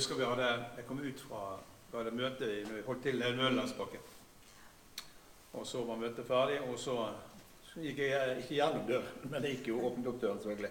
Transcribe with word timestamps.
husker 0.00 0.16
vi 0.18 0.24
hadde, 0.24 0.48
jeg 0.76 0.86
kom 0.88 1.00
ut 1.04 1.20
fra 1.28 1.42
vi 1.90 1.98
hadde 1.98 2.10
møte 2.16 2.46
i- 2.48 2.64
vi 2.64 2.82
holdt 2.86 3.02
til 3.02 3.22
i 3.22 3.32
Nødlandsbakken. 3.36 4.00
Og 5.52 5.66
så 5.66 5.82
var 5.84 5.96
møtet 5.98 6.26
ferdig, 6.26 6.60
og 6.60 6.78
så 6.78 6.94
gikk 7.74 7.98
jeg 7.98 8.36
ikke 8.38 8.54
gjennom 8.54 8.86
døren, 8.86 9.08
men 9.30 9.42
jeg 9.44 9.56
gikk 9.58 9.68
jo 9.68 9.80
åpnet 9.86 10.06
opp 10.06 10.20
døren, 10.20 10.38
selvfølgelig. 10.38 10.70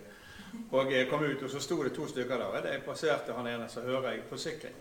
Og 0.72 0.92
jeg 0.92 1.10
kom 1.10 1.24
ut, 1.24 1.44
og 1.44 1.50
så 1.50 1.60
sto 1.60 1.84
det 1.84 1.94
to 1.96 2.08
stykker 2.08 2.38
der. 2.38 2.62
Da 2.62 2.72
jeg 2.74 2.84
passerte 2.84 3.34
han 3.34 3.48
ene, 3.48 3.70
så 3.70 3.82
hører 3.82 4.12
jeg 4.12 4.24
'forsikring'. 4.32 4.76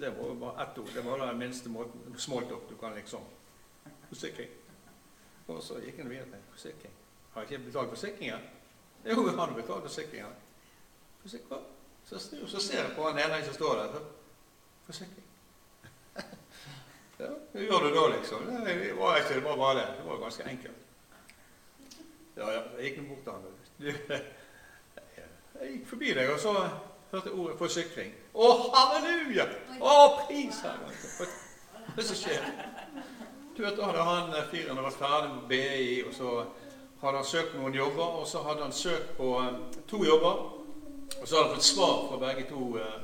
Det 0.00 0.12
var 0.18 0.28
jo 0.28 0.34
bare 0.34 0.62
ett 0.62 0.78
ord. 0.78 0.90
Det 0.94 1.04
var 1.04 1.26
den 1.26 1.38
minste 1.38 1.68
måten 1.68 2.14
smalltalk 2.18 2.68
du 2.70 2.76
kan 2.76 2.94
liksom 2.94 3.20
Forsikring. 4.08 4.48
Og 5.48 5.62
så 5.62 5.80
gikk 5.80 5.96
han 5.96 6.10
videre 6.10 6.24
til 6.24 6.38
forsikring. 6.50 6.92
Har 7.34 7.42
jeg 7.42 7.50
ikke 7.52 7.64
betalt 7.64 7.88
forsikringen? 7.88 8.38
Jo, 9.04 9.26
han 9.26 9.38
har 9.38 9.54
betalt 9.54 9.82
forsikringen. 9.82 10.32
Forsikring. 11.22 11.64
Så, 12.08 12.18
snur- 12.18 12.48
så 12.48 12.60
ser 12.60 12.82
jeg 12.82 12.92
på 12.96 13.04
han 13.10 13.18
ene 13.20 13.44
som 13.44 13.54
står 13.54 13.74
der. 13.82 13.98
Forsikring. 14.86 15.24
Ja, 17.18 17.26
hva 17.52 17.60
gjør 17.66 17.80
du 17.82 17.88
da, 17.94 18.02
liksom? 18.14 18.44
Det 18.66 18.74
var 18.94 19.16
ikke 19.18 19.34
det 19.34 19.44
var 19.44 19.56
bare 19.58 19.78
det. 19.80 19.86
Det 19.98 20.04
var 20.06 20.20
ganske 20.22 20.44
enkelt. 20.46 20.76
Ja, 22.36 22.50
ja, 22.54 22.60
jeg 22.78 22.84
gikk 22.84 23.00
nå 23.00 23.08
bort 23.08 23.24
til 23.24 23.32
han. 23.32 24.20
Jeg 25.58 25.72
gikk 25.72 25.88
forbi 25.90 26.12
deg, 26.14 26.28
og 26.30 26.38
så 26.38 26.52
hørte 27.10 27.30
jeg 27.32 27.34
ordet 27.34 27.56
'forsikring'. 27.58 28.12
Å, 28.34 28.48
halleluja! 28.74 29.46
Å, 29.80 29.94
pris 30.28 30.60
Herren! 30.62 30.92
Hva 31.96 32.02
som 32.06 32.16
skjer? 32.20 32.46
Du 33.56 33.62
vet, 33.64 33.74
Da 33.76 33.88
hadde 33.88 34.04
han 34.06 34.30
eh, 34.38 34.46
fyren 34.52 34.78
vært 34.84 35.00
ferdig 35.00 35.32
med 35.34 35.48
BI, 35.50 36.02
og 36.06 36.14
så 36.14 36.36
hadde 37.02 37.16
han 37.16 37.26
søkt 37.26 37.56
noen 37.58 37.74
jobber, 37.74 38.14
og 38.22 38.26
så 38.30 38.42
hadde 38.46 38.62
han 38.62 38.72
søkt 38.72 39.16
på 39.16 39.32
eh, 39.42 39.58
to 39.90 40.04
jobber. 40.06 40.57
Og 41.20 41.28
så 41.28 41.36
hadde 41.36 41.48
han 41.48 41.54
fått 41.56 41.64
svar 41.64 41.94
fra 42.08 42.18
begge 42.22 42.48
to 42.50 42.78
eh, 42.78 42.98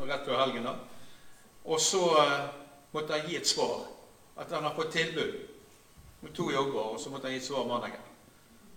rett 0.00 0.24
før 0.26 0.40
helgen. 0.44 0.64
da. 0.64 0.74
Og 1.64 1.80
så 1.80 2.02
eh, 2.22 2.48
måtte 2.92 3.12
han 3.12 3.28
gi 3.28 3.36
et 3.36 3.48
svar. 3.48 3.86
At 4.36 4.52
han 4.52 4.64
har 4.64 4.74
fått 4.76 4.92
tilbud 4.92 5.34
med 6.20 6.32
to 6.34 6.50
jobber, 6.50 6.80
og 6.80 7.00
så 7.00 7.10
måtte 7.10 7.26
han 7.26 7.32
gi 7.32 7.40
et 7.40 7.46
svar 7.46 7.66
mandagen. 7.66 8.02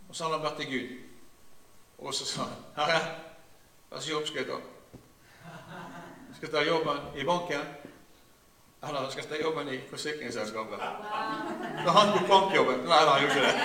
Og 0.09 0.15
så 0.15 0.23
hadde 0.23 0.37
han 0.37 0.45
vært 0.45 0.61
til 0.61 0.71
Gud. 0.71 0.97
Og 1.99 2.13
så 2.13 2.25
sa 2.25 2.47
han 2.47 2.61
Herre, 2.77 2.99
hva 3.89 3.97
slags 3.97 4.11
jobb 4.11 4.27
skal 4.27 4.43
jeg 4.43 4.47
ta? 4.47 4.59
Skal 6.35 6.47
jeg 6.47 6.53
ta 6.53 6.61
jobben 6.63 6.99
i 7.19 7.25
banken? 7.27 7.65
Eller 8.87 9.09
skal 9.09 9.23
jeg 9.23 9.31
ta 9.31 9.41
jobben 9.43 9.73
i 9.73 9.79
forsikringsselskapet? 9.89 10.79
Da 11.85 11.95
han 11.97 12.13
tok 12.13 12.27
bankjobben 12.29 12.85
Nei, 12.87 12.99
han 13.09 13.21
gjorde 13.21 13.35
ikke 13.35 13.47
det. 13.47 13.55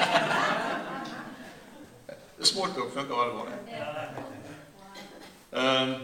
Smalltalk 2.50 2.90
funker 2.92 3.14
veldig 3.14 3.34
bra. 3.38 3.44
Um, 5.54 5.94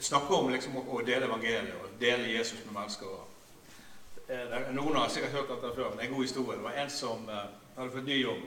snakker 0.00 0.34
om 0.34 0.50
liksom, 0.52 0.76
å 0.88 1.00
dele 1.04 1.26
evangeliet 1.28 1.74
og 1.76 1.96
dele 2.00 2.30
Jesus 2.32 2.62
med 2.64 2.74
mennesker. 2.78 3.16
Eh, 4.28 4.54
Noen 4.74 4.96
har 4.96 5.10
sikkert 5.12 5.34
hørt 5.36 5.50
dette 5.52 5.72
før, 5.76 5.90
men 5.90 5.98
det 5.98 6.04
er 6.04 6.08
en 6.08 6.14
god 6.14 6.24
historie. 6.24 6.56
Det 6.56 6.64
var 6.64 6.78
en 6.82 6.90
som 6.90 7.28
eh, 7.28 7.42
hadde 7.76 7.92
fått 7.94 8.08
ny 8.08 8.16
jobb, 8.22 8.46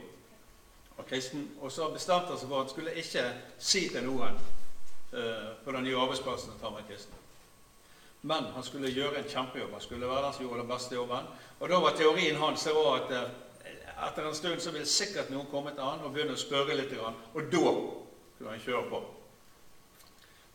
og 0.97 1.06
kristen, 1.08 1.46
og 1.62 1.72
så 1.72 1.88
bestemte 1.94 2.34
han 2.34 2.40
seg 2.41 2.50
for 2.50 2.59
at 2.59 2.68
han 2.68 2.74
skulle 2.74 2.96
ikke 3.00 3.25
si 3.58 3.85
til 3.94 4.03
noen 4.08 4.35
eh, 4.35 5.52
på 5.63 5.75
den 5.75 5.85
nye 5.88 6.02
arbeidsplassen 6.02 6.58
at 6.58 6.66
han 6.66 6.75
var 6.75 6.88
kristen. 6.90 7.22
Men 8.22 8.50
han 8.56 8.66
skulle 8.68 8.91
gjøre 8.91 9.22
en 9.22 9.29
kjempejobb. 9.31 9.72
Han 9.72 9.85
skulle 9.85 10.09
være 10.09 10.25
den 10.25 10.34
som 10.35 10.44
gjorde 10.44 10.66
den 10.66 10.74
beste 10.74 10.97
jobben. 10.97 11.29
Og 11.59 11.69
da 11.72 11.79
var 11.79 11.96
teorien 11.96 12.41
hans 12.41 12.66
det 12.68 12.75
var 12.75 12.91
at 12.97 13.16
eh, 13.16 13.29
etter 14.09 14.28
en 14.28 14.35
stund 14.35 14.59
så 14.59 14.74
ville 14.75 14.90
sikkert 14.90 15.31
noen 15.31 15.47
komme 15.52 15.72
til 15.78 15.85
han 15.85 16.03
og 16.03 16.12
begynne 16.12 16.35
å 16.35 16.41
spørre 16.41 16.75
litt, 16.75 16.91
og 17.00 17.47
da 17.53 17.63
kunne 17.69 18.52
han 18.52 18.66
kjøre 18.66 18.85
på. 18.91 19.02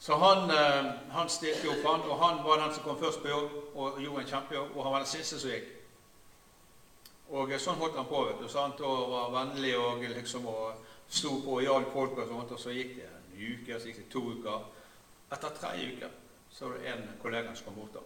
Så 0.05 0.15
han, 0.15 0.51
eh, 0.51 0.93
han 1.11 1.29
stilte 1.29 1.69
opp, 1.69 1.85
han, 1.85 2.03
og 2.11 2.19
han 2.19 2.43
var 2.45 2.59
den 2.61 2.75
som 2.75 2.83
kom 2.85 2.99
først 3.01 3.23
på 3.23 3.29
jobb 3.29 3.53
og 3.75 4.01
gjorde 4.03 4.21
en 4.21 4.27
kjempejobb. 4.29 4.75
Og 4.77 4.85
han 4.85 4.93
var 4.93 5.01
den 5.01 5.09
siste 5.09 5.39
som 5.41 5.49
gikk. 5.49 5.71
Og 7.31 7.53
eh, 7.53 7.61
sånn 7.63 7.79
holdt 7.81 7.97
han 7.97 8.11
på. 8.11 8.21
vet 8.27 8.43
du, 8.43 8.49
sant, 8.53 8.83
og 8.85 9.07
var 9.15 9.31
vennlig 9.33 9.71
og 9.81 10.05
liksom 10.05 10.45
og 10.53 10.83
sto 11.09 11.39
på 11.47 11.55
og 11.57 11.65
hjalp 11.65 11.89
folk. 11.97 12.21
Og 12.21 12.29
sånt, 12.35 12.53
og 12.53 12.61
så 12.61 12.75
gikk 12.77 12.93
det 12.99 13.07
en 13.09 13.33
uke, 13.39 13.79
så 13.79 13.89
gikk 13.89 14.03
det 14.03 14.11
to 14.13 14.23
uker. 14.35 14.69
Etter 15.33 15.57
tre 15.57 15.73
uker 15.95 16.21
så 16.53 16.69
var 16.69 16.77
det 16.77 16.93
en 16.93 17.09
kollega 17.23 17.57
som 17.57 17.71
kom 17.71 17.81
bort 17.81 17.97
da, 17.97 18.05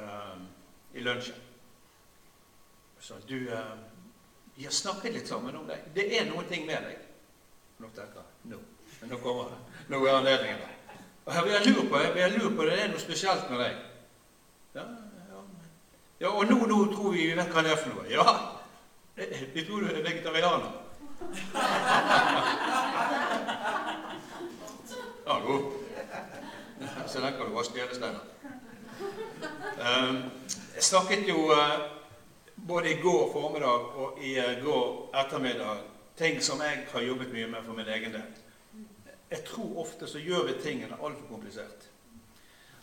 um, 0.00 0.48
i 0.96 1.04
lunsjen. 1.04 1.36
Sa 2.98 3.20
du, 3.28 3.36
uh, 3.52 3.76
vi 4.56 4.64
har 4.64 4.72
snakket 4.72 5.20
litt 5.20 5.28
sammen 5.28 5.60
om 5.60 5.68
deg. 5.68 5.84
Det 5.94 6.08
er 6.16 6.26
noen 6.32 6.48
ting 6.48 6.64
med 6.66 6.88
deg. 6.88 7.04
Nå 7.84 7.92
tenker 7.92 8.24
jeg, 8.24 8.54
nå. 8.56 8.64
Men 9.02 9.12
nå 9.12 9.20
kommer 9.22 9.52
det. 9.52 9.69
Nå 9.90 10.06
er 10.06 10.16
anledningen 10.16 10.58
der. 10.58 10.66
Og 11.26 11.32
her, 11.34 11.46
jeg 11.46 11.66
lurer 11.66 11.88
på, 11.88 11.98
jeg, 12.18 12.32
lurer 12.38 12.56
på 12.56 12.66
det 12.68 12.76
er 12.82 12.90
noe 12.92 13.00
spesielt 13.02 13.50
med 13.50 13.58
deg. 13.64 13.78
Ja, 14.74 14.84
ja, 15.30 15.40
ja 16.20 16.30
og 16.30 16.46
nå, 16.46 16.58
nå 16.70 16.78
tror 16.92 17.10
vi 17.14 17.26
vi 17.26 17.36
vet 17.38 17.50
hva 17.50 17.64
det 17.66 17.72
er 17.74 17.80
for 17.80 17.96
noe. 17.96 18.06
Ja, 18.10 18.24
vi 19.54 19.64
tror 19.66 19.82
du 19.82 19.90
er 19.90 20.02
vegetarianer. 20.06 20.70
Ja, 25.26 25.38
god. 25.46 25.62
Så 27.06 27.20
den 27.20 27.32
kan 27.32 27.46
du 27.46 27.54
vaske 27.54 27.80
hele 27.80 27.94
steinen. 27.94 28.20
Um, 29.80 30.16
jeg 30.74 30.82
snakket 30.82 31.28
jo 31.28 31.48
uh, 31.50 31.80
både 32.68 32.92
i 32.92 33.00
går 33.02 33.32
formiddag 33.32 33.90
og 34.04 34.18
i 34.22 34.38
uh, 34.38 34.64
går 34.64 35.10
ettermiddag 35.24 35.82
ting 36.18 36.42
som 36.42 36.62
jeg 36.62 36.86
har 36.92 37.00
jobbet 37.00 37.32
mye 37.32 37.46
med 37.46 37.66
for 37.66 37.72
min 37.72 37.88
egen 37.88 38.12
del. 38.12 38.39
Jeg 39.30 39.44
tror 39.46 39.78
ofte 39.78 40.06
så 40.10 40.18
gjør 40.18 40.46
vi 40.48 40.58
tingene 40.62 40.98
altfor 40.98 41.26
komplisert. 41.30 41.86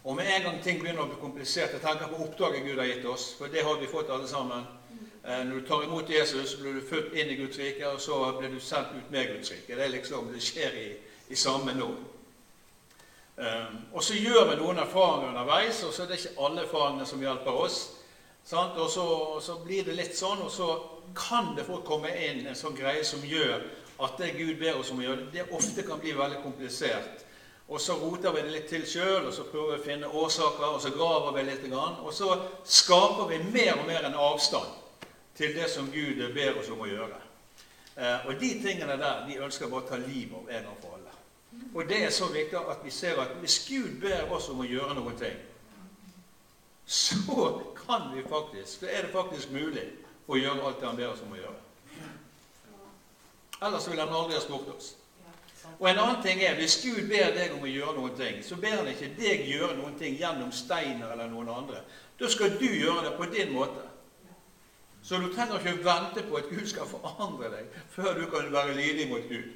Og 0.04 0.16
med 0.16 0.26
en 0.36 0.44
gang 0.44 0.60
ting 0.64 0.80
begynner 0.80 1.04
å 1.04 1.10
bli 1.10 1.18
komplisert 1.20 1.74
Jeg 1.76 1.84
tenker 1.84 2.08
på 2.08 2.22
oppdraget 2.24 2.64
Gud 2.64 2.80
har 2.80 2.88
gitt 2.88 3.06
oss, 3.06 3.34
for 3.36 3.52
det 3.52 3.66
har 3.68 3.80
vi 3.82 3.90
fått 3.92 4.10
alle 4.10 4.28
sammen. 4.28 4.64
Eh, 5.28 5.44
Når 5.46 5.56
du 5.60 5.68
tar 5.68 5.84
imot 5.84 6.10
Jesus, 6.10 6.50
så 6.50 6.62
blir 6.62 6.74
du 6.74 6.86
født 6.88 7.14
inn 7.14 7.34
i 7.34 7.36
Guds 7.36 7.58
rike, 7.60 7.88
og 7.90 8.02
så 8.02 8.38
blir 8.40 8.54
du 8.54 8.60
sendt 8.60 8.96
ut 8.96 9.12
med 9.12 9.34
Guds 9.34 9.52
rike. 9.52 9.76
Det 9.76 9.84
er 9.84 9.92
liksom, 9.92 10.30
det 10.34 10.44
skjer 10.44 10.78
i, 10.80 10.88
i 11.30 11.36
samme 11.36 11.74
nå. 11.76 11.90
Um, 13.38 13.76
og 13.94 14.04
så 14.04 14.16
gjør 14.16 14.48
vi 14.50 14.56
noen 14.58 14.80
erfaringer 14.82 15.28
underveis, 15.30 15.84
og 15.84 15.92
så 15.94 16.04
er 16.04 16.08
det 16.08 16.22
ikke 16.22 16.46
alle 16.46 16.64
erfaringene 16.64 17.06
som 17.06 17.22
hjelper 17.22 17.60
oss. 17.66 17.82
Sant? 18.48 18.80
Og 18.80 18.90
så, 18.90 19.04
så 19.44 19.58
blir 19.66 19.84
det 19.84 19.98
litt 20.00 20.16
sånn, 20.18 20.40
og 20.42 20.52
så 20.52 20.70
kan 21.18 21.52
det 21.58 21.68
fort 21.68 21.84
komme 21.86 22.10
inn 22.16 22.48
en 22.48 22.58
sånn 22.58 22.78
greie 22.80 23.04
som 23.06 23.22
gjør 23.28 23.68
at 24.04 24.18
det 24.18 24.36
Gud 24.38 24.58
ber 24.60 24.80
oss 24.80 24.92
om 24.92 25.00
å 25.02 25.06
gjøre, 25.08 25.30
det 25.34 25.48
ofte 25.56 25.86
kan 25.86 26.00
bli 26.02 26.14
veldig 26.18 26.42
komplisert. 26.44 27.24
Og 27.68 27.82
så 27.82 27.98
roter 28.00 28.32
vi 28.32 28.42
det 28.46 28.52
litt 28.54 28.68
til 28.72 28.86
sjøl, 28.88 29.26
og 29.28 29.34
så 29.36 29.44
prøver 29.50 29.74
vi 29.74 29.80
å 29.82 29.86
finne 29.86 30.12
årsaker, 30.22 30.68
og 30.70 30.82
så 30.82 30.92
graver 30.96 31.34
vi 31.36 31.48
litt, 31.50 31.66
og 31.74 32.12
så 32.16 32.30
skaper 32.64 33.28
vi 33.34 33.42
mer 33.52 33.74
og 33.76 33.88
mer 33.90 34.08
en 34.08 34.20
avstand 34.30 35.10
til 35.38 35.56
det 35.58 35.68
som 35.70 35.90
Gud 35.92 36.22
ber 36.34 36.62
oss 36.62 36.72
om 36.72 36.86
å 36.86 36.88
gjøre. 36.88 37.20
Eh, 37.98 38.28
og 38.30 38.40
de 38.40 38.54
tingene 38.62 38.96
der 39.02 39.26
de 39.28 39.40
ønsker 39.42 39.70
bare 39.70 39.84
å 39.84 39.90
ta 39.90 40.00
livet 40.00 40.38
av 40.38 40.50
en 40.54 40.70
gang 40.70 40.80
for 40.82 40.96
alle. 40.96 41.14
Og 41.74 41.90
det 41.90 42.04
er 42.06 42.12
så 42.14 42.30
viktig 42.32 42.58
at 42.60 42.84
vi 42.86 42.94
ser 42.94 43.20
at 43.22 43.36
hvis 43.42 43.60
Gud 43.68 44.00
ber 44.02 44.32
oss 44.32 44.50
om 44.54 44.62
å 44.62 44.68
gjøre 44.68 44.96
noen 44.98 45.18
ting, 45.20 45.38
så 46.86 47.48
kan 47.76 48.12
vi 48.14 48.24
faktisk, 48.30 48.80
så 48.80 48.88
er 48.88 49.08
det 49.08 49.16
faktisk 49.16 49.52
mulig 49.52 49.90
å 50.28 50.38
gjøre 50.38 50.64
alt 50.64 50.80
det 50.80 50.88
han 50.88 51.00
ber 51.00 51.12
oss 51.12 51.24
om 51.26 51.34
å 51.36 51.42
gjøre. 51.42 51.67
Ellers 53.62 53.90
ville 53.90 54.02
han 54.02 54.14
aldri 54.14 54.38
ha 54.38 54.42
spurt 54.42 54.70
oss. 54.76 54.96
Og 55.80 55.90
en 55.90 56.00
annen 56.00 56.22
ting 56.24 56.42
er, 56.42 56.56
Hvis 56.56 56.80
Gud 56.84 57.08
ber 57.10 57.34
deg 57.36 57.54
om 57.54 57.66
å 57.66 57.70
gjøre 57.70 57.96
noen 57.98 58.16
ting, 58.18 58.40
så 58.44 58.56
ber 58.56 58.80
han 58.80 58.88
ikke 58.88 59.14
deg 59.18 59.46
gjøre 59.50 59.76
noen 59.78 59.98
ting 60.00 60.18
gjennom 60.18 60.52
Steiner 60.52 61.12
eller 61.12 61.30
noen 61.30 61.50
andre. 61.50 61.84
Da 62.20 62.30
skal 62.30 62.56
du 62.60 62.66
gjøre 62.66 63.04
det 63.10 63.14
på 63.18 63.30
din 63.34 63.54
måte. 63.54 63.84
Så 65.04 65.18
du 65.22 65.30
trenger 65.34 65.60
ikke 65.60 65.86
vente 65.86 66.24
på 66.30 66.36
at 66.36 66.50
Gud 66.50 66.66
skal 66.68 66.90
forandre 66.90 67.52
deg 67.54 67.76
før 67.94 68.18
du 68.18 68.26
kan 68.32 68.50
være 68.54 68.76
lydig 68.76 69.10
mot 69.10 69.30
Gud. 69.30 69.54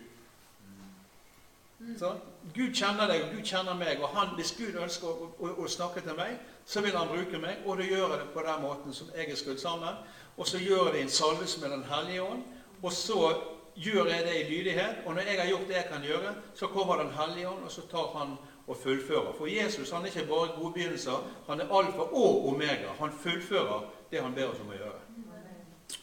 Så, 1.98 2.12
Gud 2.53 2.75
kjenner 2.77 3.09
deg, 3.09 3.24
og 3.24 3.33
Gud 3.36 3.45
kjenner 3.45 3.74
meg. 3.74 4.01
og 4.01 4.09
han, 4.09 4.36
Hvis 4.38 4.53
Gud 4.57 4.77
ønsker 4.77 5.07
å, 5.07 5.31
å, 5.39 5.50
å, 5.63 5.68
snakke 5.68 6.03
til 6.06 6.15
meg, 6.18 6.38
så 6.65 6.81
vil 6.86 6.95
han 6.98 7.09
bruke 7.09 7.42
meg, 7.42 7.65
og 7.65 7.81
da 7.81 7.88
gjør 7.88 8.13
jeg 8.13 8.19
det 8.19 8.27
på 8.36 8.44
den 8.45 8.62
måten 8.62 8.94
som 8.94 9.09
jeg 9.15 9.31
er 9.31 9.39
skrudd 9.39 9.59
sammen. 9.59 9.98
Og 10.38 10.48
så 10.48 10.62
gjør 10.62 10.86
jeg 10.86 10.94
det 10.94 11.01
i 11.01 11.07
en 11.07 11.48
som 11.48 11.65
er 11.65 11.74
Den 11.74 11.83
hellige 11.89 12.24
ånd. 12.24 12.44
Og 12.81 12.94
så 12.94 13.33
gjør 13.75 14.06
jeg 14.06 14.25
det 14.25 14.35
i 14.39 14.50
lydighet. 14.50 14.95
Og 15.06 15.13
når 15.13 15.21
jeg 15.21 15.41
har 15.41 15.50
gjort 15.50 15.68
det 15.68 15.75
jeg 15.75 15.88
kan 15.91 16.03
gjøre, 16.03 16.35
så 16.53 16.68
kommer 16.68 16.95
Den 16.95 17.13
hellige 17.13 17.50
ånd, 17.50 17.63
og 17.63 17.71
så 17.71 17.81
tar 17.91 18.18
han 18.18 18.38
og 18.68 18.77
fullfører. 18.77 19.33
For 19.38 19.45
Jesus 19.45 19.89
han 19.89 20.01
er 20.01 20.06
ikke 20.06 20.27
bare 20.27 20.47
gode 20.59 20.73
begynnelser, 20.73 21.27
han 21.47 21.62
er 21.62 21.77
alfa 21.77 22.01
og 22.01 22.47
omega. 22.47 22.88
Han 23.00 23.12
fullfører 23.12 23.91
det 24.12 24.21
han 24.21 24.35
ber 24.35 24.51
oss 24.51 24.59
om 24.59 24.69
å 24.69 24.77
gjøre. 24.77 25.01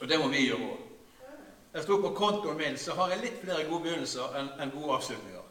Og 0.00 0.08
det 0.08 0.18
må 0.20 0.28
vi 0.28 0.46
gjøre 0.46 0.68
òg. 0.68 0.84
Jeg 1.74 1.82
sto 1.82 1.96
på 2.00 2.14
kontoen 2.16 2.56
min, 2.56 2.78
så 2.78 2.94
har 2.94 3.08
jeg 3.12 3.20
litt 3.22 3.40
flere 3.42 3.68
gode 3.68 3.82
begynnelser 3.82 4.36
enn 4.40 4.48
en 4.60 4.70
gode 4.74 4.96
avslutninger. 4.96 5.44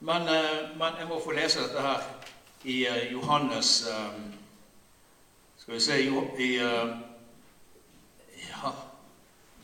Men, 0.00 0.28
eh, 0.28 0.76
men, 0.78 0.98
jeg 0.98 1.08
må 1.08 1.20
få 1.24 1.32
lese 1.36 1.62
dette 1.62 1.80
her 1.82 2.02
i 2.64 2.86
uh, 2.88 3.12
Johannes 3.12 3.88
um, 3.90 4.34
Skal 5.56 5.74
vi 5.74 5.80
se 5.80 5.98
i 6.02 6.06
Ja, 8.48 8.70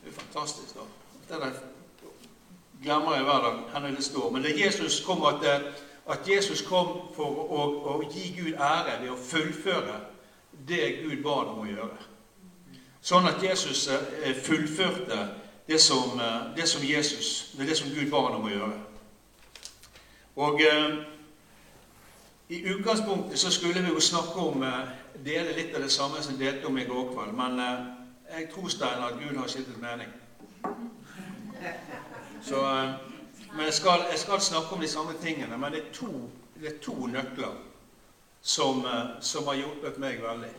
det 0.02 0.08
er 0.08 0.12
fantastisk, 0.12 0.74
da. 0.74 1.03
Det 1.28 1.52
glemmer 2.82 3.14
jeg 3.14 3.24
hver 3.24 3.40
dag 3.40 3.60
Henne 3.74 3.96
det 3.96 4.04
står. 4.04 4.30
Men 4.30 4.42
det 4.42 4.60
Jesus 4.60 5.04
kom 5.04 5.24
at, 5.24 5.44
at 6.10 6.28
Jesus 6.28 6.62
kom 6.62 6.98
for 7.16 7.44
å, 7.48 7.62
å, 7.94 8.02
gi 8.12 8.34
Gud 8.38 8.58
ære 8.58 8.98
ved 9.00 9.10
å 9.10 9.20
fullføre 9.20 10.00
det 10.68 10.82
Gud 11.02 11.22
ba 11.22 11.38
ham 11.40 11.54
om 11.54 11.64
å 11.64 11.70
gjøre. 11.70 12.02
Sånn 13.04 13.28
at 13.28 13.42
Jesus 13.42 13.88
eh, 13.88 14.36
fullførte 14.36 15.18
det 15.68 15.80
som, 15.80 16.20
eh, 16.20 16.54
det 16.56 16.68
som 16.68 16.84
Jesus, 16.84 17.54
det 17.58 17.76
som 17.76 17.90
Gud 17.92 18.10
ba 18.12 18.22
ham 18.28 18.38
om 18.38 18.48
å 18.48 18.52
gjøre. 18.52 18.78
Og 20.36 20.60
eh, 20.60 20.94
i 22.48 22.62
utgangspunktet 22.74 23.38
så 23.38 23.50
skulle 23.50 23.82
vi 23.82 23.88
jo 23.88 24.00
snakke 24.00 24.40
om 24.40 24.62
eh, 24.62 24.88
dele 25.24 25.56
litt 25.56 25.74
av 25.74 25.82
det 25.82 25.92
samme 25.92 26.22
som 26.22 26.36
delte 26.38 26.66
om 26.66 26.78
i 26.78 26.84
går 26.84 27.12
kveld. 27.12 27.36
Men 27.38 27.60
eh, 27.60 27.86
jeg 28.38 28.50
tror, 28.54 28.68
Stein, 28.68 29.04
at 29.04 29.20
Gud 29.20 29.36
har 29.36 29.48
skiftet 29.48 29.80
mening. 29.80 30.10
Så, 32.42 32.56
eh, 32.56 32.90
men 33.54 33.64
jeg 33.64 33.74
skal, 33.74 34.04
jeg 34.10 34.18
skal, 34.18 34.40
snakke 34.40 34.74
om 34.74 34.80
de 34.80 34.88
samme 34.88 35.12
tingene. 35.22 35.58
Men 35.58 35.72
det 35.72 35.80
er 35.80 35.92
to, 35.92 36.30
det 36.60 36.74
er 36.74 36.78
to 36.82 37.06
nøkler 37.06 37.54
som, 38.42 38.86
eh, 38.86 39.20
som, 39.20 39.46
har 39.46 39.54
hjulpet 39.54 39.98
meg 39.98 40.22
veldig. 40.22 40.52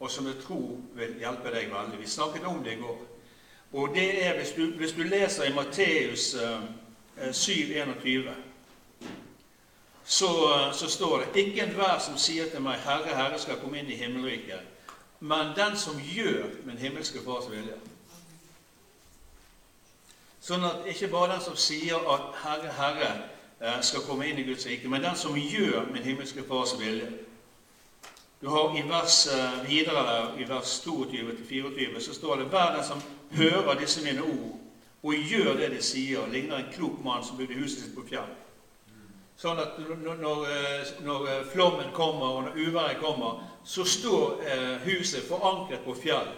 Og 0.00 0.10
som 0.10 0.26
jeg 0.26 0.40
tror 0.42 0.78
vil 0.94 1.18
hjelpe 1.20 1.52
deg 1.54 1.70
veldig. 1.70 2.00
Vi 2.00 2.06
snakket 2.06 2.46
om 2.46 2.62
det 2.64 2.72
i 2.72 2.80
går. 2.80 3.02
Og 3.72 3.94
det 3.94 4.26
er 4.26 4.38
hvis 4.38 4.54
du, 4.56 4.66
hvis 4.76 4.92
du 4.92 5.02
leser 5.02 5.44
i 5.44 5.54
Matteus 5.54 6.34
eh, 6.34 6.64
7,21 7.30 8.28
eh, 8.28 8.34
så, 10.04 10.26
så, 10.72 10.88
står 10.88 11.18
det 11.18 11.44
ikke 11.44 11.62
enhver 11.62 11.98
som 11.98 12.18
sier 12.18 12.50
til 12.50 12.60
meg 12.60 12.78
'Herre, 12.78 13.14
Herre' 13.16 13.38
skal 13.38 13.60
komme 13.60 13.78
inn 13.78 13.86
i 13.86 13.96
himmelriket, 13.96 14.60
men 15.20 15.54
den 15.56 15.76
som 15.76 16.00
gjør 16.00 16.50
min 16.64 16.78
himmelske 16.78 17.18
Fars 17.24 17.50
vilje. 17.50 17.78
Sånn 20.42 20.64
at 20.66 20.88
ikke 20.90 21.06
bare 21.12 21.36
den 21.36 21.42
som 21.44 21.54
sier 21.56 22.02
at 22.10 22.32
'Herre, 22.42 22.70
Herre' 22.74 23.10
eh, 23.60 23.82
skal 23.82 24.02
komme 24.02 24.26
inn 24.26 24.38
i 24.38 24.46
Guds 24.48 24.66
rike, 24.66 24.88
men 24.88 25.04
den 25.04 25.16
som 25.16 25.36
gjør 25.38 25.86
min 25.92 26.02
himmelske 26.02 26.42
Fars 26.48 26.74
vilje. 26.78 27.06
Du 28.40 28.48
har 28.50 28.74
I 28.74 28.82
vers 28.88 29.28
videre 29.68 30.02
der, 30.08 30.34
i 30.38 30.48
vers 30.48 30.80
22-24 30.86 32.00
så 32.00 32.14
står 32.14 32.36
det 32.36 32.46
'Hver 32.46 32.74
den 32.74 32.84
som 32.84 33.02
hører 33.30 33.78
disse 33.78 34.02
mine 34.04 34.22
ord, 34.22 34.58
og 35.02 35.14
gjør 35.14 35.54
det 35.54 35.70
de 35.70 35.82
sier', 35.82 36.32
ligner 36.32 36.56
en 36.56 36.72
klok 36.72 37.04
mann 37.04 37.24
som 37.24 37.36
bygde 37.36 37.54
huset 37.54 37.84
sitt 37.84 37.94
på 37.94 38.08
fjell. 38.08 38.34
Sånn 39.36 39.58
at 39.58 39.78
når, 39.78 40.46
eh, 40.46 40.86
når 41.00 41.44
flommen 41.52 41.94
kommer, 41.94 42.26
og 42.26 42.42
når 42.42 42.66
uværet 42.66 42.98
kommer, 42.98 43.46
så 43.64 43.84
står 43.84 44.42
huset 44.84 45.22
forankret 45.28 45.84
på 45.84 45.94
fjell. 45.94 46.28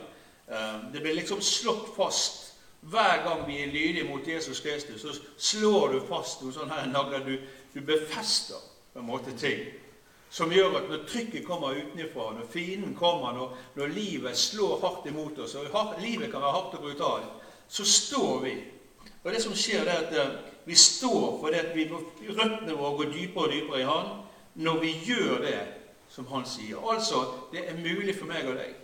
Det 0.92 1.00
blir 1.00 1.14
liksom 1.14 1.40
slått 1.40 1.96
fast 1.96 2.44
hver 2.90 3.22
gang 3.25 3.46
vi 3.48 3.62
er 3.62 3.72
lydige 3.72 4.04
mot 4.08 4.28
Jesus 4.28 4.60
Kristus, 4.60 5.00
så 5.00 5.14
slår 5.38 5.94
du 5.94 6.00
fast 6.08 6.42
noen 6.42 6.52
sånne 6.52 6.76
her 6.76 6.90
nagler. 6.92 7.25
Du, 7.25 7.38
du 7.75 7.81
befester 7.86 8.60
på 8.92 9.00
en 9.00 9.08
måte 9.08 9.32
ting 9.38 9.64
som 10.34 10.50
gjør 10.50 10.81
at 10.81 10.88
når 10.90 11.04
trykket 11.06 11.44
kommer 11.46 11.76
utenfra, 11.78 12.32
når 12.34 12.46
fienden 12.50 12.94
kommer, 12.98 13.32
når, 13.32 13.52
når, 13.76 13.92
livet 13.94 14.36
slår 14.36 14.81
hardt 14.82 15.06
imot 15.06 15.38
oss, 15.38 15.54
og 15.54 15.94
livet 16.02 16.31
kan 16.32 16.42
være 16.42 16.56
hardt 16.56 16.75
og 16.75 16.82
brutalt, 16.82 17.52
så 17.69 17.86
står 17.86 18.40
vi. 18.42 18.54
Og 19.22 19.31
det 19.32 19.42
som 19.42 19.54
skjer, 19.54 19.86
er 19.86 20.02
at 20.02 20.16
uh, 20.19 20.34
vi 20.66 20.75
står 20.75 21.38
fordi 21.40 21.60
at 21.60 21.70
vi, 21.76 21.86
røttene 22.28 22.75
våre 22.75 22.96
går 22.96 23.12
dypere 23.12 23.44
og 23.44 23.52
dypere 23.52 23.81
i 23.81 23.86
Han 23.86 24.10
når 24.54 24.81
vi 24.81 24.90
gjør 25.06 25.38
det 25.44 25.60
som 26.08 26.26
Han 26.26 26.46
sier. 26.46 26.82
Altså, 26.82 27.22
det 27.52 27.69
er 27.69 27.78
mulig 27.78 28.19
for 28.19 28.26
meg 28.26 28.48
og 28.50 28.58
deg 28.58 28.75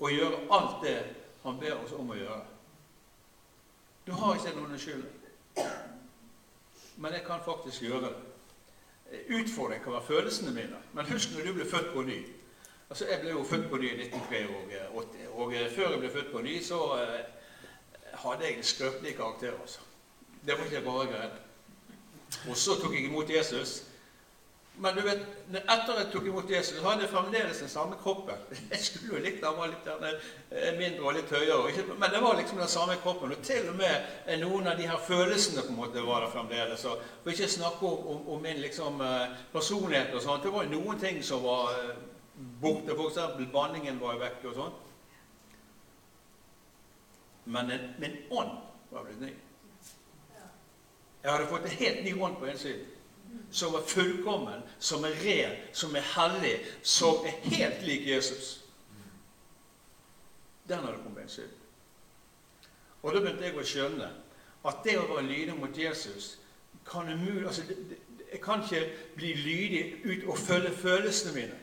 å 0.00 0.10
gjøre 0.10 0.44
alt 0.58 0.82
det 0.82 0.98
Han 1.44 1.60
ber 1.60 1.78
oss 1.84 1.94
om 1.96 2.10
å 2.10 2.18
gjøre. 2.18 2.42
Du 4.10 4.14
har 4.14 4.34
ikke 4.34 4.56
noen 4.56 4.72
unnskyldning. 4.72 5.12
Men 6.96 7.12
jeg 7.12 7.22
kan 7.26 7.42
faktisk 7.44 7.82
gjøre 7.82 8.00
det. 8.08 8.14
Utfordringen 9.36 9.84
kan 9.84 9.92
være 9.92 10.06
følelsene 10.06 10.54
mine. 10.54 10.80
Men 10.92 11.06
husk 11.06 11.36
når 11.36 11.46
du 11.46 11.52
ble 11.52 11.66
født 11.70 11.92
på 11.94 12.02
ny. 12.02 12.16
Altså, 12.90 13.06
Jeg 13.06 13.20
ble 13.20 13.30
jo 13.30 13.44
født 13.44 13.70
på 13.70 13.76
ny 13.76 13.86
i 13.86 14.02
1983, 14.02 15.28
og 15.34 15.54
eh, 15.54 15.70
før 15.76 15.90
jeg 15.90 15.98
ble 15.98 16.10
født 16.10 16.32
på 16.32 16.42
ny, 16.42 16.62
så 16.62 16.80
eh, 17.02 17.20
hadde 18.24 18.44
jeg 18.44 18.64
skrøpelige 18.64 19.16
karakterer. 19.16 19.60
Altså. 19.60 19.80
Det 20.46 20.58
var 20.58 20.64
ikke 20.64 20.84
bare 20.84 21.06
greier. 21.06 21.30
Og 22.48 22.56
så 22.56 22.80
tok 22.82 22.94
jeg 22.94 23.04
imot 23.04 23.30
Jesus. 23.30 23.89
Men 24.80 24.96
du 24.96 25.02
vet, 25.04 25.24
etter 25.52 25.98
jeg 25.98 26.06
tok 26.08 26.26
imot 26.30 26.48
Jesus, 26.48 26.78
så 26.78 26.86
hadde 26.86 27.04
jeg 27.04 27.10
fremdeles 27.12 27.58
den 27.60 27.68
samme 27.68 27.98
kroppen. 28.00 28.38
Jeg 28.72 28.78
skulle 28.80 29.10
jo 29.12 29.18
likt 29.20 29.42
den 29.44 29.56
var 29.58 29.68
litt 29.68 29.88
eh, 29.92 30.70
mindre 30.78 31.02
og 31.04 31.16
litt 31.18 31.32
høyere, 31.36 31.82
men 32.00 32.12
det 32.14 32.20
var 32.24 32.38
liksom 32.38 32.62
den 32.62 32.70
samme 32.72 32.94
kroppen. 33.02 33.34
Og 33.36 33.42
til 33.44 33.66
og 33.68 33.74
med 33.76 33.90
eh, 34.24 34.38
noen 34.40 34.70
av 34.70 34.78
de 34.80 34.86
her 34.88 35.02
følelsene 35.04 35.66
på 35.66 35.74
en 35.74 35.80
måte 35.82 36.04
var 36.06 36.24
der 36.24 36.32
fremdeles. 36.32 36.84
Og 36.88 37.02
For 37.20 37.34
ikke 37.34 37.48
snakke 37.52 37.90
om, 37.90 38.06
om, 38.14 38.22
om 38.32 38.40
min 38.46 38.62
liksom, 38.64 39.02
eh, 39.04 39.34
personlighet 39.52 40.14
og 40.16 40.24
sånt. 40.24 40.46
Det 40.48 40.52
var 40.54 40.70
noen 40.70 41.02
ting 41.02 41.20
som 41.28 41.44
var 41.44 41.76
borte. 42.62 42.96
F.eks. 42.96 43.18
banningen 43.52 44.00
var 44.00 44.16
vekk 44.22 44.46
og 44.48 44.56
sånn. 44.62 44.78
Men 47.52 47.74
min 48.00 48.16
ånd 48.30 48.56
var 48.94 49.04
blitt 49.04 49.20
ny. 49.26 49.34
Jeg 51.20 51.34
hadde 51.34 51.52
fått 51.52 51.68
en 51.68 51.78
helt 51.82 52.02
ny 52.08 52.16
ånd 52.16 52.40
på 52.40 52.48
innsiden 52.48 52.96
som 53.50 53.74
er 53.74 53.86
fullkommen, 53.86 54.62
som 54.78 55.04
er 55.04 55.16
ren, 55.24 55.56
som 55.72 55.94
er 55.96 56.06
hellig, 56.14 56.56
som 56.82 57.24
er 57.26 57.38
helt 57.50 57.82
lik 57.86 58.06
Jesus. 58.06 58.60
Den 60.68 60.84
hadde 60.84 61.02
kommet 61.02 61.24
inn 61.24 61.32
synd. 61.32 61.56
Og 63.02 63.14
da 63.14 63.22
begynte 63.22 63.48
jeg 63.48 63.56
å 63.56 63.66
skjønne 63.66 64.10
at 64.68 64.84
det 64.84 64.98
å 65.00 65.08
være 65.08 65.26
lydig 65.26 65.56
mot 65.58 65.78
Jesus 65.78 66.36
kan 66.86 67.08
umulig, 67.12 67.46
altså, 67.46 67.62
Jeg 68.32 68.40
kan 68.40 68.62
ikke 68.62 68.92
bli 69.16 69.32
lydig 69.34 69.94
ut 70.04 70.28
og 70.28 70.38
følge 70.38 70.70
følelsene 70.70 71.34
mine, 71.34 71.56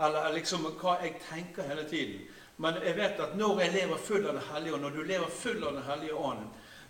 eller 0.00 0.32
liksom 0.34 0.64
hva 0.80 0.96
jeg 1.02 1.20
tenker 1.28 1.62
hele 1.62 1.84
tiden. 1.88 2.24
Men 2.56 2.74
jeg 2.82 2.96
vet 2.96 3.20
at 3.22 3.36
når 3.38 3.60
jeg 3.60 3.72
lever 3.72 3.96
full 3.96 4.26
av 4.26 4.34
Den 4.34 4.42
hellige 4.52 4.74
ånd, 4.74 4.82
når 4.82 4.90
du 4.90 5.02
lever 5.02 5.28
full 5.30 5.64
av 5.64 5.72
Den 5.72 5.82
hellige 5.82 6.14
ånd, 6.14 6.42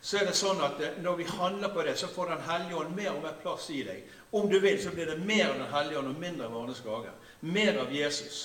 så 0.02 0.18
er 0.18 0.26
det 0.26 0.34
sånn 0.34 0.58
at 0.66 0.80
eh, 0.82 0.96
når 0.98 1.20
vi 1.20 1.24
handler 1.30 1.70
på 1.70 1.84
det, 1.86 1.94
så 1.98 2.08
får 2.10 2.32
Den 2.32 2.40
hellige 2.48 2.78
ånd 2.80 2.96
mer 2.96 3.12
og 3.12 3.22
mer 3.22 3.36
plass 3.38 3.68
i 3.70 3.84
deg. 3.86 4.02
Om 4.34 4.48
du 4.50 4.58
vil, 4.58 4.80
så 4.82 4.90
blir 4.90 5.06
det 5.06 5.20
mer 5.22 5.52
av 5.52 5.60
Den 5.60 5.70
hellige 5.70 5.98
ånd 6.00 6.10
og 6.10 6.20
mindre 6.24 6.48
av 6.48 6.56
Arne 6.58 6.74
Skage. 6.74 7.12
Mer 7.40 7.78
av 7.78 7.92
Jesus. 7.94 8.40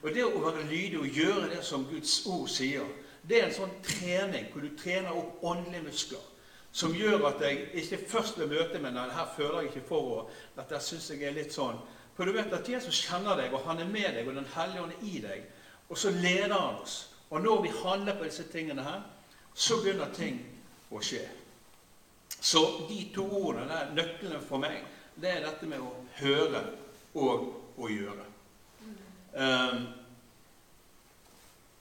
Og 0.00 0.08
det 0.14 0.24
å 0.24 0.40
være 0.40 0.64
lydig 0.70 0.98
og 1.02 1.18
gjøre 1.20 1.50
det 1.52 1.60
som 1.68 1.84
Guds 1.90 2.14
ord 2.26 2.48
sier, 2.48 2.86
det 3.28 3.38
er 3.38 3.50
en 3.50 3.54
sånn 3.54 3.74
trening 3.84 4.48
hvor 4.50 4.64
du 4.64 4.72
trener 4.78 5.12
opp 5.12 5.44
åndelige 5.52 5.84
muskler. 5.84 6.22
Som 6.72 6.96
gjør 6.96 7.28
at 7.28 7.44
jeg 7.44 7.68
ikke 7.82 7.98
først 8.08 8.40
ved 8.40 8.48
møte 8.48 8.80
med 8.80 8.96
den 8.96 9.12
her 9.12 9.28
føler 9.36 9.60
jeg 9.60 9.68
ikke 9.68 9.88
for 9.90 10.14
å 10.14 10.22
Dette 10.56 10.80
syns 10.80 11.10
jeg 11.12 11.26
er 11.28 11.36
litt 11.36 11.52
sånn. 11.52 11.76
For 12.16 12.24
du 12.24 12.32
vet 12.32 12.56
at 12.56 12.68
Jesus 12.68 13.04
kjenner 13.04 13.36
deg, 13.36 13.52
og 13.52 13.68
han 13.68 13.84
er 13.84 13.92
med 13.92 14.16
deg, 14.16 14.24
og 14.24 14.40
Den 14.40 14.48
hellige 14.56 14.86
ånd 14.86 14.96
er 14.96 15.04
i 15.12 15.20
deg. 15.28 15.44
Og 15.92 16.00
så 16.00 16.10
leder 16.16 16.56
han 16.56 16.80
oss. 16.80 16.96
Og 17.28 17.44
når 17.44 17.62
vi 17.68 17.76
handler 17.82 18.16
på 18.16 18.24
disse 18.24 18.48
tingene 18.48 18.88
her, 18.88 19.04
så 19.52 19.76
begynner 19.84 20.08
ting 20.16 20.40
å 20.92 21.02
skje. 21.04 21.22
Så 22.42 22.62
de 22.88 23.04
to 23.14 23.24
ordene, 23.38 23.68
der, 23.70 23.90
nøklene 23.96 24.40
for 24.42 24.62
meg, 24.62 24.82
det 25.14 25.30
er 25.30 25.44
dette 25.44 25.68
med 25.68 25.82
å 25.84 25.92
høre 26.18 26.62
og 27.14 27.78
å 27.78 27.90
gjøre. 27.90 28.24
Um, 29.32 29.84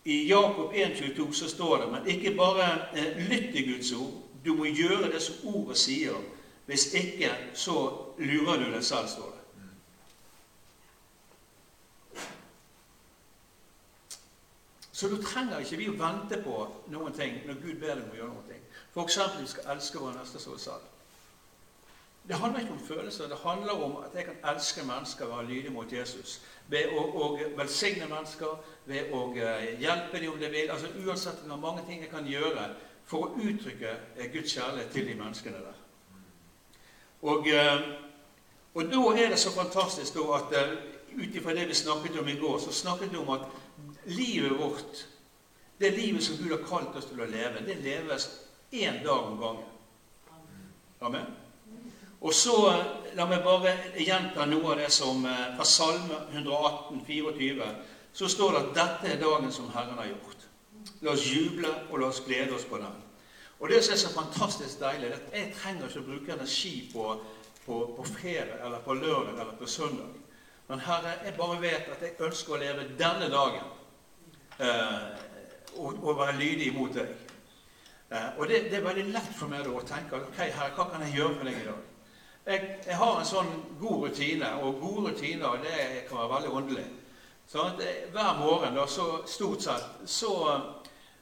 I 0.06 0.18
Jakob 0.30 0.74
1,22 0.74 1.32
så 1.34 1.50
står 1.50 1.82
det 1.82 1.90
men 1.92 2.08
ikke 2.14 2.36
bare 2.38 2.68
eh, 2.96 3.18
lytt 3.28 3.52
til 3.56 3.68
Guds 3.74 3.92
ord. 3.98 4.16
Du 4.46 4.54
må 4.58 4.70
gjøre 4.70 5.12
det 5.14 5.22
som 5.22 5.44
ordet 5.52 5.78
sier. 5.78 6.18
Hvis 6.66 6.88
ikke, 6.96 7.34
så 7.58 7.76
lurer 8.22 8.62
du 8.62 8.72
deg 8.72 8.84
selv, 8.86 9.10
står 9.12 9.34
det. 9.34 9.42
Så 15.02 15.10
da 15.10 15.18
trenger 15.26 15.64
ikke 15.64 15.80
vi 15.80 15.90
å 15.90 15.98
vente 15.98 16.38
på 16.46 16.58
noen 16.94 17.14
ting 17.18 17.40
når 17.48 17.62
Gud 17.64 17.80
ber 17.82 17.96
deg 17.96 18.04
om 18.06 18.12
å 18.14 18.20
gjøre 18.20 18.34
noe. 18.36 18.61
F.eks. 18.96 19.20
vi 19.40 19.48
skal 19.48 19.76
elske 19.76 20.00
våre 20.00 20.16
neste 20.18 20.40
som 20.40 20.58
selv. 20.60 20.88
Det 22.28 22.36
handler 22.36 22.60
ikke 22.60 22.72
om 22.72 22.88
følelser. 22.88 23.28
Det 23.28 23.38
handler 23.44 23.84
om 23.84 23.96
at 23.98 24.16
jeg 24.16 24.26
kan 24.26 24.56
elske 24.56 24.86
mennesker 24.86 25.26
være 25.26 25.46
lydig 25.46 25.72
mot 25.72 25.94
Jesus. 25.94 26.42
Ved 26.68 26.92
å, 26.94 27.02
å 27.02 27.40
velsigne 27.58 28.06
mennesker, 28.08 28.60
ved 28.86 29.10
å 29.14 29.24
eh, 29.34 29.80
hjelpe 29.82 30.20
dem 30.20 30.34
om 30.34 30.40
de 30.40 30.52
vil. 30.54 30.70
Altså 30.70 30.92
Uansett 31.06 31.42
det 31.44 31.60
mange 31.60 31.86
ting 31.88 32.04
jeg 32.04 32.12
kan 32.12 32.28
gjøre 32.28 32.68
for 33.10 33.26
å 33.26 33.42
uttrykke 33.42 33.96
eh, 34.18 34.30
Guds 34.34 34.54
kjærlighet 34.54 34.94
til 34.94 35.08
de 35.10 35.18
menneskene 35.18 35.64
der. 35.66 35.80
Og, 37.22 37.48
eh, 37.48 37.90
og 38.74 38.94
da 38.94 39.02
er 39.18 39.34
det 39.34 39.40
så 39.42 39.56
fantastisk 39.56 40.20
da, 40.20 40.38
at 40.38 40.54
ut 41.18 41.36
ifra 41.36 41.56
det 41.58 41.68
vi 41.68 41.74
snakket 41.74 42.20
om 42.22 42.28
i 42.28 42.38
går, 42.40 42.60
så 42.60 42.72
snakket 42.72 43.12
vi 43.12 43.18
om 43.18 43.34
at 43.34 43.50
livet 44.06 44.60
vårt, 44.60 45.08
det 45.80 45.94
livet 45.98 46.24
som 46.24 46.38
Gud 46.38 46.54
har 46.54 46.64
kalt 46.68 46.96
oss 46.96 47.10
til 47.10 47.20
å 47.22 47.28
leve, 47.28 47.66
det 47.66 47.82
leves 47.82 48.30
én 48.72 49.04
dag 49.04 49.28
om 49.32 49.38
gangen. 49.40 49.70
Amen. 51.02 51.30
Og 52.22 52.34
så 52.34 52.58
La 53.12 53.26
meg 53.28 53.42
bare 53.44 53.74
gjenta 54.00 54.46
noe 54.48 54.72
av 54.72 54.78
det 54.80 54.88
som 54.96 55.26
fra 55.26 55.66
Salme 55.68 56.16
118, 56.32 57.02
24, 57.04 57.66
så 58.16 58.30
står 58.32 58.54
det 58.54 58.62
at 58.62 58.70
dette 58.78 59.10
er 59.12 59.20
dagen 59.20 59.52
som 59.52 59.68
Herren 59.74 60.00
har 60.00 60.08
gjort. 60.08 60.46
La 61.04 61.12
oss 61.12 61.26
juble, 61.28 61.72
og 61.90 62.00
la 62.00 62.08
oss 62.08 62.22
glede 62.24 62.56
oss 62.56 62.64
på 62.70 62.80
den. 62.80 63.02
Og 63.60 63.70
det 63.70 63.82
som 63.84 63.94
er 63.94 64.00
så 64.02 64.14
fantastisk 64.14 64.80
deilig, 64.80 65.10
er 65.10 65.18
at 65.18 65.36
jeg 65.36 65.52
trenger 65.58 65.90
ikke 65.90 66.02
å 66.02 66.08
bruke 66.08 66.36
energi 66.38 66.74
på, 66.94 67.10
på, 67.66 67.82
på 67.98 68.06
fredag 68.08 68.64
eller 68.66 68.80
på 68.86 68.96
lørdag 68.96 69.36
eller 69.36 69.58
på 69.60 69.68
søndag. 69.70 70.16
Men 70.70 70.82
Herre, 70.88 71.18
jeg 71.26 71.36
bare 71.38 71.60
vet 71.62 71.92
at 71.92 72.06
jeg 72.06 72.16
ønsker 72.26 72.56
å 72.56 72.62
leve 72.62 72.88
denne 73.00 73.28
dagen 73.34 73.68
eh, 74.64 75.20
og, 75.76 76.00
og, 76.00 76.16
være 76.24 76.40
lydig 76.40 76.72
mot 76.78 76.96
deg. 76.96 77.12
Eh, 78.12 78.28
og 78.38 78.48
det, 78.48 78.64
det, 78.72 78.78
er 78.80 78.88
veldig 78.88 79.08
lett 79.14 79.32
for 79.38 79.52
meg 79.52 79.64
da 79.64 79.72
å 79.72 79.86
tenke 79.88 80.20
ok, 80.20 80.40
Herre, 80.42 80.74
hva 80.76 80.88
kan 80.92 81.06
jeg 81.08 81.16
gjøre 81.16 81.38
for 81.38 81.48
deg 81.48 81.62
i 81.62 81.68
dag? 81.70 81.88
Jeg, 82.46 82.70
jeg 82.88 82.98
har 82.98 83.20
en 83.20 83.30
sånn 83.30 83.52
god 83.80 84.08
rutine, 84.08 84.50
og 84.60 84.82
gode 84.82 85.12
rutiner 85.12 85.62
det 85.64 86.06
kan 86.10 86.20
være 86.20 86.34
veldig 86.36 86.54
åndelig. 86.60 86.88
Sånn 87.52 87.80
Hver 88.12 88.38
morgen, 88.40 88.76
da, 88.76 88.88
så 88.88 89.22
stort 89.30 89.64
sett, 89.64 89.86
så 90.10 90.34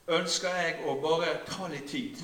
ønsker 0.10 0.56
jeg 0.62 0.78
å 0.88 0.96
bare 1.04 1.40
ta 1.48 1.68
litt 1.70 1.90
tid. 1.92 2.22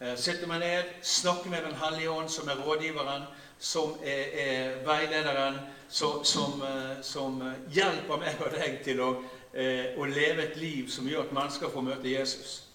Eh, 0.00 0.16
sitte 0.16 0.48
meg 0.48 0.62
ned, 0.64 0.94
snakke 1.02 1.50
med 1.52 1.62
Den 1.68 1.76
hellige 1.76 2.10
ånd, 2.10 2.30
som 2.32 2.48
er 2.48 2.62
rådgiveren, 2.64 3.28
som 3.58 3.94
er, 4.02 4.24
er 4.42 4.80
veilederen, 4.86 5.58
som, 5.88 6.24
som, 6.24 6.62
eh, 6.62 7.02
som, 7.02 7.42
hjelper 7.70 8.22
meg 8.22 8.40
og 8.40 8.54
deg 8.56 8.80
til 8.84 9.02
å, 9.04 9.10
eh, 9.52 9.92
å, 9.98 10.08
leve 10.08 10.48
et 10.48 10.56
liv 10.56 10.88
som 10.88 11.06
gjør 11.06 11.28
at 11.28 11.36
mennesker 11.36 11.70
får 11.70 11.86
møte 11.90 12.10
Jesus. 12.10 12.69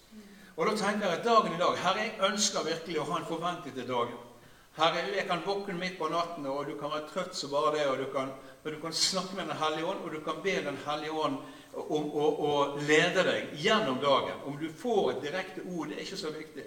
Og 0.56 0.66
da 0.66 0.72
tenker 0.76 1.10
jeg 1.10 1.24
dagen 1.24 1.52
i 1.52 1.60
dag 1.60 1.76
Herre, 1.82 2.04
jeg 2.06 2.30
ønsker 2.30 2.64
virkelig 2.64 3.00
å 3.00 3.10
ha 3.10 3.18
en 3.20 3.28
forventning 3.28 3.74
til 3.76 3.88
dagen. 3.88 4.16
Herre, 4.76 5.02
jeg 5.16 5.26
kan 5.28 5.44
våkne 5.44 5.76
midt 5.76 5.98
på 5.98 6.08
natten, 6.12 6.46
og 6.48 6.66
du 6.68 6.74
kan 6.80 6.92
være 6.92 7.08
trøtt 7.12 7.36
som 7.36 7.52
bare 7.52 7.74
det, 7.76 7.84
og 7.88 8.00
du 8.00 8.06
kan, 8.12 8.32
og 8.64 8.72
du 8.72 8.78
kan 8.80 8.92
snakke 8.92 9.36
med 9.36 9.48
Den 9.48 9.60
hellige 9.60 9.86
ånd, 9.86 10.00
og 10.04 10.10
du 10.12 10.20
kan 10.24 10.42
be 10.42 10.56
Den 10.64 10.78
hellige 10.86 11.12
ånd 11.12 11.36
om 11.76 12.10
å 12.16 12.54
lede 12.80 13.24
deg 13.24 13.54
gjennom 13.60 14.00
dagen. 14.00 14.40
Om 14.44 14.56
du 14.60 14.68
får 14.72 15.10
et 15.10 15.22
direkte 15.28 15.64
ord, 15.68 15.88
det 15.88 15.96
er 15.96 16.04
ikke 16.06 16.20
så 16.24 16.32
viktig. 16.32 16.64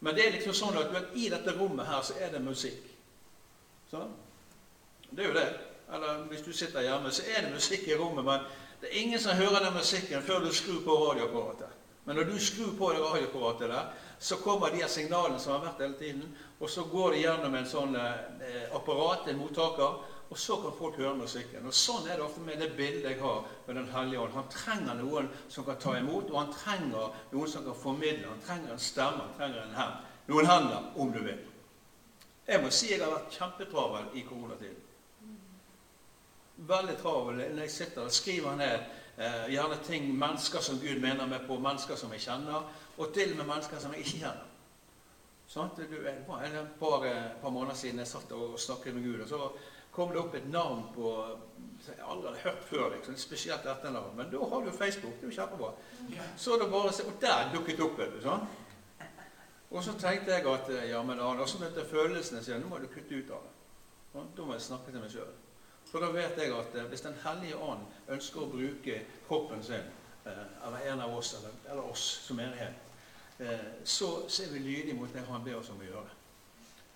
Men 0.00 0.16
det 0.16 0.26
er 0.26 0.36
liksom 0.36 0.56
sånn 0.56 0.78
at, 0.80 0.92
vet, 0.92 1.10
i 1.16 1.28
dette 1.32 1.56
rommet 1.56 1.88
her 1.88 2.04
så 2.04 2.16
er 2.20 2.32
det 2.32 2.44
musikk. 2.44 2.86
Sånn? 3.90 4.12
Det 5.10 5.24
er 5.24 5.28
jo 5.28 5.36
det. 5.36 5.48
Eller 5.92 6.24
hvis 6.30 6.44
du 6.44 6.52
sitter 6.52 6.84
hjemme, 6.84 7.12
så 7.12 7.24
er 7.28 7.44
det 7.44 7.54
musikk 7.56 7.88
i 7.88 7.96
rommet. 7.96 8.24
Men 8.24 8.44
det 8.80 8.88
er 8.88 9.02
ingen 9.02 9.20
som 9.20 9.36
hører 9.36 9.64
den 9.64 9.76
musikken 9.76 10.24
før 10.24 10.44
du 10.44 10.52
skrur 10.54 10.80
på 10.84 10.96
radioapparatet. 11.08 11.79
Men 12.10 12.16
når 12.18 12.24
du 12.24 12.38
skrur 12.42 12.72
på 12.74 12.88
det 12.90 13.00
radioapparatet 13.04 13.68
der, 13.70 13.90
så 14.18 14.36
kommer 14.42 14.72
de 14.74 14.88
signalene 14.90 15.38
som 15.38 15.52
har 15.52 15.60
vært 15.62 15.82
hele 15.84 15.94
tiden, 15.94 16.32
og 16.58 16.70
så 16.70 16.82
går 16.90 17.12
det 17.14 17.20
gjennom 17.20 17.54
en 17.54 17.68
sånn 17.70 17.94
eh, 17.94 18.64
apparat, 18.74 19.28
en 19.30 19.38
mottaker, 19.38 20.00
og 20.26 20.38
så 20.38 20.56
kan 20.58 20.74
folk 20.74 20.98
høre 20.98 21.12
musikken. 21.20 21.68
Og 21.70 21.76
Sånn 21.78 22.08
er 22.10 22.18
det 22.18 22.26
ofte 22.26 22.42
med 22.42 22.58
det 22.58 22.72
bildet 22.74 23.06
jeg 23.12 23.20
har 23.22 23.46
med 23.68 23.78
Den 23.78 23.86
hellige 23.94 24.24
ånd. 24.24 24.34
Han 24.34 24.50
trenger 24.50 24.98
noen 24.98 25.30
som 25.46 25.68
kan 25.70 25.78
ta 25.78 25.94
imot, 26.00 26.34
og 26.34 26.40
han 26.40 26.52
trenger 26.56 27.14
noen 27.30 27.54
som 27.54 27.70
kan 27.70 27.78
formidle. 27.78 28.26
Han 28.26 28.42
trenger 28.48 28.74
en 28.74 28.84
stemme, 28.90 29.28
han 29.28 29.38
trenger 29.38 29.62
en 29.68 29.78
hand. 29.78 30.04
Noen 30.34 30.50
hender, 30.50 30.92
om 30.98 31.14
du 31.14 31.22
vil. 31.30 31.46
Jeg 32.50 32.66
må 32.66 32.74
si 32.74 32.90
jeg 32.90 33.04
har 33.06 33.14
vært 33.14 33.38
kjempetravel 33.38 34.10
i 34.18 34.26
koronatiden. 34.26 34.82
Veldig 36.68 36.96
travel 37.00 37.40
når 37.40 37.62
jeg 37.64 37.70
sitter 37.70 38.04
og 38.04 38.12
skriver 38.12 38.56
ned 38.60 38.76
eh, 39.16 39.48
gjerne 39.54 39.80
ting, 39.86 40.10
mennesker 40.18 40.60
som 40.64 40.78
Gud 40.82 41.00
mener 41.00 41.26
meg 41.26 41.46
på, 41.48 41.58
mennesker 41.58 41.96
som 41.96 42.12
jeg 42.12 42.24
kjenner, 42.26 42.68
og 42.98 43.12
til 43.14 43.32
og 43.32 43.40
med 43.40 43.52
mennesker 43.54 43.80
som 43.80 43.94
jeg 43.96 44.04
ikke 44.04 44.22
kjenner. 44.26 44.46
Sånn, 45.50 45.70
det 45.74 45.88
var 46.28 46.44
et 46.46 46.74
par, 46.78 47.04
eh, 47.08 47.32
par 47.42 47.50
måneder 47.50 47.74
siden 47.74 47.98
jeg 47.98 48.12
satt 48.12 48.32
og 48.36 48.58
snakket 48.60 48.94
med 48.94 49.04
Gud. 49.08 49.20
og 49.24 49.28
så 49.28 49.52
kom 49.90 50.12
det 50.12 50.20
opp 50.20 50.34
et 50.34 50.46
navn 50.50 50.84
på 50.94 51.14
som 51.80 51.94
jeg 51.94 52.04
aldri 52.06 52.28
hadde 52.28 52.42
hørt 52.44 52.64
før. 52.64 52.90
liksom, 52.94 53.16
Spesielt 53.16 53.66
etternavn. 53.66 54.16
Men 54.16 54.30
da 54.30 54.38
har 54.38 54.60
du 54.60 54.70
Facebook. 54.70 55.14
Det 55.20 55.26
er 55.26 55.32
jo 55.32 55.40
kjempebra. 55.40 55.72
Så 56.36 56.56
det 56.56 56.70
bare 56.70 57.06
Og 57.06 57.20
der 57.20 57.52
dukket 57.54 57.80
opp 57.80 57.98
vet 57.98 58.12
du, 58.14 58.20
sånn. 58.22 58.46
Og 59.70 59.84
så 59.84 59.92
tenkte 59.92 60.32
jeg 60.32 60.46
at 60.46 60.70
ja, 60.88 61.02
men 61.02 61.18
da, 61.18 61.24
Og 61.24 61.48
så 61.48 61.58
møtte 61.58 61.80
jeg 61.80 61.90
følelsene 61.90 62.38
og 62.38 62.44
sa 62.44 62.58
nå 62.58 62.68
må 62.68 62.78
du 62.78 62.86
kutte 62.86 63.14
ut 63.14 63.30
av 63.30 63.42
det. 63.42 63.54
Og 64.14 64.26
da 64.36 64.42
må 64.42 64.52
jeg 64.52 64.62
snakke 64.62 64.92
til 64.92 65.00
meg 65.00 65.10
sjøl. 65.10 65.34
For 65.90 66.02
da 66.02 66.12
vet 66.14 66.38
jeg 66.38 66.52
at 66.54 66.76
eh, 66.78 66.86
hvis 66.90 67.02
Den 67.06 67.16
hellige 67.24 67.58
ånd 67.58 67.82
ønsker 68.08 68.44
å 68.44 68.50
bruke 68.52 69.00
kroppen 69.26 69.62
sin, 69.66 69.90
eh, 70.26 70.46
eller 70.66 70.92
en 70.92 71.04
av 71.06 71.16
oss, 71.16 71.34
eller, 71.38 71.58
eller 71.70 71.90
oss 71.90 72.06
som 72.26 72.38
menighet, 72.38 72.86
eh, 73.38 73.68
så, 73.84 74.28
så 74.28 74.44
er 74.44 74.54
vi 74.54 74.64
lydige 74.64 74.94
mot 74.94 75.12
det 75.12 75.26
han 75.26 75.44
ber 75.44 75.58
oss 75.58 75.72
om 75.74 75.82
å 75.82 75.88
gjøre. 75.88 76.16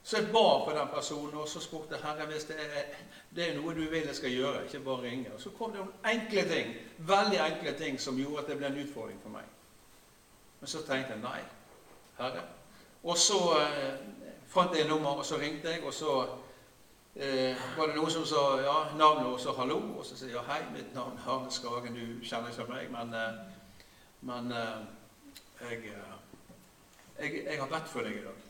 Så 0.04 0.18
jeg 0.18 0.32
ba 0.32 0.64
på 0.64 0.72
den 0.76 0.88
personen, 0.92 1.34
og 1.40 1.48
så 1.48 1.60
spurte 1.64 1.96
Herre 2.02 2.26
hvis 2.28 2.44
det 2.44 2.58
er, 2.60 2.90
det 3.32 3.44
er 3.48 3.54
noe 3.56 3.72
du 3.72 3.86
vil 3.88 4.04
jeg 4.04 4.16
skal 4.18 4.34
gjøre, 4.34 4.66
ikke 4.66 4.82
bare 4.84 5.06
ringe. 5.06 5.30
Og 5.32 5.40
så 5.40 5.52
kom 5.56 5.72
det 5.72 5.80
noen 5.80 6.10
enkle 6.10 6.42
ting, 6.50 6.74
veldig 6.98 7.38
enkle 7.40 7.72
ting 7.78 7.96
som 8.00 8.18
gjorde 8.20 8.42
at 8.42 8.50
det 8.52 8.58
ble 8.60 8.68
en 8.68 8.82
utfordring 8.82 9.22
for 9.22 9.32
meg. 9.32 9.48
Men 10.60 10.70
så 10.70 10.82
tenkte 10.84 11.16
jeg 11.16 11.22
nei, 11.22 11.40
Herre. 12.18 12.44
Og 13.04 13.16
så 13.18 13.38
eh, 13.62 14.04
fant 14.52 14.76
jeg 14.76 14.88
nummer, 14.88 15.22
og 15.22 15.24
så 15.24 15.40
ringte 15.40 15.72
jeg, 15.72 15.80
og 15.88 15.96
så 15.96 16.18
eh, 17.16 17.56
var 17.76 17.86
det 17.86 17.96
noen 17.96 18.10
som 18.10 18.26
sa 18.26 18.42
ja, 18.62 18.74
navnet 18.98 19.26
og 19.26 19.40
så 19.40 19.54
hallo. 19.58 19.78
Og 19.98 20.06
så 20.06 20.16
sier 20.18 20.34
jeg 20.34 20.46
hei, 20.48 20.60
mitt 20.74 20.94
navn 20.94 21.18
er 21.18 21.30
Arne 21.30 21.52
Skagen, 21.52 21.94
du 21.94 22.24
kjenner 22.26 22.50
ikke 22.50 22.66
meg, 22.72 22.90
men, 22.92 23.14
eh, 23.14 23.38
men 24.30 24.50
eh, 24.52 24.82
jeg, 25.60 25.78
eh, 25.92 26.16
jeg, 27.18 27.44
jeg 27.44 27.60
har 27.60 27.70
bedt 27.70 27.88
for 27.92 28.06
deg 28.06 28.18
i 28.18 28.24
dag 28.24 28.42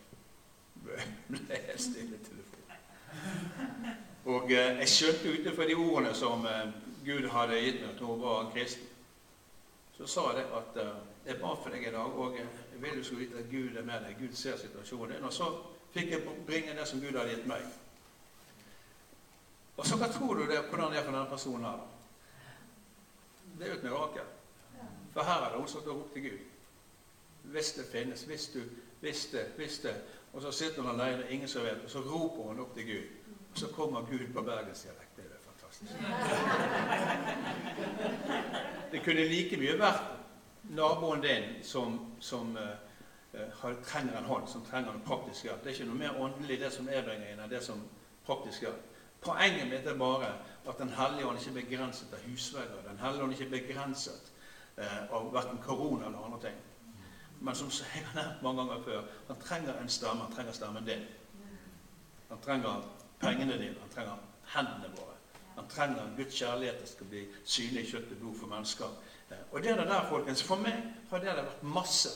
ble 1.32 1.60
helt 1.66 1.80
stille 1.80 2.18
telefonen. 2.24 3.94
Og 4.24 4.50
eh, 4.52 4.80
jeg 4.82 4.90
skjønte 4.92 5.36
utenfor 5.38 5.68
de 5.68 5.78
ordene 5.78 6.14
som 6.16 6.44
eh, 6.48 6.66
Gud 7.04 7.28
hadde 7.32 7.60
gitt 7.60 7.80
meg 7.84 7.96
til 7.98 8.12
hun 8.12 8.22
var 8.24 8.50
kristen, 8.52 8.90
så 9.94 10.08
sa 10.10 10.22
jeg 10.34 10.48
at 10.58 10.78
jeg 11.24 11.36
ba 11.38 11.52
for 11.54 11.70
deg 11.70 11.84
i 11.86 11.92
dag, 11.94 12.16
og 12.18 12.34
jeg 12.36 12.46
vil 12.82 12.98
du 12.98 13.04
skulle 13.04 13.20
vite 13.20 13.38
at 13.38 13.50
Gud 13.50 13.76
er 13.78 13.84
med 13.86 14.02
deg. 14.04 14.16
Gud 14.18 14.32
ser 14.36 14.56
situasjonen 14.58 15.14
din. 15.14 15.24
Og 15.24 15.32
så 15.32 15.46
fikk 15.94 16.10
jeg 16.10 16.24
bringe 16.46 16.74
det 16.74 16.88
som 16.88 17.00
Gud 17.00 17.14
hadde 17.14 17.30
gitt 17.30 17.46
meg. 17.46 17.62
Og 19.76 19.86
så 19.86 19.98
hva 19.98 20.08
tror 20.12 20.34
du 20.34 20.46
det, 20.46 20.62
hvordan 20.68 20.92
det 20.92 20.98
er 21.00 21.04
for 21.04 21.12
denne 21.12 21.30
personen 21.30 21.64
her? 21.66 21.84
Det 23.58 23.66
er 23.66 23.72
jo 23.72 23.78
et 23.78 23.86
mirakel. 23.86 24.32
For 25.12 25.22
her 25.22 25.44
er 25.44 25.50
det 25.52 25.60
hun 25.60 25.68
som 25.68 25.82
står 25.82 26.00
opp 26.00 26.12
til 26.12 26.22
Gud. 26.22 26.38
Hvis 27.54 27.72
det 27.72 27.86
finnes, 27.92 28.22
hvis 28.22 28.48
du 28.54 28.60
hvis 29.04 29.26
det, 29.26 29.44
hvis 29.56 29.78
det. 29.78 29.94
og 30.32 30.42
så 30.42 30.50
sitter 30.50 30.82
hun 30.82 31.00
alene, 31.00 31.30
ingen 31.30 31.48
som 31.48 31.62
vet, 31.62 31.84
og 31.84 31.90
så 31.90 31.98
roper 31.98 32.42
hun 32.42 32.60
opp 32.60 32.74
til 32.74 32.86
Gud. 32.86 33.06
Og 33.52 33.58
så 33.58 33.66
kommer 33.68 34.00
Gud 34.00 34.32
på 34.34 34.42
bergensdialekt. 34.42 35.16
Det 35.16 35.24
er 35.24 35.28
fantastisk. 35.50 35.92
Det 38.92 39.02
kunne 39.04 39.28
like 39.28 39.56
mye 39.56 39.78
vært 39.78 40.02
naboen 40.70 41.22
din 41.22 41.44
som, 41.62 42.00
som 42.20 42.56
uh, 42.56 43.74
trenger 43.84 44.18
en 44.18 44.24
hånd, 44.24 44.48
som 44.48 44.64
trenger 44.70 44.92
en 44.92 45.04
praktisk 45.06 45.44
hjelp. 45.44 45.64
Det 45.64 45.70
er 45.70 45.74
ikke 45.74 45.90
noe 45.90 45.98
mer 45.98 46.20
åndelig 46.20 46.60
det 46.60 46.72
som 46.72 46.88
er 46.88 47.12
inn, 47.14 47.26
enn 47.28 47.50
det 47.50 47.60
som 47.62 47.84
praktisk 48.26 48.64
hjelp. 48.64 48.93
Poenget 49.24 49.68
mitt 49.70 49.86
er 49.86 49.98
bare 49.98 50.34
at 50.68 50.78
Den 50.78 50.88
hellige 50.88 51.26
ånd 51.26 51.38
ikke 51.38 51.50
er 51.50 51.64
begrenset 51.64 52.12
av 52.12 52.22
husvegger. 52.28 52.84
Den 52.88 52.98
hellige 52.98 53.24
ånd 53.24 53.32
ikke 53.32 53.44
er 53.44 53.50
begrenset 53.50 54.30
eh, 54.76 55.02
av 55.12 55.32
verken 55.32 55.58
korona 55.64 56.06
eller 56.06 56.24
andre 56.24 56.40
ting. 56.40 56.56
Men 57.40 57.54
som 57.54 57.68
jeg 57.68 58.04
har 58.06 58.14
nevnt 58.16 58.42
mange 58.42 58.62
ganger 58.62 58.84
før, 58.84 59.02
han 59.26 59.40
trenger 59.40 59.80
en 59.80 59.88
stemme. 59.88 60.22
Han 60.22 60.32
trenger 60.32 60.52
stemmen 60.52 60.86
din. 60.86 61.02
Han 62.28 62.40
trenger 62.40 62.86
pengene 63.20 63.58
dine. 63.58 63.76
Han 63.80 63.90
trenger 63.94 64.16
hendene 64.54 64.92
våre. 64.96 65.16
Han 65.56 65.68
trenger 65.68 66.16
Guds 66.16 66.34
kjærlighet 66.34 66.80
som 66.80 66.86
skal 66.86 67.06
bli 67.06 67.26
synlig 67.44 67.84
i 67.84 67.90
kjøtt 67.90 68.14
og 68.16 68.22
blod 68.22 68.38
for 68.40 68.54
mennesker. 68.54 68.96
Eh, 69.30 69.44
og 69.52 69.62
det 69.62 69.70
er 69.70 69.76
det 69.76 69.86
der, 69.88 70.08
folkens, 70.08 70.42
For 70.42 70.56
meg 70.56 70.80
har 71.10 71.20
det 71.20 71.36
vært 71.36 71.62
masse 71.62 72.14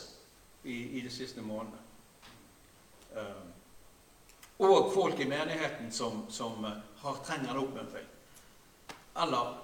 i, 0.65 0.99
i 0.99 1.05
de 1.05 1.11
siste 1.11 1.45
månedene. 1.45 1.85
Eh, 3.17 3.47
og 4.59 4.93
folk 4.95 5.21
i 5.21 5.29
menigheten 5.29 5.93
som, 5.93 6.25
som 6.31 6.65
eh, 6.65 6.81
har 7.03 7.21
trengende 7.25 7.51
en 7.51 7.57
oppmuntring. 7.57 8.07
Eller 9.23 9.55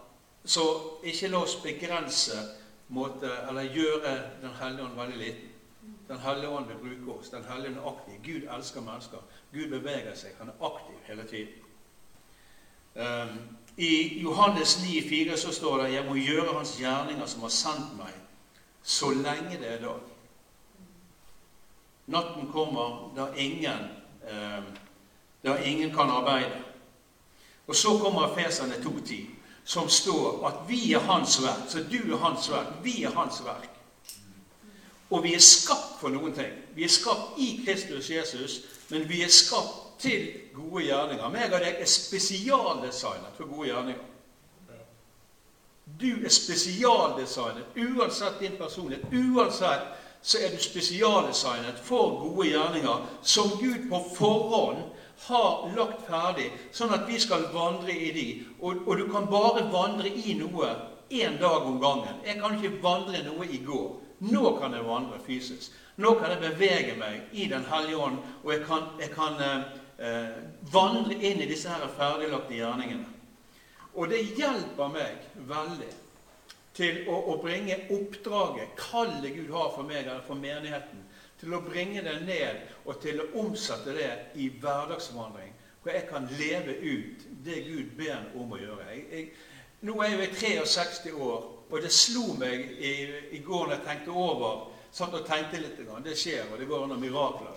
så 0.44 0.64
ikke 1.02 1.28
la 1.28 1.40
oss 1.42 1.56
begrense 1.62 2.38
måte, 2.88 3.30
eller 3.48 3.62
gjøre 3.74 4.14
Den 4.42 4.50
hellige 4.60 4.84
ånd 4.84 4.96
veldig 4.96 5.18
liten. 5.18 5.50
Den 6.08 6.18
hellige 6.18 6.48
ånd 6.48 6.66
vil 6.66 6.76
bruke 6.76 7.18
oss. 7.18 7.30
Den 7.30 7.44
hellige 7.44 7.70
ånd 7.70 7.78
er 7.78 7.90
aktiv. 7.92 8.14
Gud 8.24 8.48
elsker 8.56 8.80
mennesker. 8.80 9.18
Gud 9.52 9.68
beveger 9.68 10.14
seg. 10.14 10.34
Han 10.38 10.48
er 10.48 10.66
aktiv 10.66 10.96
hele 11.06 11.24
tiden. 11.28 11.64
Um, 12.94 13.56
I 13.76 14.20
Johannes 14.22 14.78
9, 14.84 15.08
4 15.08 15.36
så 15.36 15.52
står 15.52 15.82
det 15.82 15.92
'Jeg 15.92 16.04
må 16.04 16.14
gjøre 16.14 16.56
Hans 16.56 16.78
gjerninger 16.78 17.26
som 17.26 17.40
har 17.40 17.48
sendt 17.48 17.96
meg, 17.96 18.12
så 18.82 19.10
lenge 19.10 19.58
det 19.58 19.72
er 19.72 19.78
dag'. 19.78 20.10
Natten 22.06 22.52
kommer 22.52 23.12
da 23.16 23.32
ingen, 23.36 23.88
um, 24.22 24.64
da 25.44 25.56
ingen 25.56 25.90
kan 25.90 26.10
arbeide. 26.10 26.63
Og 27.66 27.76
så 27.76 27.98
kommer 27.98 28.34
Feserne 28.34 28.74
2.10, 28.74 29.26
som 29.64 29.88
står 29.88 30.46
at 30.46 30.68
vi 30.68 30.92
er 30.92 30.98
Hans 30.98 31.42
verk. 31.42 31.68
Så 31.68 31.78
du 31.78 32.12
er 32.12 32.16
Hans 32.16 32.50
verk. 32.50 32.66
Vi 32.82 33.02
er 33.02 33.10
Hans 33.10 33.44
verk. 33.44 33.70
Og 35.10 35.22
vi 35.22 35.34
er 35.34 35.40
skapt 35.40 36.00
for 36.00 36.08
noen 36.08 36.34
ting. 36.34 36.52
Vi 36.74 36.84
er 36.84 36.92
skapt 36.92 37.38
i 37.38 37.64
Kristus 37.66 38.10
Jesus, 38.10 38.60
men 38.90 39.08
vi 39.08 39.22
er 39.22 39.28
skapt 39.28 40.00
til 40.00 40.32
gode 40.54 40.84
gjerninger. 40.84 41.28
Meg 41.30 41.52
og 41.52 41.62
deg 41.64 41.80
er 41.80 41.88
spesialdesignet 41.88 43.36
for 43.36 43.48
gode 43.48 43.68
gjerninger. 43.68 44.10
Du 46.00 46.24
er 46.24 46.32
spesialdesignet 46.32 47.76
uansett 47.76 48.40
din 48.40 48.56
personlighet. 48.58 49.06
Uansett 49.12 49.86
så 50.22 50.38
er 50.40 50.50
du 50.50 50.62
spesialdesignet 50.62 51.80
for 51.84 52.18
gode 52.20 52.48
gjerninger 52.48 53.06
som 53.22 53.50
Gud 53.60 53.88
på 53.90 54.00
forhånd 54.16 54.82
har 55.26 55.70
lagt 55.76 56.02
ferdig, 56.08 56.50
sånn 56.74 56.92
at 56.94 57.06
vi 57.08 57.18
skal 57.22 57.46
vandre 57.54 57.94
i 57.94 58.10
de. 58.14 58.26
Og, 58.60 58.82
og 58.86 58.98
du 58.98 59.06
kan 59.12 59.28
bare 59.30 59.64
vandre 59.72 60.10
i 60.10 60.34
noe 60.38 60.72
én 61.14 61.38
dag 61.40 61.66
om 61.66 61.80
gangen. 61.80 62.20
Jeg 62.26 62.40
kan 62.40 62.56
ikke 62.58 62.82
vandre 62.82 63.22
noe 63.26 63.46
i 63.46 63.60
går. 63.64 63.88
Nå 64.24 64.54
kan 64.58 64.74
jeg 64.74 64.86
vandre 64.86 65.20
fysisk. 65.26 65.72
Nå 65.96 66.14
kan 66.18 66.32
jeg 66.34 66.42
bevege 66.42 66.94
meg 66.98 67.32
i 67.32 67.48
Den 67.50 67.64
hellige 67.70 67.98
ånd, 68.02 68.18
og 68.42 68.52
jeg 68.52 68.62
kan, 68.66 68.86
jeg 68.98 69.10
kan 69.14 69.40
eh, 69.42 69.66
eh, 69.98 70.38
vandre 70.72 71.14
inn 71.14 71.42
i 71.42 71.50
disse 71.50 71.70
her 71.70 71.90
ferdiglagte 71.96 72.56
gjerningene. 72.56 73.06
Og 73.94 74.10
det 74.10 74.24
hjelper 74.34 74.90
meg 74.90 75.28
veldig 75.46 75.92
til 76.74 77.04
å, 77.06 77.20
å 77.30 77.36
bringe 77.42 77.76
oppdraget, 77.94 78.74
kallet 78.78 79.36
Gud 79.36 79.52
har 79.54 79.70
for 79.76 79.86
meg 79.86 80.02
eller 80.02 80.24
for 80.26 80.38
menigheten, 80.38 81.03
til 81.44 81.54
å 81.54 81.62
bringe 81.64 82.02
det 82.04 82.16
ned 82.24 82.62
og 82.88 83.00
til 83.02 83.20
å 83.20 83.30
omsette 83.44 83.94
det 83.96 84.10
i 84.40 84.48
hverdagsvandring. 84.60 85.52
Hvor 85.82 85.92
jeg 85.92 86.06
kan 86.08 86.28
leve 86.38 86.78
ut 86.80 87.26
det 87.44 87.64
Gud 87.66 87.90
ber 87.98 88.30
om 88.40 88.54
å 88.56 88.60
gjøre. 88.60 88.86
Jeg, 88.88 89.04
jeg, 89.10 89.26
nå 89.84 89.98
er 90.00 90.16
jeg 90.16 90.64
63 90.64 91.12
år, 91.12 91.50
og 91.68 91.82
det 91.82 91.92
slo 91.92 92.32
meg 92.40 92.70
i, 92.78 92.94
i 93.36 93.42
går 93.44 93.66
når 93.66 93.76
jeg 93.76 93.86
tenkte 93.90 94.16
over 94.16 94.70
Satt 94.94 95.10
og 95.18 95.24
tenkte 95.26 95.58
litt. 95.58 95.80
Det 96.04 96.12
skjer, 96.14 96.44
og 96.52 96.60
det 96.60 96.68
går 96.70 96.84
under 96.84 96.98
mirakler. 97.02 97.56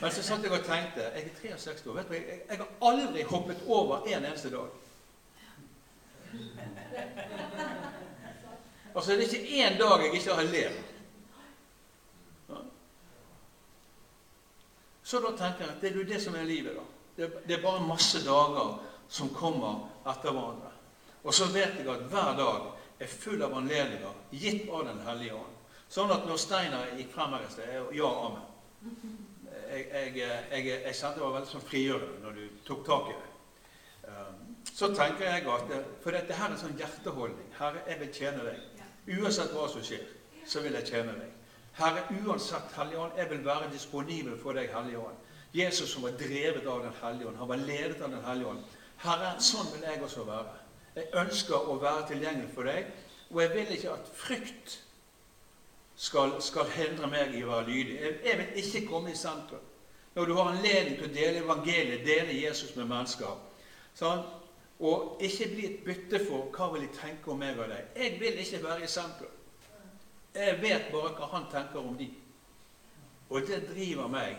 Men 0.00 0.08
så 0.10 0.22
satt 0.24 0.42
jeg 0.42 0.54
og 0.56 0.64
tenkte 0.64 1.04
Jeg 1.12 1.26
er 1.52 1.58
63 1.60 1.90
år. 1.90 1.98
vet 1.98 2.08
du, 2.08 2.14
jeg, 2.16 2.38
jeg 2.48 2.60
har 2.62 2.70
aldri 2.88 3.26
hoppet 3.28 3.60
over 3.66 4.06
en 4.08 4.24
eneste 4.24 4.50
dag. 4.50 4.70
Altså, 8.94 9.12
det 9.12 9.18
er 9.18 9.28
ikke 9.28 9.60
én 9.60 9.76
dag 9.78 10.06
jeg 10.06 10.14
ikke 10.16 10.38
har 10.40 10.48
levd. 10.48 10.91
Så 15.12 15.20
da 15.20 15.30
tenker 15.36 15.66
jeg 15.66 15.74
at 15.74 15.82
det 15.82 15.88
er 15.90 15.96
jo 16.00 16.02
det 16.08 16.18
som 16.24 16.36
er 16.40 16.46
livet. 16.48 16.72
da. 16.72 16.82
Det, 17.16 17.26
det 17.44 17.56
er 17.58 17.62
bare 17.62 17.84
masse 17.84 18.22
dager 18.24 18.78
som 19.12 19.28
kommer 19.36 19.82
etter 20.08 20.32
hverandre. 20.32 20.70
Og 21.22 21.34
så 21.36 21.50
vet 21.52 21.74
jeg 21.76 21.88
at 21.92 22.06
hver 22.08 22.30
dag 22.38 22.70
er 22.96 23.10
full 23.12 23.44
av 23.44 23.52
anledninger 23.58 24.22
gitt 24.30 24.70
av 24.72 24.86
Den 24.86 25.02
hellige 25.04 25.34
ånd. 25.36 25.58
Sånn 25.92 26.14
at 26.16 26.24
når 26.24 26.40
Steinar 26.40 26.94
gikk 26.96 27.12
frem 27.12 27.36
her 27.36 27.44
i 27.44 27.50
sted 27.52 27.92
Ja, 27.98 28.08
amen. 28.08 29.12
Jeg, 29.68 29.84
jeg, 29.92 30.16
jeg, 30.16 30.64
jeg 30.70 30.96
kjente 30.96 31.20
det 31.20 31.26
var 31.26 31.36
veldig 31.36 31.52
sånn 31.52 31.66
frigjørende 31.68 32.24
når 32.24 32.40
du 32.40 32.64
tok 32.70 32.82
tak 32.88 33.12
i 33.12 33.18
det. 33.18 33.30
Um, 34.08 34.40
så 34.72 34.88
tenker 34.96 35.28
jeg 35.28 35.44
at 35.58 35.76
For 36.00 36.16
dette 36.16 36.40
her 36.40 36.48
er 36.48 36.56
en 36.56 36.64
sånn 36.64 36.80
hjerteholdning. 36.80 37.52
Herre, 37.60 37.84
jeg 37.92 38.00
vil 38.00 38.16
tjene 38.16 38.48
deg. 38.48 38.88
Uansett 39.18 39.52
hva 39.52 39.68
som 39.68 39.84
skjer, 39.84 40.08
så 40.48 40.64
vil 40.64 40.80
jeg 40.80 40.88
tjene 40.88 41.20
deg. 41.20 41.36
Herre, 41.78 42.04
uansett, 42.26 42.72
Hellige 42.76 42.98
Ånd, 43.00 43.12
jeg 43.16 43.30
vil 43.30 43.44
være 43.44 43.70
disponibel 43.72 44.34
for 44.40 44.58
deg, 44.58 44.70
Hellige 44.74 45.00
Ånd. 45.00 45.20
Jesus 45.54 45.90
som 45.90 46.02
var 46.02 46.10
drevet 46.10 46.66
av 46.66 46.82
Den 46.82 46.92
hellige 47.02 47.28
ånd. 47.28 47.36
Han 47.36 47.48
var 47.48 47.56
ledet 47.56 48.00
av 48.02 48.10
Den 48.10 48.24
hellige 48.24 48.48
ånd. 48.48 48.62
Herre, 49.02 49.34
sånn 49.40 49.68
vil 49.74 49.84
jeg 49.84 50.00
også 50.02 50.24
være. 50.24 50.54
Jeg 50.96 51.10
ønsker 51.20 51.68
å 51.68 51.76
være 51.80 52.06
tilgjengelig 52.08 52.48
for 52.54 52.68
deg, 52.68 52.88
og 53.30 53.40
jeg 53.42 53.52
vil 53.52 53.74
ikke 53.76 53.92
at 53.92 54.08
frykt 54.16 54.78
skal, 55.96 56.38
skal 56.40 56.70
hindre 56.72 57.08
meg 57.12 57.36
i 57.36 57.44
å 57.44 57.50
være 57.50 57.68
lydig. 57.68 57.98
Jeg, 58.00 58.16
jeg 58.24 58.38
vil 58.40 58.62
ikke 58.64 58.84
komme 58.88 59.12
i 59.12 59.18
sentrum. 59.18 59.68
Når 60.14 60.28
du 60.28 60.34
har 60.36 60.52
anledning 60.52 60.96
til 60.98 61.08
å 61.08 61.14
dele 61.14 61.44
evangeliet, 61.44 62.04
dele 62.06 62.36
Jesus 62.36 62.74
med 62.76 62.88
mennesker 62.88 63.36
sånn? 63.96 64.24
Og 64.82 65.20
ikke 65.22 65.46
bli 65.52 65.68
et 65.68 65.84
bytte 65.86 66.18
for 66.24 66.48
hva 66.52 66.72
vil 66.72 66.86
jeg 66.88 66.96
tenke 66.96 67.30
om 67.32 67.38
meg 67.40 67.60
og 67.60 67.68
deg. 67.70 67.92
Jeg 67.96 68.16
vil 68.20 68.40
ikke 68.42 68.64
være 68.64 68.88
i 68.88 68.90
sentrum. 68.90 69.36
Jeg 70.34 70.58
vet 70.62 70.88
bare 70.92 71.12
hva 71.16 71.28
han 71.34 71.48
tenker 71.52 71.80
om 71.82 71.96
de. 71.98 72.08
Og 73.32 73.46
det 73.48 73.62
driver 73.68 74.08
meg 74.12 74.36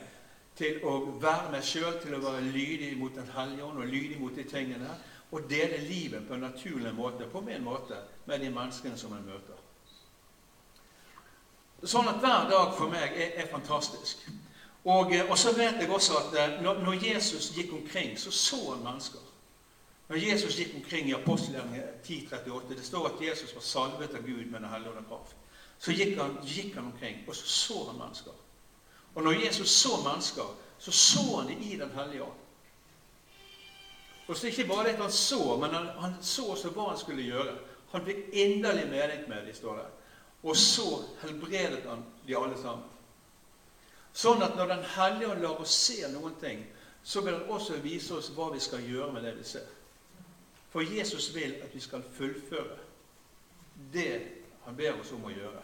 til 0.58 0.80
å 0.86 0.94
være 1.22 1.52
meg 1.54 1.66
sjøl, 1.66 1.98
til 2.02 2.16
å 2.18 2.22
være 2.22 2.46
lydig 2.54 2.94
mot 2.98 3.16
Den 3.16 3.30
hellige 3.36 3.66
ånd 3.66 3.82
og 3.82 3.90
lydig 3.90 4.20
mot 4.22 4.36
de 4.36 4.46
tingene. 4.46 4.96
Og 5.34 5.50
dele 5.50 5.82
livet 5.82 6.28
på 6.28 6.34
en 6.34 6.46
naturlig 6.46 6.94
måte, 6.94 7.30
på 7.30 7.42
min 7.42 7.64
måte, 7.64 7.98
med 8.26 8.40
de 8.40 8.50
menneskene 8.54 8.98
som 8.98 9.16
jeg 9.18 9.26
møter. 9.26 9.62
Sånn 11.84 12.08
at 12.08 12.22
hver 12.22 12.48
dag 12.52 12.74
for 12.78 12.92
meg 12.94 13.18
er, 13.18 13.34
er 13.42 13.50
fantastisk. 13.52 14.22
Og, 14.84 15.14
eh, 15.16 15.26
og, 15.30 15.38
så 15.40 15.52
vet 15.56 15.82
jeg 15.82 15.90
også 15.92 16.20
at 16.20 16.38
eh, 16.40 16.58
når, 16.64 16.82
når, 16.84 17.00
Jesus 17.08 17.50
gikk 17.56 17.74
omkring, 17.74 18.14
så 18.20 18.32
så 18.32 18.60
han 18.74 18.84
mennesker. 18.84 19.20
Når 20.10 20.22
Jesus 20.22 20.58
gikk 20.60 20.76
omkring 20.76 21.10
i 21.10 21.16
apostelgjerningen 21.18 21.84
10.38, 22.06 22.76
det 22.78 22.86
står 22.86 23.08
at 23.10 23.22
Jesus 23.24 23.56
var 23.56 23.66
salvet 23.66 24.16
av 24.16 24.26
Gud 24.28 24.46
med 24.52 24.60
Den 24.60 24.70
hellige 24.70 24.92
ånd 24.92 25.08
kraft. 25.08 25.36
Så 25.84 25.92
gikk 25.92 26.16
han, 26.18 26.38
gikk 26.48 26.76
han 26.76 26.86
omkring, 26.86 27.26
og 27.28 27.36
så 27.36 27.48
så 27.48 27.86
han 27.90 27.98
mennesker. 28.00 28.32
Og 29.16 29.24
når 29.24 29.32
Jesus 29.46 29.70
så 29.70 29.98
mennesker, 30.04 30.56
så 30.80 30.92
så 30.92 31.24
han 31.40 31.48
det 31.48 31.58
i 31.66 31.78
Den 31.78 31.92
hellige 31.92 32.24
ånd. 32.24 32.40
Og 34.28 34.38
så 34.38 34.48
ikke 34.48 34.68
bare 34.68 34.88
det 34.88 34.96
han 34.96 35.12
så, 35.12 35.58
men 35.58 35.70
han, 35.70 35.88
han 36.00 36.14
så 36.22 36.46
også 36.46 36.70
hva 36.70 36.90
han 36.90 37.00
skulle 37.00 37.24
gjøre. 37.24 37.58
Han 37.92 38.06
fikk 38.06 38.18
inderlig 38.32 38.88
mening 38.90 39.28
med 39.30 39.46
det, 39.46 39.56
står 39.56 39.76
det. 39.76 39.86
Og 40.44 40.58
så 40.58 41.04
helbredet 41.22 41.84
han 41.90 42.06
de 42.28 42.38
alle 42.38 42.56
sammen. 42.62 42.88
Sånn 44.14 44.44
at 44.46 44.56
når 44.56 44.68
Den 44.72 44.86
hellige 44.96 45.32
ånd 45.32 45.42
lar 45.42 45.60
oss 45.60 45.76
se 45.84 46.08
noen 46.14 46.36
ting, 46.40 46.64
så 47.04 47.22
vil 47.22 47.34
han 47.34 47.52
også 47.52 47.82
vise 47.84 48.16
oss 48.16 48.32
hva 48.32 48.54
vi 48.54 48.60
skal 48.64 48.88
gjøre 48.88 49.12
med 49.14 49.28
det 49.28 49.36
vi 49.36 49.44
ser. 49.44 49.68
For 50.72 50.82
Jesus 50.82 51.34
vil 51.36 51.60
at 51.64 51.76
vi 51.76 51.84
skal 51.84 52.04
fullføre 52.16 52.80
det 53.94 54.22
han 54.66 54.76
ber 54.78 55.00
oss 55.02 55.12
om 55.12 55.26
å 55.28 55.34
gjøre. 55.34 55.62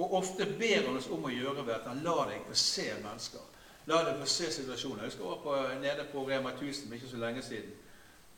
Og 0.00 0.14
ofte 0.16 0.46
ber 0.58 0.86
han 0.86 0.96
oss 0.96 1.10
om 1.12 1.26
å 1.28 1.32
gjøre 1.32 1.64
ved 1.66 1.74
at 1.76 1.88
han 1.90 2.00
lar 2.04 2.30
deg 2.30 2.44
få 2.48 2.56
se 2.56 2.86
mennesker. 3.02 3.46
La 3.90 4.00
deg 4.06 4.20
få 4.22 4.28
se 4.32 4.48
situasjoner. 4.54 5.08
Jeg 5.10 5.20
var 5.20 5.40
på, 5.44 5.56
nede 5.82 6.06
på 6.12 6.24
Rema 6.28 6.54
1000 6.54 6.94
ikke 6.96 7.10
så 7.10 7.20
lenge 7.20 7.42
siden. 7.44 7.74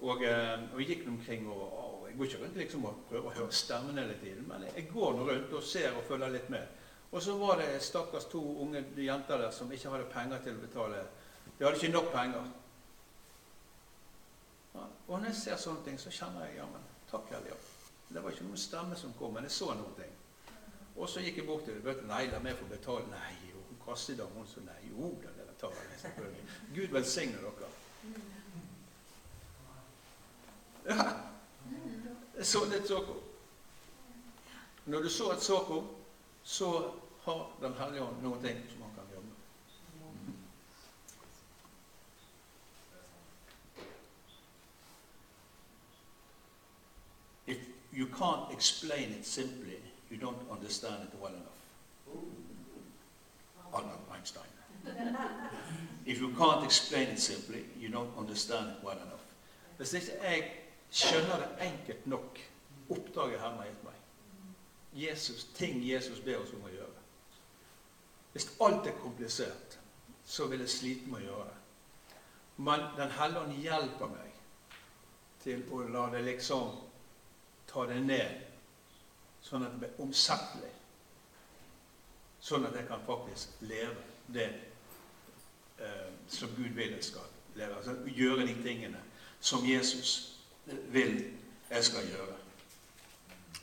Og, 0.03 0.25
eh, 0.27 0.62
og 0.72 0.81
jeg 0.81 0.88
gikk 0.88 1.09
omkring 1.09 1.46
og, 1.46 1.66
og 1.79 2.09
Jeg 2.12 2.18
går 2.18 2.25
ikke 2.25 2.38
rundt 2.44 2.57
liksom 2.57 2.83
og 2.85 2.96
prøver 3.09 3.27
å 3.31 3.35
høre 3.38 3.55
stemmen 3.57 3.96
hele 3.96 4.14
tiden, 4.20 4.44
men 4.44 4.66
jeg 4.66 4.83
går 4.90 5.14
nå 5.16 5.22
rundt 5.25 5.53
og 5.57 5.62
ser 5.64 5.94
og 5.96 6.03
følger 6.05 6.35
litt 6.35 6.51
med. 6.53 6.66
Og 7.12 7.22
så 7.25 7.37
var 7.40 7.57
det 7.57 7.79
stakkars 7.81 8.27
to 8.29 8.42
unge 8.61 8.83
jenter 9.01 9.40
der 9.40 9.51
som 9.51 9.72
ikke 9.72 9.88
hadde 9.94 10.11
penger 10.12 10.42
til 10.44 10.59
å 10.59 10.61
betale. 10.61 11.01
De 11.59 11.64
hadde 11.64 11.81
ikke 11.81 11.92
nok 11.94 12.11
penger. 12.12 12.51
Ja, 14.75 14.85
og 15.09 15.14
når 15.14 15.31
jeg 15.31 15.38
ser 15.40 15.62
sånne 15.62 15.85
ting, 15.87 15.96
så 16.01 16.12
kjenner 16.12 16.44
jeg 16.44 16.59
ja, 16.59 16.66
men 16.68 16.85
takk, 17.11 17.33
Hellige 17.33 17.57
Det 18.12 18.22
var 18.22 18.37
ikke 18.37 18.51
noen 18.51 18.61
stemme 18.61 18.96
som 18.96 19.16
kom, 19.18 19.33
men 19.33 19.48
jeg 19.48 19.57
så 19.57 19.72
noen 19.72 19.96
ting. 19.96 20.12
Og 20.96 21.09
så 21.09 21.20
gikk 21.20 21.37
jeg 21.37 21.46
bort 21.46 21.64
til 21.64 21.81
dem. 21.85 22.05
Nei, 22.07 22.26
la 22.31 22.38
meg 22.42 22.57
få 22.59 22.68
betale. 22.70 23.07
Nei, 23.11 23.33
jo, 23.50 23.62
kassedam. 23.87 24.33
Hun 24.37 24.46
sa 24.46 24.61
nei, 24.66 24.78
jo 24.90 25.14
da, 25.22 25.33
dere 25.38 25.57
tar 25.61 25.74
det 25.78 26.00
selvfølgelig. 26.00 26.46
Gud 26.76 26.96
velsigne 26.96 27.42
dere. 27.42 27.70
Ja. 30.87 31.12
Jeg 32.37 32.46
så 32.46 32.64
litt 32.66 32.88
såko. 32.88 33.20
Når 34.85 35.02
du 35.02 35.09
så 35.09 35.31
et 35.33 35.42
såko, 35.42 35.85
så 36.42 36.94
har 37.22 37.50
Den 37.61 37.74
hellige 37.78 38.02
ånd 38.02 38.22
noen 38.22 38.40
ting 38.42 38.59
som 38.70 38.83
han 38.83 38.94
kan 38.96 39.11
gjøre 39.12 39.22
med. 39.22 39.37
If 47.46 47.59
you 47.92 48.07
can't 48.07 48.50
explain 48.57 49.14
it 49.18 49.26
simply, 49.26 49.91
you 50.12 50.18
don't 50.18 50.42
understand 50.51 51.03
it 51.03 51.20
well 51.22 51.33
enough. 51.33 51.61
Albert 53.75 54.01
Einstein. 54.12 54.51
If 56.05 56.20
you 56.20 56.29
can't 56.31 56.64
explain 56.64 57.09
it 57.09 57.18
simply, 57.18 57.64
don't 57.92 58.18
understand 58.18 58.70
it 58.70 58.85
well 58.85 58.98
enough. 59.07 59.20
Hvis 59.77 59.92
ikke 59.94 60.12
jeg 60.22 60.53
skjønner 60.90 61.37
det 61.37 61.66
enkelt 61.66 62.07
nok, 62.07 62.38
oppdraget 62.90 63.40
Herren 63.40 63.62
gitt 63.66 63.85
meg 63.85 63.94
Jesus, 64.92 65.44
Ting 65.55 65.81
Jesus 65.90 66.20
ber 66.20 66.42
oss 66.42 66.53
om 66.53 66.66
å 66.68 66.70
gjøre. 66.70 67.01
Hvis 68.33 68.51
alt 68.61 68.87
er 68.87 68.98
komplisert, 69.01 69.79
så 70.25 70.46
vil 70.46 70.61
jeg 70.61 70.68
slite 70.68 71.11
med 71.11 71.22
å 71.22 71.25
gjøre 71.25 71.48
det. 71.48 71.59
Men 72.57 72.85
Den 72.96 73.11
hellige 73.11 73.40
ånd 73.40 73.62
hjelper 73.64 74.12
meg 74.12 74.37
til 75.42 75.64
å 75.72 75.83
la 75.88 76.07
det 76.12 76.22
liksom 76.29 76.77
ta 77.66 77.87
det 77.88 78.01
ned, 78.05 78.51
sånn 79.42 79.66
at 79.66 79.74
det 79.74 79.83
blir 79.83 80.05
omsettelig. 80.05 80.72
Sånn 82.42 82.66
at 82.66 82.76
jeg 82.78 82.88
kan 82.88 83.02
faktisk 83.07 83.62
leve 83.66 84.07
det 84.35 84.48
eh, 85.78 86.09
som 86.28 86.55
Gud 86.57 86.72
vil 86.74 86.94
jeg 86.96 87.05
skal 87.05 87.28
leve. 87.55 87.76
Altså 87.76 87.96
gjøre 88.07 88.46
de 88.46 88.57
tingene 88.62 89.02
som 89.40 89.66
Jesus 89.66 90.38
vil 90.94 91.18
jeg 91.70 91.85
skal 91.85 92.09
gjøre. 92.09 92.38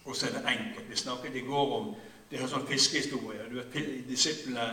Og 0.06 0.16
så 0.16 0.28
er 0.28 0.38
det 0.38 0.46
enkelt. 0.48 0.90
Vi 0.90 0.96
snakket 0.96 1.36
i 1.36 1.46
går 1.48 1.76
om 1.80 1.92
det 2.30 2.38
er 2.38 2.50
sånn 2.50 2.68
fiskehistorie. 2.70 3.48
Du 3.50 3.58
vet, 3.58 3.76
Disiplene 4.08 4.68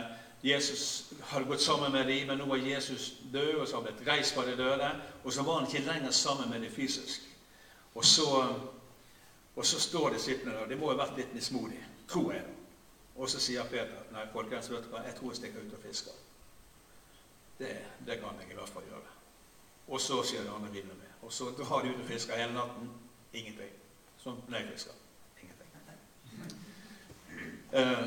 Jesus 0.45 1.13
hadde 1.31 1.47
gått 1.49 1.63
sammen 1.63 1.91
med 1.91 2.05
dem, 2.07 2.27
men 2.29 2.37
nå 2.37 2.45
var 2.45 2.61
Jesus 2.61 3.15
død, 3.33 3.55
og 3.55 3.67
så 3.67 3.79
hadde 3.79 3.91
han 3.91 3.97
blitt 3.97 4.09
reist 4.11 4.35
fra 4.35 4.45
de 4.45 4.53
døde. 4.57 4.89
Og 5.23 5.33
så 5.33 5.43
var 5.43 5.59
han 5.59 5.69
ikke 5.69 5.87
lenger 5.87 6.11
sammen 6.11 6.49
med 6.49 6.61
dem 6.61 6.71
fysisk. 6.71 7.25
Og 7.95 8.05
så, 8.05 8.27
og 9.57 9.65
så 9.65 9.79
står 9.81 10.09
disiplene 10.13 10.57
der. 10.59 10.67
De 10.69 10.75
må 10.77 10.91
ha 10.91 10.97
vært 10.99 11.17
litt 11.17 11.33
mismodige, 11.33 11.85
tror 12.07 12.33
jeg. 12.35 12.45
Og 13.17 13.29
så 13.29 13.39
sier 13.41 13.65
Peter 13.71 14.11
nei, 14.13 14.27
folkens, 14.33 14.69
vet 14.69 14.85
du 14.85 14.91
hva, 14.93 15.01
jeg 15.07 15.17
tror 15.17 15.31
jeg 15.33 15.39
stikker 15.39 15.65
ut 15.65 15.73
og 15.73 15.81
fisker. 15.81 16.19
Det, 17.57 17.71
det 18.05 18.19
kan 18.21 18.37
jeg 18.37 18.51
i 18.53 18.59
hvert 18.59 18.69
fall 18.69 18.85
gjøre. 18.85 19.15
Og 19.87 20.01
så 20.03 20.19
sier 20.29 20.45
de 20.45 20.53
andre 20.53 20.69
videre 20.69 20.93
med. 20.99 21.09
Og 21.25 21.33
så 21.33 21.49
drar 21.57 21.81
de 21.81 21.89
ut 21.89 22.03
og 22.03 22.05
fisker 22.05 22.37
hele 22.37 22.53
natten. 22.53 22.91
Ingenting. 23.33 23.73
Sånn 24.21 24.37
fisker. 24.45 24.93
Ingenting. 25.41 25.73
Eh, 27.71 28.05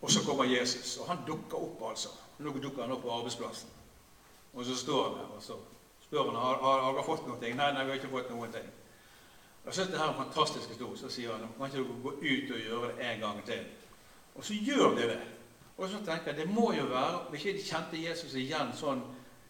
og 0.00 0.10
så 0.10 0.24
kommer 0.24 0.48
Jesus, 0.48 0.96
og 0.96 1.10
han 1.12 1.24
dukker 1.28 1.60
opp, 1.60 1.82
altså. 1.90 2.14
Nå 2.38 2.56
dukker 2.56 2.86
han 2.86 2.96
opp 2.96 3.04
på 3.04 3.12
arbeidsplassen. 3.18 3.68
Og 4.54 4.64
så 4.64 4.76
står 4.76 5.04
han 5.04 5.20
der, 5.20 5.36
og 5.36 5.42
så 5.42 5.60
spør 6.06 6.30
han 6.30 6.40
har, 6.40 6.56
har, 6.64 6.88
har 6.88 7.04
fått 7.04 7.28
noe. 7.28 7.36
Nei, 7.40 7.52
nei, 7.76 7.84
vi 7.84 7.92
har 7.92 8.00
ikke 8.00 8.12
fått 8.16 8.32
noen 8.32 8.52
ting. 8.56 8.72
Jeg 9.66 9.74
synes 9.74 9.88
det 9.88 9.98
her 9.98 10.06
er 10.06 10.12
en 10.12 10.24
fantastisk 10.24 10.68
historie. 10.68 10.98
Så 10.98 11.08
sier 11.08 11.32
han 11.32 11.48
kan 11.58 11.66
ikke 11.66 11.88
du 11.88 12.02
gå 12.02 12.10
ut 12.10 12.52
og 12.54 12.60
gjøre 12.68 12.92
det 12.92 13.12
en 13.12 13.20
gang 13.20 13.44
til. 13.44 13.64
Og 14.34 14.44
så 14.44 14.54
gjør 14.54 14.94
de 14.94 15.02
det. 15.02 15.20
Og 15.76 15.88
så 15.88 15.96
tenker 15.96 16.32
jeg, 16.32 16.36
det 16.36 16.54
må 16.54 16.72
jo 16.72 16.84
være, 16.84 17.18
Hvis 17.30 17.44
ikke 17.44 17.58
de 17.58 17.64
kjente 17.64 18.08
Jesus 18.08 18.34
igjen 18.34 18.72
sånn 18.74 19.02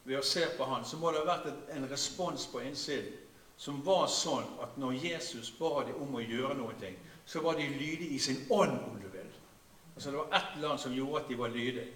ved 0.04 0.18
å 0.18 0.22
se 0.22 0.46
på 0.56 0.64
han, 0.64 0.84
så 0.84 0.96
må 0.96 1.10
det 1.10 1.22
ha 1.22 1.36
vært 1.36 1.70
en 1.74 1.90
respons 1.90 2.46
på 2.46 2.62
innsiden 2.62 3.12
som 3.56 3.80
var 3.84 4.06
sånn 4.12 4.44
at 4.62 4.76
når 4.76 4.98
Jesus 5.00 5.50
ba 5.58 5.82
dem 5.86 6.00
om 6.02 6.18
å 6.18 6.24
gjøre 6.24 6.56
noe, 6.58 6.90
så 7.26 7.40
var 7.40 7.56
de 7.56 7.68
lydige 7.68 8.14
i 8.14 8.18
sin 8.18 8.42
ånd, 8.50 8.76
om 8.84 8.98
du 9.00 9.08
vil. 9.08 9.30
Altså 9.94 10.10
Det 10.10 10.18
var 10.18 10.36
ett 10.36 10.64
annet 10.64 10.80
som 10.80 10.94
gjorde 10.94 11.22
at 11.22 11.28
de 11.28 11.38
var 11.38 11.48
lydige. 11.48 11.86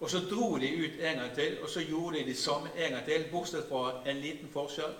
Og 0.00 0.10
så 0.10 0.20
dro 0.28 0.58
de 0.58 0.68
ut 0.68 1.00
en 1.00 1.20
gang 1.20 1.34
til, 1.34 1.58
og 1.62 1.68
så 1.70 1.80
gjorde 1.80 2.18
de 2.18 2.24
det 2.24 2.36
samme 2.36 2.68
en 2.76 2.92
gang 2.92 3.04
til, 3.04 3.28
bortsett 3.30 3.68
fra 3.68 4.02
en 4.04 4.20
liten 4.20 4.50
forskjell, 4.52 4.96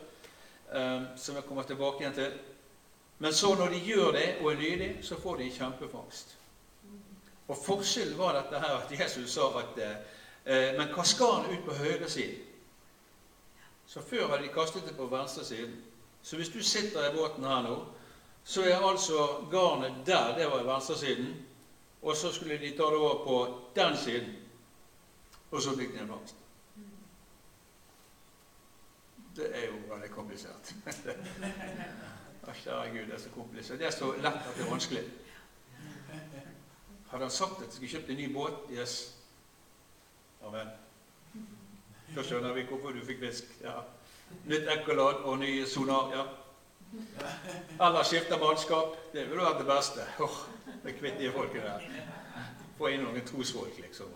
um, 0.72 1.04
som 1.16 1.34
jeg 1.36 1.44
kommer 1.44 1.62
tilbake 1.62 2.00
igjen 2.00 2.14
til. 2.14 2.38
Men 3.18 3.34
så 3.34 3.54
når 3.54 3.68
de 3.68 3.80
gjør 3.80 4.10
det 4.12 4.26
og 4.40 4.52
er 4.52 4.56
lydige, 4.56 5.02
så 5.02 5.20
får 5.20 5.36
de 5.36 5.44
en 5.44 5.52
kjempefangst. 5.52 6.36
Og 7.48 7.56
forskjellen 7.56 8.18
var 8.18 8.34
dette 8.36 8.60
her 8.60 8.76
at 8.76 8.92
Jesus 9.00 9.30
sa 9.32 9.46
at 9.60 9.78
eh, 9.78 10.72
Men 10.78 10.92
hva 10.94 11.04
skal 11.04 11.32
han 11.40 11.52
ut 11.52 11.64
på 11.64 11.74
høyre 11.74 12.10
siden?» 12.10 12.42
Så 13.86 14.02
før 14.02 14.28
hadde 14.28 14.42
de 14.42 14.52
kastet 14.52 14.84
det 14.88 14.96
på 14.96 15.06
venstre 15.06 15.44
siden. 15.44 15.76
Så 16.22 16.36
hvis 16.36 16.48
du 16.48 16.62
sitter 16.62 17.06
i 17.06 17.14
båten 17.16 17.44
her 17.44 17.62
nå, 17.62 17.84
så 18.44 18.62
er 18.62 18.82
altså 18.82 19.46
garnet 19.50 19.94
der. 20.06 20.38
Det 20.38 20.46
var 20.46 20.60
i 20.60 20.66
venstresiden. 20.66 21.46
Og 22.02 22.16
så 22.16 22.32
skulle 22.32 22.58
de 22.58 22.70
ta 22.70 22.82
det 22.82 22.98
over 22.98 23.24
på 23.24 23.60
den 23.76 23.96
siden. 23.96 24.34
Og 25.50 25.62
så 25.62 25.76
fikk 25.76 25.94
de 25.94 26.00
en 26.00 26.08
fangst. 26.08 26.36
Det 29.36 29.50
er 29.52 29.66
jo 29.66 29.94
veldig 29.94 30.10
komplisert. 30.10 30.74
Kjære 32.66 32.88
Gud, 32.90 33.06
det 33.06 33.14
er 33.14 33.18
så 33.18 33.28
komplisert. 33.30 33.78
Det 33.78 33.86
er 33.86 33.90
så 33.90 34.12
lett 34.12 34.26
at 34.26 34.56
det 34.56 34.64
er 34.64 34.70
vanskelig. 34.70 35.02
Hadde 37.10 37.24
han 37.24 37.30
sagt 37.30 37.60
at 37.60 37.64
jeg 37.64 37.72
skulle 37.72 37.90
kjøpt 37.90 38.10
en 38.10 38.16
ny 38.16 38.32
båt? 38.34 38.56
Yes. 38.74 38.94
Amen. 40.42 40.72
Da 42.16 42.24
skjønner 42.26 42.56
vi 42.56 42.64
hvorfor 42.66 42.90
du 42.90 43.04
fikk 43.06 43.22
fisk. 43.22 43.54
Ja. 43.62 43.76
Nytt 44.50 44.66
ekkolod 44.72 45.22
og 45.30 45.38
ny 45.38 45.52
sonar. 45.64 46.10
ja. 46.16 46.24
Eller 47.86 48.02
skifte 48.02 48.38
mannskap. 48.42 48.98
Det 49.12 49.28
ville 49.30 49.46
vært 49.46 49.62
det 49.62 49.68
beste. 49.70 50.10
Oh, 50.26 50.38
det 50.82 50.98
kvitt 50.98 51.20
de 51.22 51.30
folkene 51.32 51.64
der. 51.70 51.86
Få 52.78 52.90
inn 52.90 53.06
noen 53.06 53.22
trosfolk, 53.30 53.78
liksom. 53.78 54.10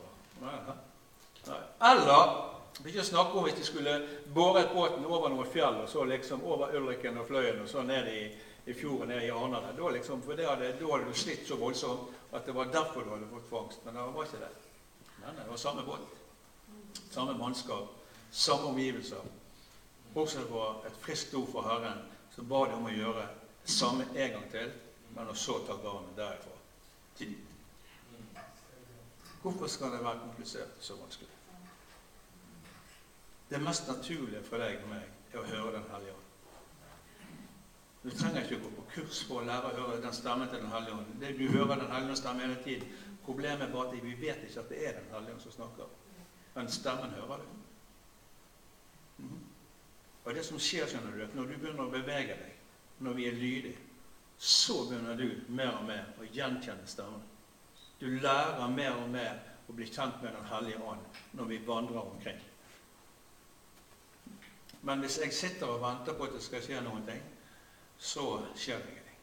Eller 1.93 2.60
ikke 2.88 3.05
snakke 3.05 3.38
om 3.38 3.45
hvis 3.45 3.59
de 3.59 3.64
skulle 3.64 3.97
båret 4.35 4.71
båten 4.73 5.05
over 5.05 5.29
noen 5.29 5.49
fjell, 5.53 5.83
og 5.83 5.88
så 5.88 6.05
liksom 6.05 6.45
over 6.45 6.73
Ulriken 6.77 7.19
og 7.19 7.27
Fløyen, 7.29 7.61
og 7.62 7.69
så 7.69 7.83
ned 7.83 8.09
i, 8.09 8.23
i 8.66 8.75
fjorden, 8.75 9.09
ned 9.09 9.27
i 9.27 9.31
Arnane. 9.31 9.75
Da 9.77 9.90
liksom, 9.93 10.23
for 10.23 10.38
det 10.38 10.49
hadde, 10.49 10.73
da 10.81 10.93
hadde 10.93 11.11
du 11.11 11.19
slitt 11.19 11.45
så 11.49 11.59
voldsomt 11.61 12.16
at 12.33 12.47
det 12.47 12.55
var 12.55 12.73
derfor 12.73 13.05
du 13.05 13.11
hadde 13.11 13.29
fått 13.33 13.51
fangst. 13.51 13.85
Men 13.85 13.99
det 13.99 14.07
var 14.14 14.25
ikke 14.25 14.45
det. 14.45 14.53
Men 15.21 15.37
det 15.37 15.49
var 15.51 15.57
samme 15.57 15.85
båt. 15.87 16.09
Samme 17.11 17.37
mannskap. 17.38 17.97
Samme 18.31 18.71
omgivelser. 18.71 19.29
Bortsett 20.14 20.49
fra 20.49 20.71
et 20.87 20.97
friskt 21.03 21.35
ord 21.35 21.51
fra 21.53 21.66
Herren 21.69 22.07
som 22.35 22.49
ba 22.49 22.64
de 22.66 22.79
om 22.79 22.87
å 22.87 22.95
gjøre 22.95 23.27
det 23.62 23.75
samme 23.75 24.07
en 24.14 24.33
gang 24.37 24.47
til, 24.51 24.71
men 25.14 25.35
så 25.35 25.59
ta 25.66 25.77
garnet 25.83 26.16
derifra. 26.16 26.57
Hvorfor 29.43 29.66
skal 29.66 29.93
det 29.93 30.05
være 30.05 30.23
komplisert 30.25 30.81
så 30.81 30.97
vanskelig? 31.01 31.39
Det 33.51 33.59
mest 33.59 33.89
naturlige 33.89 34.43
for 34.47 34.63
deg 34.63 34.83
og 34.85 34.91
meg 34.93 35.07
er 35.33 35.41
å 35.41 35.47
høre 35.49 35.73
Den 35.75 35.89
hellige 35.91 36.13
ånd. 36.15 36.27
Du 38.01 38.11
trenger 38.15 38.45
ikke 38.45 38.61
å 38.61 38.63
gå 38.63 38.71
på 38.77 38.85
kurs 38.95 39.23
for 39.29 39.43
å 39.43 39.47
lære 39.49 39.73
å 39.73 39.77
høre 39.77 39.97
den 40.05 40.15
stemmen 40.15 40.49
til 40.49 40.63
Den 40.63 40.71
hellige 40.71 40.95
ånd. 40.97 41.25
Du 41.39 41.49
hører 41.49 41.81
Den 41.83 41.91
hellige 41.91 42.15
ånd 42.15 42.21
stemme 42.21 42.47
hele 42.47 42.61
tiden. 42.65 42.93
Problemet 43.25 43.67
er 43.67 43.73
bare 43.73 43.91
at 43.91 44.05
vi 44.07 44.15
vet 44.21 44.45
ikke 44.47 44.63
at 44.63 44.71
det 44.71 44.79
er 44.87 44.95
Den 45.01 45.11
hellige 45.15 45.35
ånd 45.35 45.43
som 45.43 45.57
snakker. 45.57 45.91
Men 46.55 46.71
stemmen 46.71 47.11
hører 47.19 47.43
du. 47.43 47.59
Mm. 49.25 49.43
Og 50.25 50.35
det 50.35 50.45
som 50.47 50.63
skjer, 50.63 50.87
skjønner 50.87 51.19
du, 51.19 51.27
når 51.35 51.51
du 51.51 51.57
begynner 51.57 51.89
å 51.89 51.93
bevege 51.93 52.37
deg, 52.39 52.55
når 53.03 53.19
vi 53.19 53.27
er 53.29 53.37
lydige, 53.37 53.83
så 54.39 54.79
begynner 54.89 55.19
du 55.19 55.27
mer 55.49 55.75
og 55.75 55.85
mer 55.89 56.07
å 56.21 56.29
gjenkjenne 56.29 56.87
stemmen. 56.89 57.27
Du 58.01 58.07
lærer 58.23 58.71
mer 58.73 58.95
og 58.97 59.11
mer 59.13 59.43
å 59.69 59.75
bli 59.77 59.91
kjent 59.91 60.23
med 60.23 60.39
Den 60.39 60.49
hellige 60.49 60.81
ånd 60.87 61.21
når 61.37 61.51
vi 61.51 61.61
vandrer 61.67 62.07
omkring. 62.07 62.41
Men 64.83 65.01
hvis 65.01 65.19
jeg 65.19 65.33
sitter 65.33 65.66
og 65.66 65.83
venter 65.83 66.16
på 66.16 66.25
at 66.25 66.35
det 66.37 66.43
skal 66.43 66.62
skje 66.64 66.81
noen 66.85 67.05
ting, 67.07 67.21
så 67.99 68.27
skjer 68.57 68.81
det 68.81 68.93
ingenting. 68.93 69.19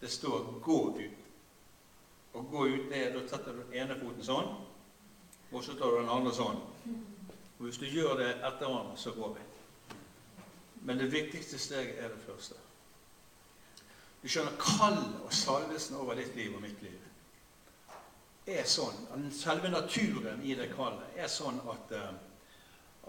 Det 0.00 0.10
står 0.10 0.60
'gå 0.64 0.98
ut'. 0.98 1.22
Å 2.34 2.40
gå 2.40 2.66
ut, 2.66 2.88
det 2.90 3.06
er 3.06 3.12
da 3.12 3.28
setter 3.28 3.52
du 3.52 3.62
den 3.62 3.72
ene 3.72 4.00
foten 4.00 4.24
sånn, 4.24 4.48
og 5.52 5.64
så 5.64 5.74
tar 5.74 5.90
du 5.90 5.98
den 6.00 6.08
andre 6.08 6.34
sånn. 6.34 6.60
Og 7.58 7.64
Hvis 7.64 7.78
du 7.78 7.86
gjør 7.86 8.16
det 8.16 8.30
etter 8.44 8.66
hverandre, 8.66 8.96
så 8.96 9.10
går 9.10 9.34
vi. 9.34 9.40
Men 10.82 10.98
det 10.98 11.12
viktigste 11.12 11.58
steget 11.58 11.98
er 11.98 12.08
det 12.08 12.24
første. 12.26 12.54
Du 14.22 14.28
skjønner, 14.28 14.52
kallet 14.58 15.20
og 15.24 15.32
salvelsen 15.32 15.96
over 15.96 16.14
ditt 16.14 16.36
liv 16.36 16.54
og 16.54 16.62
mitt 16.62 16.82
liv 16.82 16.98
er 18.46 18.66
sånn 18.70 19.30
Selve 19.34 19.70
naturen 19.72 20.42
i 20.46 20.54
det 20.54 20.68
kallet 20.76 21.18
er 21.18 21.30
sånn 21.30 21.58
at, 21.66 21.92
eh, 21.92 22.12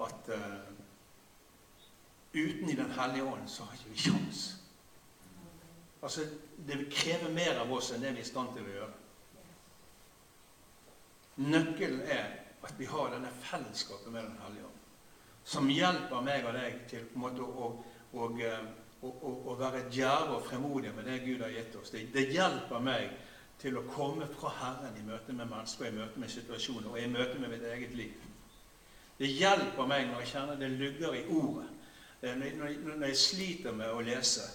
at 0.05 0.29
uh, 0.29 0.73
uten 2.33 2.69
i 2.69 2.75
Den 2.75 2.91
hellige 2.91 3.23
ånd 3.23 3.49
så 3.49 3.63
har 3.63 3.77
ikke 3.77 3.89
vi 3.89 3.97
sjans. 3.97 4.55
Altså, 6.01 6.21
Det 6.67 6.77
vil 6.77 6.91
kreve 6.91 7.33
mer 7.33 7.59
av 7.61 7.71
oss 7.73 7.91
enn 7.93 8.01
det 8.01 8.11
vi 8.13 8.21
er 8.21 8.25
i 8.25 8.27
stand 8.27 8.53
til 8.55 8.65
å 8.65 8.73
gjøre. 8.73 8.95
Nøkkelen 11.37 12.01
er 12.01 12.27
at 12.65 12.73
vi 12.79 12.85
har 12.89 13.11
denne 13.13 13.29
fellesskapet 13.41 14.11
med 14.11 14.23
Den 14.23 14.37
hellige 14.43 14.65
ånd, 14.65 14.83
som 15.43 15.69
hjelper 15.69 16.25
meg 16.25 16.45
og 16.45 16.57
deg 16.57 16.81
til 16.89 17.05
på 17.11 17.19
en 17.19 17.23
måte 17.23 17.45
å, 17.45 17.69
å, 18.13 18.29
å, 19.01 19.33
å 19.51 19.55
være 19.59 19.85
djerve 19.93 20.39
og 20.39 20.47
fremodige 20.49 20.95
med 20.97 21.07
det 21.07 21.21
Gud 21.25 21.45
har 21.45 21.53
gitt 21.53 21.77
oss. 21.79 21.93
Det, 21.93 22.07
det, 22.13 22.27
hjelper 22.33 22.83
meg 22.83 23.13
til 23.61 23.77
å 23.77 23.85
komme 23.89 24.27
fra 24.33 24.51
Herren 24.57 24.97
i 24.97 25.05
møte 25.05 25.33
med 25.33 25.49
mennesker, 25.49 25.87
i 25.87 25.97
møte 25.97 26.19
med 26.19 26.33
situasjoner 26.33 26.91
og 26.91 26.99
i 27.01 27.07
møte 27.09 27.39
med 27.41 27.53
mitt 27.53 27.69
eget 27.69 27.95
liv. 27.97 28.26
Det 29.17 29.27
hjelper 29.33 29.89
meg 29.89 30.11
når 30.11 30.23
jeg 30.23 30.31
kjenner 30.35 30.59
det 30.61 30.69
lugger 30.77 31.17
i 31.17 31.25
ordet. 31.33 31.67
Når 32.21 33.05
jeg, 33.05 33.17
sliter 33.17 33.75
med 33.77 33.93
å 33.93 34.01
lese, 34.05 34.45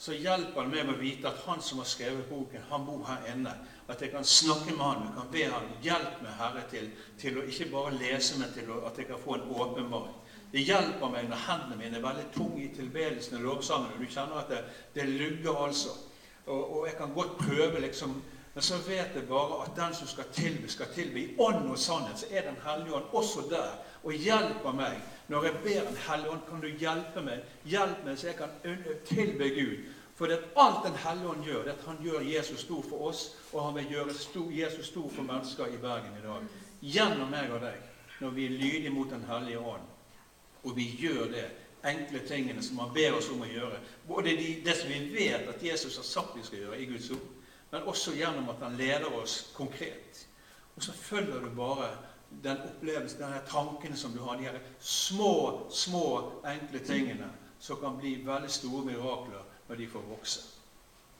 så 0.00 0.14
hjelper 0.16 0.64
det 0.64 0.72
meg 0.72 0.86
med 0.88 0.94
å 0.94 1.00
vite 1.00 1.28
at 1.28 1.42
han 1.44 1.60
som 1.64 1.82
har 1.82 1.88
skrevet 1.88 2.28
boken, 2.30 2.64
han 2.70 2.86
bor 2.86 3.04
her 3.08 3.26
inne. 3.32 3.52
At 3.90 4.00
jeg 4.00 4.12
kan 4.14 4.24
snakke 4.24 4.72
med 4.72 4.84
han, 4.84 5.06
jeg 5.06 5.16
kan 5.18 5.30
be 5.34 5.44
han 5.52 5.70
hjelp 5.84 6.22
meg, 6.24 6.36
Herre, 6.38 6.64
til, 6.72 6.88
til 7.20 7.36
å 7.36 7.44
ikke 7.44 7.68
bare 7.72 7.96
lese, 8.00 8.38
men 8.40 8.52
til 8.56 8.70
å, 8.72 8.80
at 8.88 9.00
jeg 9.00 9.10
kan 9.10 9.20
få 9.20 9.36
en 9.36 9.48
åpenbaring. 9.52 10.16
Det 10.50 10.64
hjelper 10.66 11.12
meg 11.12 11.28
når 11.30 11.44
hendene 11.46 11.78
mine 11.78 11.98
er 12.00 12.04
veldig 12.04 12.26
tunge 12.34 12.64
i 12.64 12.70
tilbedelsen 12.74 13.36
og 13.38 13.44
lovsangen, 13.44 13.98
du 14.00 14.08
kjenner 14.10 14.40
at 14.40 14.50
det, 14.50 14.62
det 14.96 15.06
lugger 15.10 15.64
altså. 15.66 15.94
Og, 16.46 16.62
og, 16.64 16.86
jeg 16.88 16.96
kan 16.98 17.12
godt 17.14 17.36
prøve, 17.38 17.80
liksom, 17.84 18.16
men 18.54 18.62
så 18.62 18.78
vet 18.82 19.14
jeg 19.14 19.28
bare 19.28 19.62
at 19.62 19.76
den 19.76 19.94
som 19.94 20.06
skal 20.10 20.24
tilby, 20.32 20.66
skal 20.66 20.86
tilby 20.94 21.22
i 21.22 21.34
ånd 21.38 21.68
og 21.70 21.78
sannhet. 21.78 22.18
Så 22.18 22.26
er 22.30 22.42
Den 22.42 22.58
hellige 22.64 22.94
ånd 22.94 23.04
også 23.12 23.40
der 23.50 23.78
og 24.02 24.12
hjelper 24.12 24.72
meg. 24.72 24.96
Når 25.28 25.44
jeg 25.44 25.52
ber 25.52 25.84
Den 25.88 25.96
hellige 26.08 26.30
ånd, 26.30 26.40
kan 26.48 26.60
du 26.60 26.66
hjelpe 26.66 27.22
meg. 27.22 27.44
Hjelp 27.64 28.04
meg 28.04 28.18
så 28.18 28.26
jeg 28.26 28.36
kan 28.36 28.48
tilby 29.06 29.54
Gud. 29.54 29.76
For 30.14 30.26
det 30.26 30.38
at 30.38 30.48
alt 30.56 30.82
Den 30.84 30.98
hellige 30.98 31.28
ånd 31.28 31.44
gjør, 31.44 31.62
det 31.62 31.70
at 31.70 31.86
han 31.86 32.02
gjør 32.02 32.20
Jesus 32.20 32.60
stor 32.60 32.82
for 32.88 33.08
oss, 33.08 33.36
og 33.52 33.64
han 33.64 33.74
vil 33.74 33.88
gjøre 33.90 34.50
Jesus 34.50 34.86
stor 34.86 35.10
for 35.10 35.22
mennesker 35.22 35.66
i 35.66 35.76
Bergen 35.76 36.18
i 36.18 36.26
dag. 36.26 36.42
Gjennom 36.82 37.30
meg 37.30 37.52
og 37.52 37.60
deg, 37.60 37.78
når 38.20 38.30
vi 38.30 38.44
er 38.44 38.50
lydige 38.50 38.90
mot 38.90 39.10
Den 39.10 39.24
hellige 39.28 39.58
ånd. 39.58 39.82
Og 40.64 40.76
vi 40.76 40.90
gjør 40.98 41.24
det 41.24 41.46
enkle 41.84 42.18
tingene 42.28 42.62
som 42.62 42.78
han 42.78 42.94
ber 42.94 43.14
oss 43.16 43.30
om 43.30 43.40
å 43.40 43.48
gjøre. 43.48 43.78
Både 44.08 44.34
de, 44.36 44.62
det 44.64 44.76
som 44.76 44.88
vi 44.90 45.14
vet 45.14 45.48
at 45.48 45.62
Jesus 45.62 45.96
har 45.96 46.04
sagt 46.04 46.36
vi 46.36 46.42
skal 46.44 46.58
gjøre 46.58 46.80
i 46.80 46.88
Guds 46.90 47.10
ord, 47.10 47.28
men 47.70 47.82
også 47.82 48.14
gjennom 48.16 48.48
at 48.50 48.62
han 48.64 48.76
leder 48.78 49.12
oss 49.14 49.52
konkret. 49.56 50.26
Og 50.76 50.82
så 50.82 50.92
følger 50.92 51.40
du 51.40 51.50
bare 51.56 51.90
den 52.42 52.62
opplevelsen, 52.66 53.20
denne 53.20 53.42
tankene 53.48 53.96
som 53.96 54.12
du 54.12 54.22
har, 54.22 54.38
de 54.38 54.48
her 54.48 54.58
små, 54.78 55.66
små, 55.70 56.32
enkle 56.46 56.80
tingene 56.86 57.30
som 57.60 57.80
kan 57.80 57.98
bli 57.98 58.20
veldig 58.26 58.50
store 58.50 58.84
mirakler 58.86 59.44
når 59.68 59.76
de 59.76 59.88
får 59.88 60.08
vokse. 60.08 60.40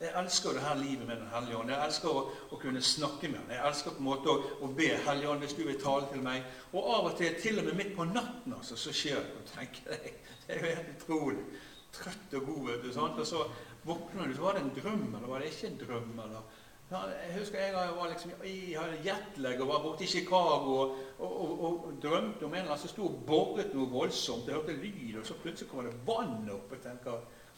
Jeg 0.00 0.12
elsker 0.16 0.54
det 0.56 0.62
her 0.64 0.74
livet 0.74 1.06
med 1.06 1.16
Den 1.16 1.28
hellige 1.34 1.56
ånd. 1.56 1.70
Jeg 1.70 1.86
elsker 1.86 2.08
å, 2.08 2.20
å, 2.50 2.56
kunne 2.56 2.80
snakke 2.82 3.28
med 3.28 3.36
ham. 3.42 3.50
Jeg 3.52 3.66
elsker 3.68 3.92
på 3.92 4.00
en 4.00 4.06
måte 4.06 4.32
å, 4.32 4.36
å 4.64 4.70
be 4.72 4.86
Hellige 5.04 5.28
ånd 5.28 5.44
hvis 5.44 5.56
du 5.58 5.60
vil 5.66 5.76
tale 5.82 6.08
til 6.08 6.22
meg. 6.24 6.46
Og 6.72 6.86
av 6.94 7.10
og 7.10 7.18
til, 7.18 7.34
til 7.42 7.60
og 7.60 7.66
med 7.68 7.76
midt 7.76 7.90
på 7.98 8.06
natten, 8.08 8.54
altså, 8.56 8.78
så 8.80 8.94
skjer 8.96 9.20
det. 9.20 9.42
tenker 9.50 9.92
jeg, 9.92 10.14
Det 10.46 10.56
er 10.56 10.62
jo 10.62 10.70
helt 10.70 10.94
utrolig. 10.94 11.44
Trøtt 11.92 12.38
og 12.38 12.48
god, 12.48 12.62
vet 12.70 12.86
du. 12.86 12.88
Sant? 12.96 13.20
Og 13.20 13.28
så 13.28 13.44
våkner 13.82 14.28
du, 14.28 14.34
så 14.34 14.42
var 14.42 14.58
det 14.58 14.64
en 14.64 14.74
drøm, 14.76 15.14
eller 15.14 15.28
var 15.28 15.38
det 15.40 15.52
ikke 15.52 15.70
en 15.70 15.80
drøm? 15.84 16.18
eller... 16.24 16.42
Jeg 16.90 17.38
husker 17.38 17.58
jeg 17.58 17.74
var 17.74 18.08
liksom, 18.08 18.30
jeg 18.42 19.02
jetlag 19.04 19.60
og 19.60 19.68
var 19.68 19.82
borte 19.82 20.04
i 20.04 20.06
Chicago 20.06 20.72
og, 20.74 20.96
og, 21.18 21.60
og, 21.64 21.84
og 21.86 21.92
drømte 22.02 22.44
om 22.44 22.50
en 22.50 22.58
eller 22.58 22.72
annen 22.72 22.78
som 22.82 22.90
sto 22.90 23.04
og 23.06 23.20
boret 23.26 23.70
noe 23.74 23.86
voldsomt. 23.92 24.48
Jeg 24.48 24.58
hørte 24.58 24.74
lyd, 24.74 25.20
og 25.20 25.26
så 25.26 25.36
plutselig 25.38 25.70
kommer 25.70 25.86
det 25.86 26.00
vann 26.06 26.50
opp. 26.50 26.72
og 26.72 26.82
tenker, 26.82 27.12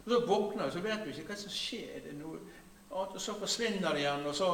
og 0.04 0.10
Så 0.10 0.20
våkner 0.26 0.66
du, 0.66 0.72
så 0.72 0.84
vet 0.84 1.00
du 1.04 1.08
ikke 1.10 1.24
hva 1.30 1.38
som 1.40 1.54
skjer. 1.54 2.02
Det 2.04 2.12
noe, 2.18 2.42
og 2.90 3.16
så 3.16 3.38
forsvinner 3.40 3.96
det 3.96 4.04
igjen, 4.04 4.26
og 4.26 4.34
så 4.36 4.50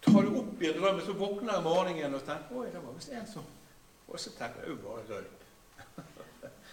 tar 0.00 0.22
du 0.24 0.38
opp 0.40 0.62
i 0.62 0.72
drømmen, 0.72 1.04
så 1.04 1.12
våkner 1.20 1.52
du 1.52 1.58
om 1.58 1.68
morgenen 1.68 2.16
og 2.16 2.24
tenker 2.24 2.56
Oi, 2.56 2.66
det 2.72 2.80
var 2.80 2.96
visst 2.96 3.12
en 3.12 3.26
som 3.28 3.56
Og 4.08 4.20
så 4.20 4.32
tenker 4.38 4.64
jeg 4.64 4.80
bare 4.80 5.04
røyk. 5.10 5.44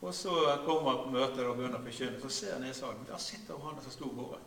og 0.00 0.14
så 0.14 0.34
kommer 0.64 0.90
han 0.90 1.02
på 1.04 1.10
møtet 1.12 1.42
og 1.44 1.56
begynner 1.58 1.78
å 1.80 1.84
forkynne, 1.84 2.20
så 2.22 2.28
ser 2.32 2.54
jeg 2.54 2.60
ned 2.62 2.70
i 2.72 2.78
salen. 2.78 3.06
Der 3.08 3.20
sitter 3.20 3.58
han 3.64 3.82
som 3.84 3.92
sto 3.92 4.08
båret. 4.16 4.44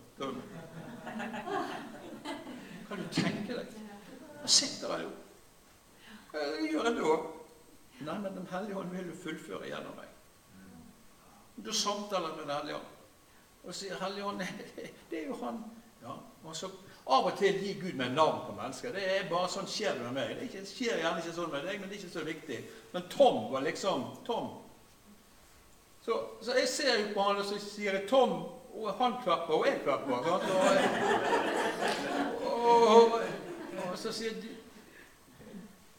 Kan 2.88 2.98
du 2.98 3.06
tenke 3.14 3.60
deg? 3.60 3.76
Der 4.42 4.50
sitter 4.50 4.96
han 4.96 5.06
jo. 5.06 5.12
Hva 6.32 6.48
gjør 6.66 6.90
jeg 6.90 6.98
da? 6.98 7.14
Nei, 8.04 8.18
men 8.24 8.34
Den 8.34 8.48
hellige 8.50 8.80
ånd 8.82 8.92
vil 8.96 9.12
du 9.12 9.16
fullføre 9.24 9.70
gjennom 9.70 9.94
meg. 10.00 10.10
Du 11.66 11.72
samtaler 11.74 12.34
med 12.34 12.48
Den 12.48 12.56
hellige 12.58 12.82
ånd 12.82 12.90
og 13.64 13.76
sier 13.76 13.96
'Hellige 13.96 14.26
ånd, 14.26 14.40
det 15.10 15.24
er 15.24 15.28
jo 15.28 15.36
han'. 15.36 15.64
Ja, 16.02 16.18
og 16.44 16.56
så 16.56 16.68
Av 17.08 17.26
og 17.26 17.38
til 17.38 17.54
gir 17.60 17.82
Gud 17.82 17.94
meg 18.00 18.12
navn 18.12 18.46
på 18.48 18.54
mennesker. 18.56 18.94
Det 18.96 19.04
er 19.04 19.30
bare 19.30 19.50
sånn 19.52 19.68
skjer 19.68 19.98
det 19.98 20.04
med 20.04 20.14
meg. 20.14 20.52
Det 20.52 20.62
skjer 20.68 21.02
gjerne 21.02 21.20
ikke 21.20 21.34
sånn 21.36 21.50
med 21.52 21.66
deg, 21.68 21.80
men 21.82 21.90
det 21.90 21.98
er 21.98 22.04
ikke 22.04 22.14
så 22.14 22.24
viktig. 22.24 22.60
Men 22.94 23.10
Tom 23.12 23.52
var 23.52 23.66
liksom 23.66 24.06
Tom. 24.24 24.63
Så, 26.06 26.20
så 26.42 26.52
jeg 26.60 26.68
ser 26.68 27.00
jo 27.00 27.14
på 27.14 27.22
han, 27.22 27.38
og 27.40 27.46
så 27.46 27.60
sier 27.60 27.94
jeg 27.94 28.08
'Tom', 28.10 28.44
og 28.74 28.94
han 28.94 29.14
klapper, 29.24 29.54
og 29.54 29.68
jeg 29.68 29.80
klapper. 29.84 30.14
Og, 30.14 30.32
og, 32.52 33.14
og, 33.14 33.22
og, 33.92 33.98
så 33.98 34.12
sier 34.12 34.30
jeg 34.32 34.50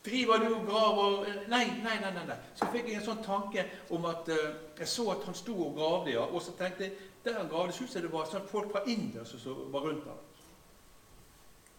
Driver 0.05 0.37
du 0.37 0.55
og 0.55 0.67
graver 0.67 1.27
nei, 1.49 1.65
nei, 1.81 1.95
nei, 2.01 2.11
nei, 2.27 2.35
Så 2.55 2.67
fikk 2.73 2.91
jeg 2.91 2.99
en 2.99 3.07
sånn 3.07 3.23
tanke 3.25 3.63
om 3.97 4.05
at 4.05 4.29
uh, 4.29 4.51
jeg 4.77 4.89
så 4.89 5.07
at 5.15 5.25
han 5.25 5.35
sto 5.39 5.55
og 5.65 5.79
gravde, 5.79 6.13
ja. 6.13 6.27
Og 6.29 6.43
så 6.45 6.53
tenkte 6.59 6.85
jeg 6.85 6.93
der 7.25 7.39
han 7.39 7.49
gravde, 7.49 7.73
syntes 7.73 7.95
jeg 7.97 8.05
det 8.05 8.13
var 8.13 8.29
sånn 8.29 8.45
folk 8.51 8.69
fra 8.75 8.83
India 8.85 9.25
som 9.25 9.71
var 9.73 9.87
rundt 9.87 10.05
ham. 10.05 10.21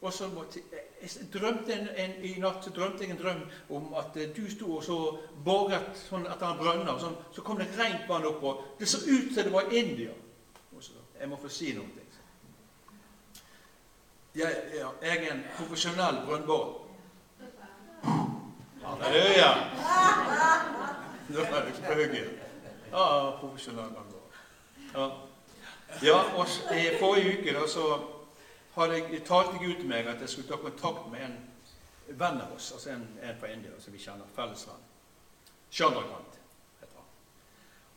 Og 0.02 0.14
så 0.14 0.32
måtte, 0.34 0.64
jeg 0.72 0.82
drømte 1.34 1.74
en, 1.74 1.88
en, 1.96 2.14
I 2.24 2.36
natt 2.40 2.68
drømte 2.76 3.04
jeg 3.04 3.16
en 3.16 3.20
drøm 3.22 3.42
om 3.78 3.94
at 4.00 4.16
uh, 4.18 4.28
du 4.36 4.46
sto 4.52 4.78
og 4.78 4.84
så 4.84 5.00
boret 5.46 5.98
sånn 6.00 6.28
etter 6.28 6.48
en 6.50 6.62
brønner. 6.62 7.00
Sånn, 7.02 7.18
så 7.36 7.44
kom 7.46 7.60
det 7.62 7.70
rent 7.78 8.08
vann 8.10 8.28
opp, 8.30 8.44
og 8.44 8.64
det 8.80 8.90
så 8.90 9.02
ut 9.06 9.34
som 9.34 9.44
det 9.44 9.54
var 9.54 9.72
India. 9.74 10.14
Jeg 11.16 11.30
må 11.32 11.38
få 11.40 11.50
si 11.50 11.72
noe. 11.74 12.04
Jeg, 14.36 14.52
jeg, 14.76 14.88
jeg 15.02 15.16
er 15.16 15.30
en 15.32 15.46
profesjonell 15.56 16.18
brønnborer. 16.26 16.82
Halleluja! 18.86 19.52
Nå 21.30 21.46
er 21.46 21.64
det 21.66 21.78
spøker. 21.78 22.28
Ja, 22.92 23.06
profesjonell 23.40 23.96
ja. 24.96 25.08
ja, 26.02 26.20
og 26.36 26.48
I 26.76 26.84
forrige 27.00 27.40
uke 27.40 27.54
da, 27.54 27.64
så 27.68 27.86
hadde 28.76 28.98
jeg, 29.00 29.24
talte 29.26 29.58
Gud 29.58 29.76
til 29.80 29.88
meg 29.88 30.08
at 30.08 30.22
jeg 30.22 30.30
skulle 30.30 30.48
ta 30.48 30.58
kontakt 30.62 31.12
med 31.12 31.26
en 31.26 31.38
venn 32.08 32.42
av 32.42 32.54
oss, 32.56 32.72
altså 32.76 32.92
en, 32.94 33.08
en 33.24 33.40
fra 33.40 33.52
India 33.52 33.80
som 33.80 33.94
vi 33.94 34.02
kjenner, 34.04 34.28
felles 34.36 34.68
venn. 34.68 34.84
Heter 36.82 37.00
han. 37.00 37.10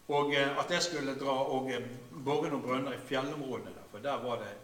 Og 0.09 0.33
eh, 0.35 0.59
at 0.59 0.71
jeg 0.71 0.83
skulle 0.83 1.19
dra 1.21 1.35
og 1.53 1.71
eh, 1.73 1.85
bore 2.25 2.51
noen 2.51 2.65
brønner 2.65 2.97
i 2.97 3.05
fjellområdene 3.11 3.75
der, 3.75 3.87
for 3.91 4.05
der 4.05 4.25
var 4.25 4.41
det, 4.43 4.55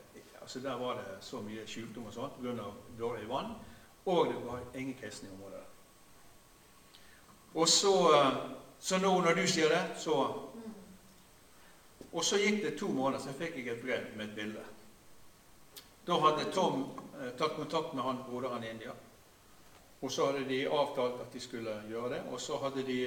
altså 0.40 0.60
der 0.64 0.80
var 0.80 0.98
det 1.00 1.18
så 1.20 1.42
mye 1.44 1.66
sykdom 1.66 2.06
og 2.06 2.16
sånt 2.16 2.40
pga. 2.40 2.70
dårlig 2.98 3.28
vann. 3.28 3.54
Og 4.06 4.26
det 4.26 4.40
var 4.44 4.60
ingen 4.74 4.96
kristne 5.00 5.28
i 5.28 5.32
området. 5.32 5.60
Og 7.54 7.68
så, 7.68 7.94
eh, 8.16 8.36
så 8.80 8.98
nå 8.98 9.20
når 9.20 9.34
du 9.34 9.46
sier 9.46 9.68
det, 9.68 9.84
så 9.96 10.40
Og 12.14 12.24
så 12.24 12.36
gikk 12.38 12.60
det 12.62 12.78
to 12.78 12.88
måneder, 12.88 13.18
så 13.18 13.32
fikk 13.34 13.56
jeg 13.56 13.68
et 13.68 13.80
brev 13.82 14.02
med 14.16 14.28
et 14.28 14.34
bilde. 14.34 14.60
Da 16.06 16.20
hadde 16.20 16.44
Tom 16.52 16.84
eh, 17.22 17.30
tatt 17.38 17.56
kontakt 17.56 17.94
med 17.94 18.04
han 18.04 18.24
broderen 18.28 18.64
i 18.64 18.70
India. 18.70 18.92
Og 20.00 20.12
så 20.12 20.26
hadde 20.26 20.44
de 20.44 20.66
avtalt 20.68 21.20
at 21.20 21.32
de 21.32 21.40
skulle 21.40 21.78
gjøre 21.88 22.10
det. 22.12 22.22
Og 22.32 22.40
så 22.40 22.58
hadde 22.60 22.84
de 22.84 22.98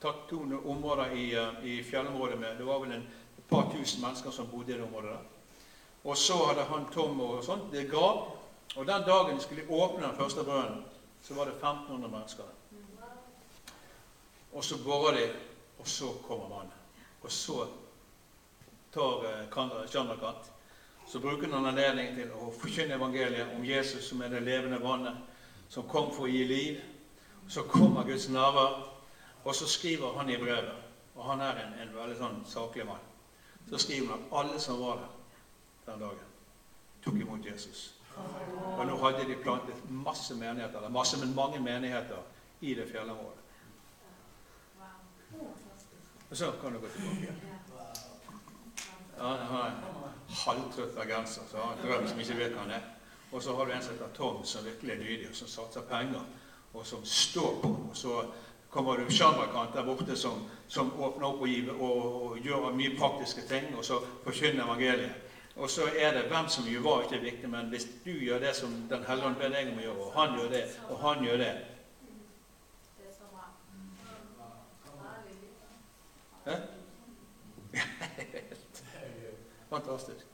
tatt 0.00 0.26
to 0.28 0.42
områder 0.64 1.14
i, 1.16 1.30
eh, 1.34 1.64
i 1.64 1.82
fjellområdet 1.82 2.38
med 2.38 2.58
Det 2.58 2.66
var 2.66 2.78
vel 2.80 2.92
en, 2.92 3.06
et 3.38 3.44
par 3.48 3.70
tusen 3.72 4.02
mennesker 4.02 4.30
som 4.30 4.50
bodde 4.52 4.72
i 4.72 4.76
det 4.76 4.84
området 4.84 5.10
der. 5.10 5.24
Og 6.04 6.16
så 6.16 6.36
hadde 6.46 6.64
han 6.68 6.86
Tom 6.92 7.20
og 7.20 7.44
sånt, 7.44 7.72
det 7.72 7.90
grav. 7.90 8.36
Og 8.76 8.86
den 8.86 9.02
dagen 9.06 9.36
de 9.36 9.42
skulle 9.42 9.68
åpne 9.68 10.06
den 10.06 10.16
første 10.16 10.44
brønnen, 10.44 10.84
så 11.22 11.34
var 11.34 11.44
det 11.44 11.54
1500 11.54 12.12
mennesker 12.12 12.44
der. 12.44 12.54
Og 14.52 14.64
så 14.64 14.84
borer 14.84 15.16
de, 15.16 15.28
og 15.78 15.88
så 15.88 16.12
kommer 16.28 16.48
vannet. 16.48 16.76
Og 17.22 17.32
så 17.32 17.66
tar 18.92 19.24
eh, 19.24 19.88
Chandrakant 19.88 20.53
så 21.06 21.20
bruker 21.20 21.52
han 21.52 21.66
anledningen 21.66 22.16
til 22.16 22.32
å 22.32 22.50
forkynne 22.58 22.96
evangeliet 22.96 23.52
om 23.56 23.64
Jesus 23.64 24.08
som 24.08 24.22
er 24.22 24.32
det 24.32 24.42
levende 24.42 24.80
vannet, 24.82 25.16
som 25.68 25.88
kom 25.88 26.10
for 26.14 26.26
å 26.26 26.32
gi 26.32 26.44
liv. 26.48 26.80
Så 27.48 27.66
kommer 27.68 28.06
Guds 28.08 28.28
nærvær, 28.32 28.78
og 29.44 29.54
så 29.54 29.68
skriver 29.68 30.16
han 30.16 30.30
i 30.30 30.40
brevet 30.40 30.80
Og 31.14 31.24
han 31.28 31.40
er 31.40 31.58
en, 31.62 31.74
en 31.78 31.92
veldig 31.94 32.16
sånn 32.18 32.40
saklig 32.48 32.86
mann. 32.88 33.02
Så 33.68 33.78
skriver 33.78 34.08
han 34.10 34.24
at 34.24 34.32
alle 34.40 34.60
som 34.60 34.80
var 34.80 34.96
der 35.04 35.92
den 35.92 36.00
dagen, 36.00 36.32
tok 37.04 37.20
imot 37.20 37.46
Jesus. 37.46 37.94
Og 38.78 38.82
nå 38.86 38.96
hadde 39.02 39.28
de 39.28 39.36
plantet 39.42 39.90
masse 39.90 40.34
menigheter, 40.34 40.78
eller 40.78 40.90
masse, 40.90 41.18
men 41.20 41.34
mange 41.36 41.60
menigheter 41.60 42.22
i 42.60 42.74
det 42.74 42.88
fjellområdet. 42.90 43.44
Og 46.30 46.36
så 46.36 46.52
kan 46.60 46.72
du 46.72 46.80
gå 46.80 46.88
tilbake. 46.88 47.16
igjen. 47.16 47.40
Ja, 49.18 49.30
ja, 49.30 49.66
en 49.66 50.13
halvtrøtt 50.34 50.96
bergenser 50.96 51.42
så 51.50 51.56
har 51.62 51.74
en 51.74 51.82
drøm 51.84 52.08
som 52.08 52.20
ikke 52.20 52.38
vet 52.38 52.56
hva 52.56 52.66
han 52.66 52.76
er. 52.78 52.88
Og 53.32 53.42
så 53.42 53.54
har 53.56 53.66
du 53.66 53.72
en 53.72 53.82
som 53.82 53.94
heter 53.94 54.14
Tom, 54.16 54.44
som 54.44 54.64
virkelig 54.64 54.92
er 54.92 55.02
lydig, 55.02 55.28
og 55.30 55.36
som 55.36 55.48
satser 55.48 55.86
penger, 55.90 56.22
og 56.74 56.86
som 56.86 57.04
står 57.04 57.60
på. 57.62 57.68
Og 57.90 57.96
så 57.96 58.24
kommer 58.70 58.96
du 58.96 59.10
Shandrakant 59.10 59.74
der 59.74 59.84
borte 59.86 60.16
som, 60.16 60.44
som 60.68 60.92
åpner 61.00 61.26
opp 61.26 61.42
og, 61.42 61.48
giver, 61.48 61.74
og, 61.74 62.22
og, 62.22 62.38
gjør 62.38 62.72
mye 62.74 62.96
praktiske 62.98 63.46
ting, 63.48 63.76
og 63.78 63.84
så 63.84 64.00
forkynner 64.24 64.64
evangeliet. 64.64 65.20
Og 65.56 65.70
så 65.70 65.86
er 65.98 66.16
det 66.16 66.24
hvem 66.30 66.48
som 66.50 66.66
gjør 66.66 66.82
hva, 66.82 66.94
ikke 67.04 67.22
viktig, 67.22 67.50
men 67.50 67.70
hvis 67.70 67.86
du 68.04 68.10
gjør 68.10 68.40
det 68.42 68.56
som 68.56 68.72
Den 68.90 69.04
hellige 69.08 69.26
ånd 69.26 69.36
ber 69.38 69.54
deg 69.54 69.70
om 69.70 69.78
å 69.78 69.84
gjøre, 69.84 70.06
og 70.06 70.16
han 70.18 70.38
gjør 70.38 70.48
det, 70.50 70.64
og 70.88 70.98
han 71.02 71.24
gjør 71.24 71.42
det, 71.44 71.52
Fantastisk. 79.74 80.26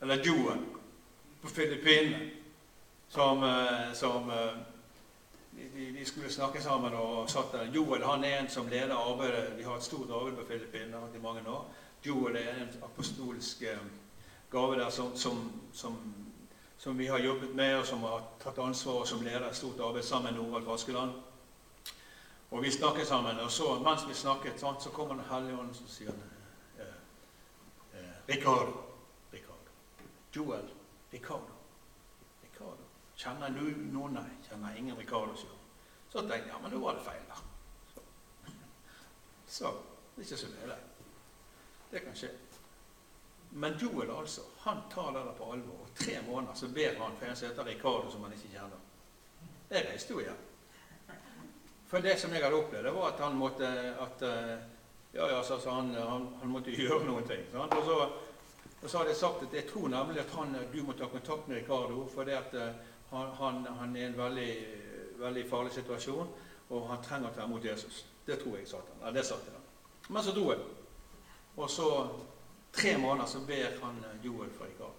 Eller 0.00 0.24
Joel 0.24 0.58
på 1.42 1.48
Filippinene, 1.48 2.30
som, 3.08 3.42
eh, 3.42 3.92
som 3.94 4.30
eh, 4.30 4.54
de, 5.50 5.92
de, 5.98 6.04
skulle 6.04 6.32
snakke 6.32 6.62
sammen 6.62 6.94
og 6.94 7.30
satt 7.30 7.52
der. 7.52 7.68
Joel 7.74 8.04
han 8.04 8.24
er 8.24 8.38
en 8.38 8.48
som 8.48 8.68
leder 8.68 8.94
arbeidet. 8.94 9.58
Vi 9.58 9.62
har 9.62 9.76
et 9.76 9.84
stort 9.84 10.10
arbeid 10.10 10.36
på 10.36 10.46
Filippinene 10.48 11.10
i 11.14 11.20
mange 11.20 11.44
år. 11.48 11.66
Joel 12.06 12.36
er 12.36 12.48
en 12.54 12.72
apostolisk 12.82 13.62
eh, 13.62 13.84
gave 14.50 14.80
der 14.80 14.90
som, 14.90 15.16
som, 15.16 15.52
som, 15.72 15.98
som, 16.78 16.98
vi 16.98 17.06
har 17.06 17.18
jobbet 17.18 17.54
med, 17.54 17.74
og 17.74 17.86
som 17.86 18.00
har 18.00 18.24
tatt 18.40 18.58
ansvar 18.58 19.02
og 19.02 19.06
som 19.08 19.20
leder 19.20 19.48
et 19.48 19.56
stort 19.56 19.80
arbeid 19.80 20.02
sammen 20.02 20.32
med 20.32 20.42
Norvald 20.42 20.64
Vaskeland. 20.64 21.12
Og 22.50 22.62
vi 22.62 22.70
snakket 22.70 23.06
sammen, 23.06 23.40
og 23.40 23.50
så 23.50 23.78
mens 23.84 24.08
vi 24.08 24.14
snakket, 24.14 24.60
så 24.60 24.90
kommer 24.92 25.14
Den 25.14 25.24
hellige 25.30 25.60
ånd 25.60 25.68
og 25.84 25.92
sier 25.92 26.12
Ricardo. 28.28 28.84
Ricardo. 29.30 29.70
Joel. 30.32 30.68
Ricardo. 31.10 31.54
Ricardo. 32.42 32.84
Kjenner 33.16 33.50
du 33.50 33.70
noen? 33.92 34.18
Nei, 34.20 34.34
kjenner 34.48 34.76
ingen 34.76 34.96
Ricardo. 34.96 35.36
Så, 35.36 35.48
så 36.12 36.20
tenkte 36.20 36.42
jeg 36.42 36.52
ja, 36.52 36.58
men 36.60 36.74
nå 36.76 36.82
var 36.82 36.98
det 36.98 37.06
feil, 37.06 37.24
da. 37.30 38.52
Så, 39.48 39.72
det 40.14 40.20
er 40.20 40.26
ikke 40.26 40.40
så 40.42 40.52
nøye. 40.52 40.76
Det 41.88 42.04
kan 42.04 42.20
skje. 42.20 42.30
Men 43.50 43.78
Joel 43.80 44.12
altså, 44.12 44.44
han 44.66 44.84
tar 44.92 45.14
det 45.16 45.24
på 45.38 45.52
alvor. 45.52 45.86
Og 45.86 45.94
tre 45.96 46.20
måneder 46.28 46.54
så 46.54 46.68
ber 46.68 47.00
han 47.00 47.16
for 47.16 47.30
en 47.30 47.36
som 47.36 47.48
heter 47.48 47.64
Ricardo, 47.64 48.10
som 48.12 48.28
han 48.28 48.36
ikke 48.36 48.52
kjenner. 48.52 48.84
Jeg 49.70 49.88
reiste 49.88 50.12
jo 50.12 50.20
igjen. 50.20 50.44
For 51.88 52.04
det 52.04 52.18
som 52.20 52.32
jeg 52.36 52.44
hadde 52.44 52.60
opplevd, 52.60 52.84
det 52.84 52.92
var 52.92 53.14
at 53.14 53.24
han 53.24 53.40
måtte 53.40 53.68
at, 54.04 54.22
ja, 55.12 55.30
ja, 55.30 55.42
så 55.42 55.70
han, 55.70 55.94
han, 55.94 56.28
han, 56.40 56.48
måtte 56.48 56.70
gjøre 56.80 57.04
noen 57.06 57.26
ting. 57.28 57.44
Sant? 57.52 57.74
Og, 57.74 57.84
så, 57.84 57.96
og 58.82 58.90
så 58.90 58.98
hadde 58.98 59.14
jeg 59.14 59.20
sagt 59.20 59.46
at 59.46 59.56
jeg 59.56 59.66
tror 59.70 59.88
nemlig 59.88 60.20
at 60.20 60.34
han, 60.36 60.56
du 60.72 60.82
må 60.84 60.92
ta 60.92 61.08
kontakt 61.08 61.48
med 61.48 61.62
Ricardo, 61.62 62.04
for 62.12 62.28
at 62.28 62.54
eh, 62.54 62.82
han, 63.10 63.32
han, 63.40 63.66
han, 63.78 63.96
er 63.96 64.02
i 64.02 64.06
en 64.10 64.18
veldig, 64.18 64.52
veldig 65.18 65.46
farlig 65.50 65.72
situasjon, 65.78 66.28
og 66.68 66.88
han 66.90 67.02
trenger 67.04 67.30
å 67.30 67.34
ta 67.36 67.48
imot 67.48 67.64
Jesus. 67.64 68.04
Det 68.26 68.36
tror 68.42 68.58
jeg, 68.58 68.68
sa 68.68 68.82
han. 68.84 69.02
Ja, 69.06 69.14
det 69.16 69.24
sa. 69.24 69.40
Men 70.08 70.22
så 70.24 70.36
dro 70.36 70.50
jeg. 70.52 70.62
Og 71.56 71.70
så 71.72 71.88
tre 72.72 72.98
måneder 73.00 73.26
så 73.26 73.40
ber 73.48 73.80
han 73.82 74.04
eh, 74.04 74.24
Joel 74.26 74.52
for 74.54 74.68
Ricardo. 74.68 74.94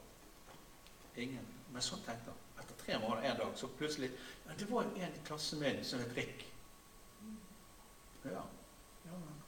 Ingen. 1.16 1.46
Men 1.70 1.86
så 1.86 2.02
tenkte 2.06 2.34
han. 2.34 2.46
Etter 2.60 2.86
tre 2.86 2.98
måneder, 3.00 3.30
en 3.30 3.38
dag, 3.38 3.52
så 3.56 3.68
plutselig 3.78 4.10
ja, 4.48 4.54
Det 4.60 4.66
var 4.72 4.84
en 4.84 5.14
i 5.14 5.26
klassen 5.26 5.62
min 5.62 5.84
som 5.86 6.02
het 6.02 6.18
Rick. 6.18 6.48
Ja, 8.24 8.42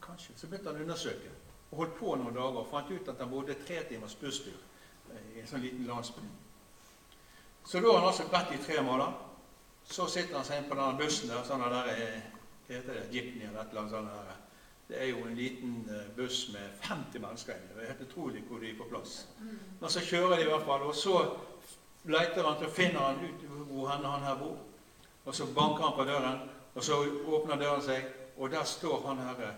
kanskje. 0.02 0.36
Så 0.38 0.48
begynte 0.48 0.72
han 0.72 0.82
å 0.82 0.86
undersøke. 0.86 1.32
Og 1.72 1.78
holdt 1.78 1.98
på 2.00 2.16
noen 2.20 2.36
dager 2.36 2.62
og 2.62 2.70
fant 2.72 2.92
ut 2.92 3.10
at 3.10 3.20
han 3.24 3.32
bodde 3.32 3.56
tre 3.66 3.82
timers 3.90 4.16
busstur 4.20 4.58
eh, 5.14 5.38
i 5.38 5.42
en 5.42 5.48
sånn 5.48 5.64
liten 5.64 5.88
landsby. 5.88 6.24
Så 7.66 7.80
da 7.80 7.92
har 7.92 8.02
han 8.02 8.10
altså 8.10 8.28
bedt 8.32 8.56
i 8.56 8.64
tre 8.66 8.82
måneder. 8.84 9.14
Så 9.92 10.08
sitter 10.08 10.38
han 10.38 10.46
seg 10.46 10.62
inn 10.62 10.70
på 10.70 10.78
denne 10.78 10.98
bussen 11.00 11.32
der, 11.32 11.44
sånn 11.48 11.64
der 11.66 11.92
eh, 11.96 12.22
Hva 12.68 12.78
heter 12.78 12.96
det? 12.96 13.08
Jipney 13.12 13.48
eller 13.48 13.64
et 13.64 13.72
eller 13.72 13.82
annet 13.82 13.96
sånt. 13.96 14.12
Der. 14.16 14.42
Det 14.92 15.00
er 15.00 15.08
jo 15.10 15.24
en 15.28 15.36
liten 15.36 15.76
eh, 15.90 16.12
buss 16.16 16.42
med 16.54 16.76
50 16.84 17.24
mennesker 17.24 17.56
inni. 17.56 17.74
Det 17.76 17.86
er 17.86 17.94
helt 17.94 18.06
utrolig 18.08 18.44
hvor 18.48 18.60
de 18.60 18.70
er 18.72 18.78
på 18.80 18.90
plass. 18.92 19.16
Men 19.80 19.90
så 19.90 20.04
kjører 20.04 20.36
de 20.38 20.46
i 20.46 20.52
hvert 20.52 20.68
fall, 20.68 20.86
og 20.88 20.96
så 20.96 21.18
leter 22.12 22.48
han 22.48 22.58
til 22.60 22.74
finner 22.76 23.00
han 23.00 23.24
ut 23.24 23.46
hvor 23.70 23.88
han, 23.88 24.06
han 24.06 24.26
her 24.28 24.40
bor. 24.40 24.58
Og 25.26 25.36
så 25.36 25.48
banker 25.56 25.86
han 25.86 25.96
på 25.96 26.08
døren, 26.10 26.40
og 26.76 26.84
så 26.84 26.98
åpner 27.28 27.60
døren 27.62 27.84
seg, 27.86 28.08
og 28.38 28.52
der 28.52 28.64
står 28.68 29.04
han 29.08 29.22
her. 29.28 29.52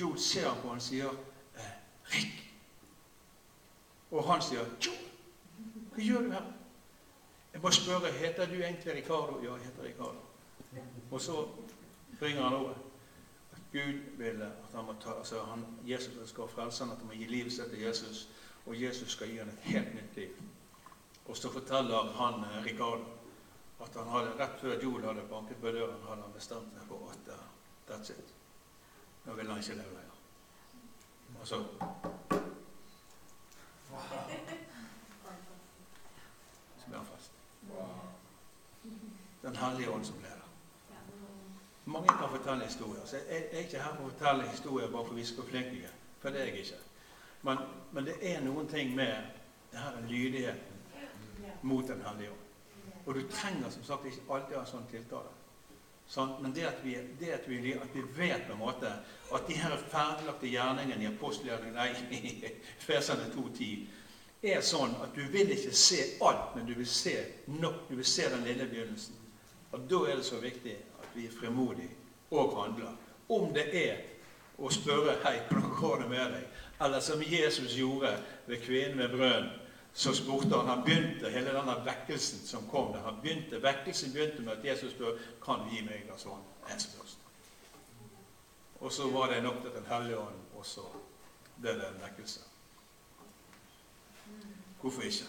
Joe 0.00 0.18
ser 0.18 0.54
på 0.62 0.68
han 0.68 0.76
og 0.76 0.82
sier 0.82 1.10
eh, 1.56 1.72
'Rick'. 2.04 2.42
Og 4.10 4.32
han 4.32 4.42
sier 4.42 4.64
'Joel, 4.80 5.06
hva 5.92 6.02
gjør 6.02 6.22
du 6.22 6.30
her?' 6.30 6.52
Jeg 7.52 7.62
må 7.62 7.70
spørre, 7.70 8.12
heter 8.12 8.46
du 8.46 8.54
egentlig 8.54 8.94
Ricardo? 8.94 9.40
Ja, 9.42 9.54
jeg 9.54 9.64
heter 9.64 9.82
Ricardo. 9.82 10.20
Og 11.10 11.20
så 11.20 11.48
ringer 12.22 12.42
han 12.42 12.52
over. 12.52 12.74
At 13.52 13.58
Gud 13.72 13.98
vil 14.18 14.42
at 14.42 14.74
han 14.74 14.84
må 14.84 14.94
ta, 15.00 15.10
altså 15.18 15.42
han, 15.42 15.66
Jesus 15.86 16.28
skal 16.28 16.48
frelse 16.48 16.84
han, 16.84 16.92
at 16.92 16.98
han 16.98 17.06
må 17.06 17.12
gi 17.12 17.26
livet 17.26 17.52
sitt 17.52 17.70
til 17.70 17.82
Jesus. 17.82 18.28
Og 18.66 18.82
Jesus 18.82 19.10
skal 19.10 19.28
gi 19.28 19.36
han 19.36 19.48
et 19.48 19.58
helt 19.72 19.94
nytt 19.94 20.16
liv. 20.16 20.36
Og 21.26 21.36
så 21.36 21.52
forteller 21.52 22.12
han 22.12 22.44
eh, 22.44 22.64
Ricardo 22.64 23.04
at 23.80 23.94
han 23.96 24.08
hadde, 24.08 24.32
rett 24.38 24.60
før 24.60 24.82
Joel 24.82 25.04
hadde 25.04 25.22
banket 25.30 25.56
på 25.60 25.72
døren, 25.72 26.02
hadde 26.08 26.22
han 26.22 26.34
bestemt 26.34 26.74
seg 26.76 26.88
for 26.88 27.12
at 27.12 27.30
uh, 27.32 27.44
that's 27.88 28.12
it. 28.12 28.34
Nå 29.24 29.34
vil 29.34 29.48
han 29.48 29.58
ikke 29.58 29.74
leve 29.74 29.88
lenger. 29.88 30.16
Og 31.40 31.46
så 31.46 31.64
Så 36.78 36.86
ble 36.86 36.96
han 36.96 37.06
fast. 37.06 37.32
Den 39.42 39.56
hellige 39.56 39.90
ånd 39.90 40.04
som 40.04 40.16
leder. 40.16 40.48
Mange 41.84 42.08
kan 42.08 42.28
fortelle 42.30 42.64
historier. 42.64 43.04
så 43.04 43.16
Jeg 43.16 43.48
er 43.52 43.58
ikke 43.58 43.78
her 43.78 43.94
for 43.94 44.04
å 44.04 44.10
fortelle 44.10 44.48
historier 44.48 44.90
bare 44.90 45.06
for 45.06 45.14
vi 45.14 45.24
skal 45.24 45.44
flinke. 45.44 45.70
flink. 45.70 45.94
For 46.20 46.30
det 46.30 46.40
er 46.40 46.44
jeg 46.44 46.58
ikke. 46.58 46.76
Men, 47.42 47.58
men, 47.92 48.04
det 48.04 48.34
er 48.34 48.40
noen 48.44 48.68
ting 48.68 48.94
med 48.94 49.16
det 49.72 49.78
denne 49.78 50.08
lydigheten 50.08 50.76
mot 51.62 51.88
Den 51.88 52.02
hellige 52.02 52.30
ånd. 52.30 52.38
Og 53.06 53.14
du 53.14 53.28
trenger 53.30 53.70
som 53.70 53.84
sagt 53.84 54.04
ikke 54.06 54.34
alltid 54.34 54.56
ha 54.56 54.64
sånn 54.64 54.86
tiltale. 54.90 55.39
Sånn? 56.10 56.32
Men 56.42 56.54
det, 56.54 56.64
at 56.66 56.82
vi, 56.82 56.96
det 57.20 57.32
at, 57.36 57.46
vi, 57.46 57.74
at 57.78 57.94
vi, 57.94 58.02
vet 58.16 58.46
på 58.48 58.56
en 58.56 58.64
måte 58.64 58.90
at 59.30 59.46
de 59.46 59.54
her 59.60 59.76
ferdiglagte 59.92 60.50
gjerningene 60.50 61.06
i 61.06 61.10
apostelgjerningen 61.12 61.76
nei, 61.78 61.90
i 62.18 62.52
Feserne 62.82 63.28
2.10 63.30 64.50
er 64.50 64.64
sånn 64.64 64.96
at 65.04 65.14
du 65.14 65.22
vil 65.30 65.52
ikke 65.54 65.72
se 65.76 66.00
alt, 66.26 66.56
men 66.56 66.66
du 66.66 66.74
vil 66.74 66.88
se 66.88 67.14
nok. 67.60 67.84
Du 67.90 67.94
vil 67.98 68.08
se 68.08 68.26
den 68.32 68.42
lille 68.48 68.66
begynnelsen. 68.66 69.18
Og 69.70 69.86
Da 69.86 70.00
er 70.08 70.18
det 70.18 70.26
så 70.26 70.40
viktig 70.42 70.74
at 70.98 71.10
vi 71.14 71.28
er 71.28 71.36
fremodige 71.36 71.94
og 72.34 72.56
handler. 72.56 72.96
Om 73.30 73.52
det 73.54 73.68
er 73.70 74.00
å 74.58 74.70
spørre 74.72 75.18
'Hei, 75.22 75.38
hvordan 75.48 75.70
går 75.78 75.98
det 76.02 76.08
med 76.10 76.32
deg?' 76.34 76.48
Eller 76.84 77.00
som 77.00 77.22
Jesus 77.22 77.76
gjorde 77.76 78.16
ved 78.46 78.62
kvinnen 78.64 78.98
ved 78.98 79.08
brønnen 79.08 79.59
så 79.94 80.14
spurte 80.14 80.56
han 80.56 80.68
Han 80.68 80.84
begynte 80.84 81.30
hele 81.30 81.54
denne 81.54 81.74
vekkelsen 81.84 82.46
som 82.46 82.68
kom 82.68 82.92
der. 82.92 83.02
Han 83.02 83.18
begynte, 83.22 83.62
Vekkelsen 83.62 84.12
begynte 84.12 84.42
med 84.42 84.52
at 84.52 84.64
Jesus 84.64 84.92
spør 84.92 85.18
kan 85.44 85.64
du 85.64 85.74
gi 85.74 85.82
meg 85.84 86.00
et 86.00 86.06
glass 86.06 86.26
vann. 86.26 86.46
En 86.70 86.80
spørsmål. 86.80 87.26
Og 88.80 88.92
så 88.92 89.10
var 89.10 89.26
det 89.32 89.42
nok 89.42 89.60
til 89.62 89.70
Den 89.70 89.86
hellige 89.86 90.18
ånd, 90.18 90.40
og 90.56 90.66
så 90.66 90.86
ble 91.60 91.70
det 91.70 91.88
en 91.88 92.00
vekkelse. 92.02 92.40
Hvorfor 94.80 95.02
ikke? 95.02 95.24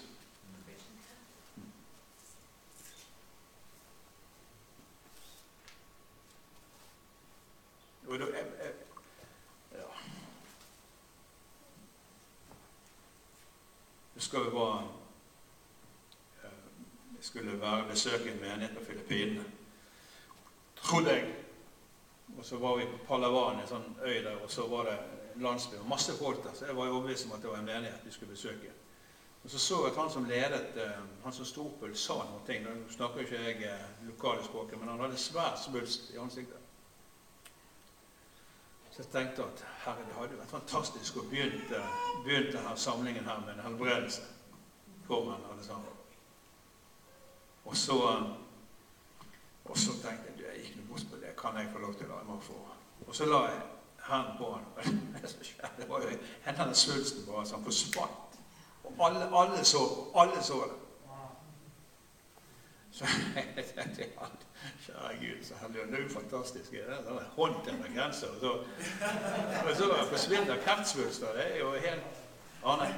Og 8.07 8.19
da, 8.19 8.25
jeg, 8.25 8.45
jeg, 8.59 8.73
skal 14.21 14.45
vi 14.45 14.51
var 14.51 14.83
eh, 16.43 16.49
skulle 17.21 17.61
være 17.61 17.87
besøke 17.89 18.31
en 18.31 18.41
menighet 18.41 18.77
på 18.77 18.85
Filippinene. 18.85 19.45
Trodde 20.75 21.09
jeg. 21.09 21.33
Og 22.37 22.45
så 22.45 22.57
var 22.57 22.77
vi 22.77 22.85
på 22.85 22.99
Palawan, 23.07 23.59
en 23.59 23.67
sånn 23.67 23.89
øy 24.05 24.21
der, 24.23 24.37
og 24.39 24.51
så 24.51 24.67
var 24.71 24.87
det 24.87 24.93
en 25.35 25.43
landsby 25.43 25.81
og 25.81 25.89
masse 25.89 26.13
folk 26.15 26.43
der. 26.43 26.53
Så 26.55 26.65
jeg 26.69 26.77
var 26.77 26.87
overbevist 26.87 27.27
om 27.27 27.35
at 27.35 27.43
det 27.43 27.51
var 27.51 27.59
en 27.59 27.67
menighet 27.67 28.05
vi 28.05 28.13
skulle 28.15 28.31
besøke. 28.31 28.71
Og 29.43 29.49
så 29.49 29.59
så 29.59 29.81
jeg 29.83 29.91
at 29.91 29.97
han 29.97 30.11
som 30.13 30.25
ledet, 30.29 30.65
eh, 30.77 31.03
han 31.23 31.33
som 31.33 31.45
sto 31.45 31.67
på, 31.79 31.89
sa 31.93 32.21
ting. 32.45 32.63
Nå 32.63 32.69
snakker 32.89 33.25
ikke 33.25 33.43
jeg 33.43 33.63
eh, 33.65 34.07
lokale 34.07 34.43
språket, 34.45 34.79
men 34.79 34.89
han 34.89 34.99
hadde 34.99 35.17
svært 35.17 35.59
svulst 35.65 36.13
i 36.13 36.17
ansiktet. 36.21 36.60
Så 39.01 39.07
jeg 39.07 39.25
tenkte 39.25 39.43
at 39.43 39.65
herre, 39.85 40.03
det 40.05 40.13
hadde 40.13 40.35
vært 40.37 40.51
fantastisk 40.51 41.15
å 41.17 41.23
begynne, 41.25 41.79
begynne 42.21 42.51
denne 42.53 42.73
samlingen 42.77 43.25
her 43.25 43.39
med 43.41 43.55
en 43.55 43.63
helbredelse 43.65 44.27
foran 45.07 45.41
alle 45.49 45.63
sammen. 45.65 45.95
Og 47.65 47.77
så, 47.77 47.97
og 49.65 49.77
så 49.77 49.95
tenkte 50.03 50.35
jeg 50.35 50.45
jeg 50.51 50.61
gikk 50.67 50.75
noe 50.77 50.91
bort 50.91 51.07
på 51.09 51.21
det. 51.23 51.33
Kan 51.39 51.57
jeg 51.57 51.71
få 51.73 51.81
lov 51.81 51.97
til 51.97 52.11
å 52.11 52.19
la 52.19 52.27
meg 52.29 52.45
få. 52.45 52.59
Og 53.07 53.17
så 53.17 53.25
la 53.25 53.41
jeg 53.47 53.63
hendene 54.05 54.37
på 54.37 54.51
han. 54.53 54.69
Det 55.79 55.89
var 55.89 56.05
jo 56.05 56.13
hendene 56.45 56.77
svulsten 56.77 57.25
bare, 57.25 57.45
så 57.49 57.57
han 57.57 57.65
forsvant. 57.65 58.39
Og 58.83 59.05
alle, 59.07 59.25
alle 59.33 59.65
så 59.65 59.81
Alle 60.13 60.43
så 60.45 60.61
det. 60.67 60.80
Så 62.91 63.05
jeg 63.55 63.65
tenkte 63.65 64.07
Kjære 64.85 65.13
Gud, 65.19 65.43
så 65.43 65.53
heldig. 65.61 65.81
Det 65.91 65.99
er 65.99 66.03
jo 66.03 66.09
fantastisk. 66.09 66.71
Det 66.71 66.79
er 66.79 67.29
hånd 67.35 67.55
til 67.63 67.73
en 67.73 67.95
grense. 67.95 68.29
Og 68.29 68.39
så, 68.39 68.51
og 69.69 69.75
så 69.77 70.07
forsvinner 70.09 70.57
kreftsvulster. 70.65 71.27
Det 71.37 71.45
er 71.55 71.59
jo 71.59 71.71
helt 71.71 72.03
Arne, 72.63 72.93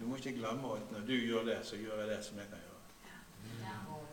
du 0.00 0.06
må 0.06 0.16
ikke 0.16 0.32
glemme 0.32 0.74
at 0.76 0.92
når 0.92 1.06
du 1.06 1.12
gjør 1.12 1.42
det, 1.44 1.58
så 1.62 1.76
gjør 1.76 1.98
jeg 2.00 2.08
det 2.08 2.24
som 2.24 2.38
jeg 2.38 2.46
kan 2.50 2.58
gjøre. 2.58 2.70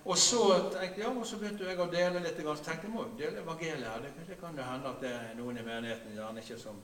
Og 0.05 0.17
så 0.17 0.39
tenkte 0.79 1.01
ja, 1.01 1.09
og 1.09 1.25
så 1.27 1.37
begynte 1.37 1.67
jeg 1.67 1.79
å 1.79 1.89
dele 1.91 2.19
litt. 2.23 2.39
Så 2.39 2.63
tenkte 2.63 2.87
jeg 2.87 2.93
må 2.93 3.05
dele 3.19 3.41
evangeliet 3.43 3.87
her. 3.91 4.03
Det, 4.03 4.27
det 4.27 4.37
kan 4.39 4.55
jo 4.57 4.63
hende 4.63 4.91
at 4.93 5.01
det 5.03 5.11
er 5.15 5.33
noen 5.35 5.59
i 5.59 5.65
menigheten 5.67 6.15
gjerne 6.15 6.43
ikke 6.43 6.59
som, 6.61 6.79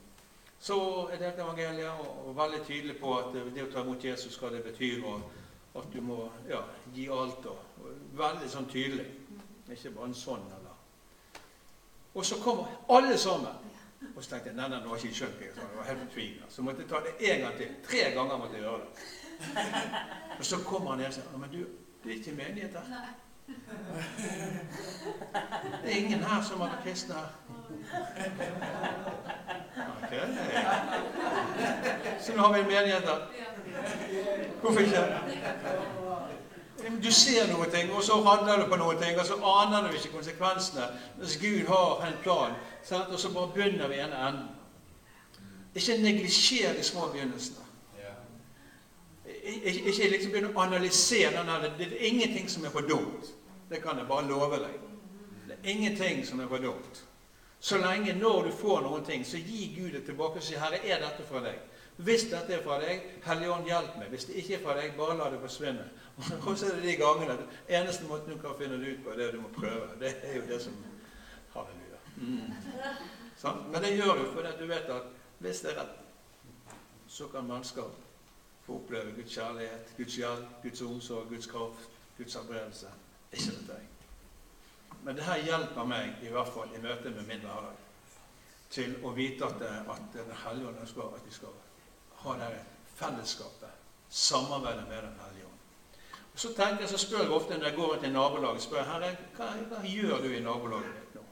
så 0.63 0.75
jeg 1.11 1.19
delte 1.19 1.43
evangeliet 1.43 2.03
og, 2.03 2.35
var 2.35 2.45
veldig 2.45 2.65
tydelig 2.67 2.97
på 2.99 3.15
at 3.19 3.33
det 3.35 3.63
å 3.65 3.71
ta 3.71 3.81
imot 3.83 4.03
Jesus, 4.03 4.37
hva 4.39 4.51
det 4.53 4.61
betyr, 4.63 5.01
og 5.07 5.23
at 5.75 5.93
du 5.93 6.01
må 6.01 6.31
ja, 6.49 6.61
gi 6.93 7.07
alt. 7.11 7.45
Og, 7.45 7.89
veldig 8.13 8.49
sånn 8.49 8.69
tydelig. 8.69 9.07
Ikke 9.73 9.93
bare 9.95 10.11
en 10.11 10.17
sånn 10.17 10.43
eller 10.53 11.39
Og 12.13 12.25
så 12.25 12.37
kommer 12.43 12.69
alle 12.93 13.17
sammen. 13.17 13.71
Og 14.15 14.23
så 14.23 14.29
tenkte 14.29 14.51
jeg 14.51 14.57
nei, 14.57 14.67
nei, 14.69 14.79
nå 14.83 14.91
har 14.91 14.99
jeg 14.99 15.09
ikke 15.09 15.17
skjønt 15.17 15.39
det. 15.39 15.49
Jeg 15.57 15.77
var 15.77 15.87
helt 15.87 16.01
fortvilet. 16.03 16.51
Så 16.53 16.65
måtte 16.65 16.83
jeg 16.83 16.89
ta 16.91 16.99
det 17.01 17.13
en 17.31 17.41
gang 17.41 17.57
til. 17.57 17.75
Tre 17.87 18.03
ganger 18.13 18.37
måtte 18.37 18.59
jeg 18.59 18.65
gjøre 18.67 18.81
det. 18.83 18.89
Og 20.37 20.45
så 20.45 20.59
kommer 20.67 20.93
han 20.93 20.99
ned 21.01 21.07
og 21.07 21.15
sier 21.15 21.37
men 21.37 21.53
du, 21.53 21.61
det 22.03 22.11
er 22.11 22.19
ikke 22.19 22.35
menighet 22.37 22.75
her. 22.77 23.13
Det 25.83 25.91
er 25.91 25.97
ingen 25.97 26.23
her 26.23 26.43
som 26.45 26.61
vært 26.61 26.83
kristne 26.83 27.15
her. 27.15 27.29
Okay. 30.03 30.27
Så 32.19 32.35
nå 32.35 32.41
har 32.41 32.53
vi 32.53 32.59
en 32.59 32.67
menighet 32.67 33.09
her. 33.09 33.52
Hvorfor 34.61 34.79
ikke? 34.79 35.19
Du 37.03 37.11
ser 37.11 37.45
ting, 37.71 37.93
og 37.93 38.03
så 38.03 38.13
handler 38.21 38.63
du 38.63 38.69
på 38.69 39.01
ting, 39.01 39.19
og 39.19 39.25
så 39.25 39.33
aner 39.33 39.87
du 39.87 39.93
ikke 39.93 40.11
konsekvensene. 40.15 40.87
Mens 41.17 41.37
Gud 41.37 41.67
har 41.67 42.07
en 42.07 42.13
plan, 42.23 42.51
og 43.13 43.19
så 43.19 43.33
bare 43.33 43.51
begynner 43.53 43.87
vi 43.87 43.95
i 43.95 43.99
en 43.99 44.13
enden. 44.27 44.47
Ikke 45.75 45.97
neglisjer 45.97 46.73
de 46.73 46.83
små 46.83 47.07
begynnelsene. 47.07 47.57
Ikke, 49.43 49.81
ikke 49.81 50.09
liksom 50.09 50.31
begynne 50.31 50.51
å 50.55 50.61
analysere 50.61 51.31
den 51.35 51.71
Det 51.77 51.87
er 51.87 52.05
ingenting 52.07 52.49
som 52.49 52.65
er 52.65 52.69
for 52.69 52.81
dumt. 52.81 53.33
Det 53.69 53.81
kan 53.83 53.97
jeg 53.97 54.07
bare 54.07 54.27
love 54.27 54.59
deg. 54.59 54.77
Det 55.47 55.55
er 55.63 55.69
ingenting 55.69 56.25
som 56.27 56.39
er 56.39 56.47
for 56.47 56.57
dumt. 56.57 57.03
Så 57.59 57.77
lenge 57.77 58.13
når 58.13 58.43
du 58.43 58.51
får 58.51 58.81
noen 58.81 59.05
ting, 59.05 59.25
så 59.25 59.37
gi 59.37 59.75
Gud 59.77 59.91
det 59.91 60.05
tilbake 60.05 60.39
og 60.39 60.43
si 60.43 60.53
'Herre, 60.53 60.85
er 60.87 60.99
dette 60.99 61.23
fra 61.29 61.39
deg?' 61.39 61.59
Hvis 61.97 62.23
dette 62.31 62.53
er 62.53 62.63
fra 62.63 62.79
deg, 62.81 63.03
Hellige 63.25 63.51
Ånd, 63.53 63.67
hjelp 63.69 63.97
meg. 63.99 64.07
Hvis 64.09 64.25
det 64.25 64.39
ikke 64.41 64.55
er 64.55 64.63
fra 64.63 64.77
deg, 64.79 64.95
bare 64.97 65.17
la 65.17 65.29
det 65.29 65.41
forsvinne. 65.43 65.85
Og 66.47 66.57
så 66.57 66.69
er 66.69 66.79
det 66.79 66.87
de 66.87 66.95
gangene 66.97 67.37
Eneste 67.69 68.07
måten 68.09 68.33
du 68.33 68.41
kan 68.41 68.55
finne 68.57 68.79
det 68.81 68.95
ut 68.95 69.03
på, 69.05 69.13
er 69.13 69.21
det 69.21 69.33
du 69.33 69.41
må 69.41 69.51
prøve. 69.53 69.89
Det 69.99 70.15
er 70.23 70.35
jo 70.39 70.47
det 70.49 70.61
som 70.61 70.73
Halleluja. 71.53 71.99
Mm. 72.17 72.53
Men 73.71 73.81
det 73.81 73.95
gjør 73.97 74.15
du 74.15 74.31
fordi 74.33 74.55
du 74.59 74.65
vet 74.67 74.89
at 74.89 75.11
hvis 75.39 75.61
det 75.61 75.73
er 75.73 75.81
rett, 75.81 75.99
så 77.07 77.27
kan 77.27 77.45
mennesker 77.45 77.89
få 78.65 78.75
oppleve 78.75 79.11
Guds 79.11 79.33
kjærlighet, 79.33 79.93
Guds 79.97 80.15
hjelp, 80.15 80.45
Guds 80.63 80.81
omsorg, 80.81 81.27
Guds 81.29 81.47
kraft, 81.47 81.89
Guds 82.17 82.33
helbredelse. 82.33 82.87
Ikke 83.31 83.51
vet 83.51 83.73
jeg. 83.75 83.87
Men 85.03 85.15
det 85.15 85.23
her 85.23 85.43
hjelper 85.43 85.83
meg 85.83 86.23
i 86.23 86.31
hvert 86.31 86.53
fall 86.55 86.71
i 86.75 86.81
møte 86.81 87.11
med 87.11 87.27
min 87.27 87.43
hverdag 87.43 87.81
til 88.73 88.95
å 89.03 89.11
vite 89.13 89.45
at, 89.45 89.61
at 89.93 90.01
Den 90.13 90.31
hellige 90.45 90.67
ånd 90.67 90.79
ønsker 90.81 91.01
at 91.15 91.25
vi 91.25 91.33
skal 91.33 91.53
ha 92.23 92.35
det 92.39 92.59
fellesskapet, 92.95 93.69
samarbeidet 94.09 94.85
med 94.89 94.97
Den 94.97 95.17
hellige 95.23 95.45
ånd. 95.45 95.59
Og 96.33 96.39
Så 96.39 96.53
tenker 96.53 96.79
jeg, 96.79 96.89
så 96.89 96.97
spør 96.97 97.21
jeg 97.21 97.31
ofte 97.31 97.57
når 97.57 97.67
jeg 97.67 97.75
går 97.75 97.95
til 98.01 98.11
nabolaget 98.11 98.61
spør 98.61 98.77
jeg, 98.77 98.85
Herre, 98.91 99.15
hva, 99.37 99.49
hva 99.69 99.81
gjør 99.87 100.23
du 100.23 100.29
i 100.33 100.43
nabolaget 100.43 100.95
ditt 100.99 101.15
nå? 101.15 101.25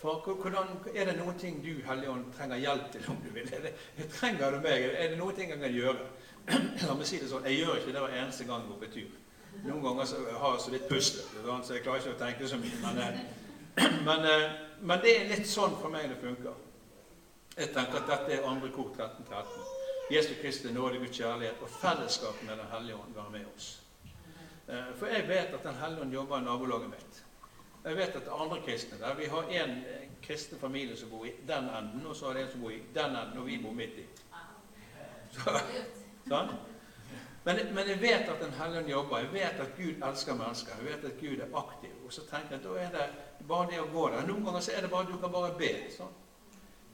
For 0.00 0.36
hvordan, 0.42 0.66
Er 0.94 1.04
det 1.04 1.16
noen 1.16 1.38
ting 1.38 1.62
du, 1.64 1.82
Hellige 1.88 2.10
Ånd, 2.10 2.24
trenger 2.36 2.56
hjelp 2.56 2.92
til? 2.92 3.04
om 3.08 3.16
du 3.16 3.30
vil? 3.34 3.54
Er 3.54 3.62
det, 3.62 4.10
trenger 4.12 4.50
du 4.50 4.60
meg? 4.60 4.82
Er 4.82 5.08
det 5.08 5.18
noen 5.18 5.34
ting 5.34 5.50
jeg 5.50 5.60
kan 5.60 5.72
gjøre? 5.72 6.10
La 6.86 6.94
meg 6.94 7.06
si 7.06 7.18
det 7.18 7.30
sånn, 7.30 7.46
Jeg 7.48 7.62
gjør 7.62 7.80
ikke 7.80 7.94
det 7.94 8.02
hver 8.04 8.18
eneste 8.20 8.44
gang 8.44 8.62
jeg 8.62 8.68
går 8.70 8.82
på 8.82 8.92
tur. 8.94 9.14
Noen 9.64 9.82
ganger 9.82 10.04
så 10.04 10.20
har 10.40 10.52
jeg 10.52 10.60
så 10.60 10.70
litt 10.74 10.88
pustet, 10.88 11.24
så 11.46 11.74
jeg 11.74 11.82
klarer 11.82 12.04
ikke 12.04 12.14
å 12.14 12.20
tenke 12.20 12.48
så 12.48 12.58
mye. 12.60 12.78
Men, 12.82 12.98
eh, 13.02 13.20
men, 14.08 14.28
eh, 14.30 14.46
men, 14.80 15.00
det 15.02 15.14
er 15.16 15.30
litt 15.32 15.48
sånn 15.48 15.78
for 15.80 15.92
meg 15.92 16.10
det 16.12 16.20
funker. 16.20 16.65
Jeg 17.56 17.68
tenker 17.72 18.02
at 18.02 18.08
dette 18.10 18.36
er 18.36 18.48
andre 18.48 18.68
kor 18.68 18.90
1313. 18.92 19.62
Jesu 20.10 20.34
Kristi 20.42 20.72
nåde, 20.72 20.98
Guds 20.98 21.16
kjærlighet 21.16 21.62
og 21.62 21.70
fellesskap 21.70 22.42
med 22.42 22.56
Den 22.56 22.66
hellige 22.72 22.96
ånd 22.96 23.14
være 23.14 23.30
med 23.30 23.46
oss. 23.56 23.82
Eh, 24.68 24.90
for 24.96 25.06
jeg 25.06 25.28
vet 25.28 25.54
at 25.54 25.62
Den 25.62 25.74
hellige 25.74 26.00
ånd 26.00 26.12
jobber 26.12 26.38
i 26.38 26.44
nabolaget 26.44 26.90
mitt. 26.90 27.24
Jeg 27.84 27.96
vet 27.96 28.08
at 28.08 28.24
det 28.24 28.28
er 28.28 28.42
andre 28.42 28.60
kristne 28.66 28.98
der. 28.98 29.14
Vi 29.14 29.24
har 29.24 29.42
en 29.42 29.84
kristen 30.22 30.58
familie 30.58 30.96
som 30.96 31.10
bor 31.10 31.24
i 31.24 31.32
den 31.48 31.68
enden, 31.78 32.06
og 32.06 32.16
så 32.16 32.26
har 32.26 32.34
det 32.34 32.42
en 32.42 32.50
som 32.50 32.60
bor 32.60 32.70
i 32.70 32.82
den 32.94 33.16
enden, 33.16 33.38
og 33.38 33.46
vi 33.46 33.58
bor 33.62 33.72
midt 33.72 33.98
i. 33.98 34.06
Så, 35.32 35.56
sånn? 36.28 36.52
Men, 37.44 37.60
men, 37.74 37.88
jeg 37.88 38.00
vet 38.00 38.28
at 38.28 38.40
Den 38.42 38.52
hellige 38.52 38.80
ånd 38.80 38.90
jobber. 38.90 39.18
Jeg 39.18 39.32
vet 39.32 39.64
at 39.64 39.74
Gud 39.76 40.06
elsker 40.10 40.34
mennesker. 40.34 40.76
Jeg 40.82 40.92
vet 40.92 41.04
at 41.10 41.18
Gud 41.20 41.40
er 41.40 41.58
aktiv. 41.58 41.96
Og 42.04 42.12
så 42.12 42.20
tenker 42.30 42.56
jeg 42.56 42.60
at 42.60 42.68
da 42.68 42.78
er 42.84 42.94
det 43.38 43.46
bare 43.48 43.70
det 43.70 43.80
å 43.80 43.90
gå 43.92 44.08
der. 44.12 44.26
Noen 44.26 44.44
ganger 44.44 44.60
så 44.60 44.76
er 44.76 44.80
det 44.84 44.90
bare 44.90 45.08
du 45.08 45.18
kan 45.22 45.32
bare 45.32 45.52
be. 45.58 45.72
Sånn. 45.96 46.14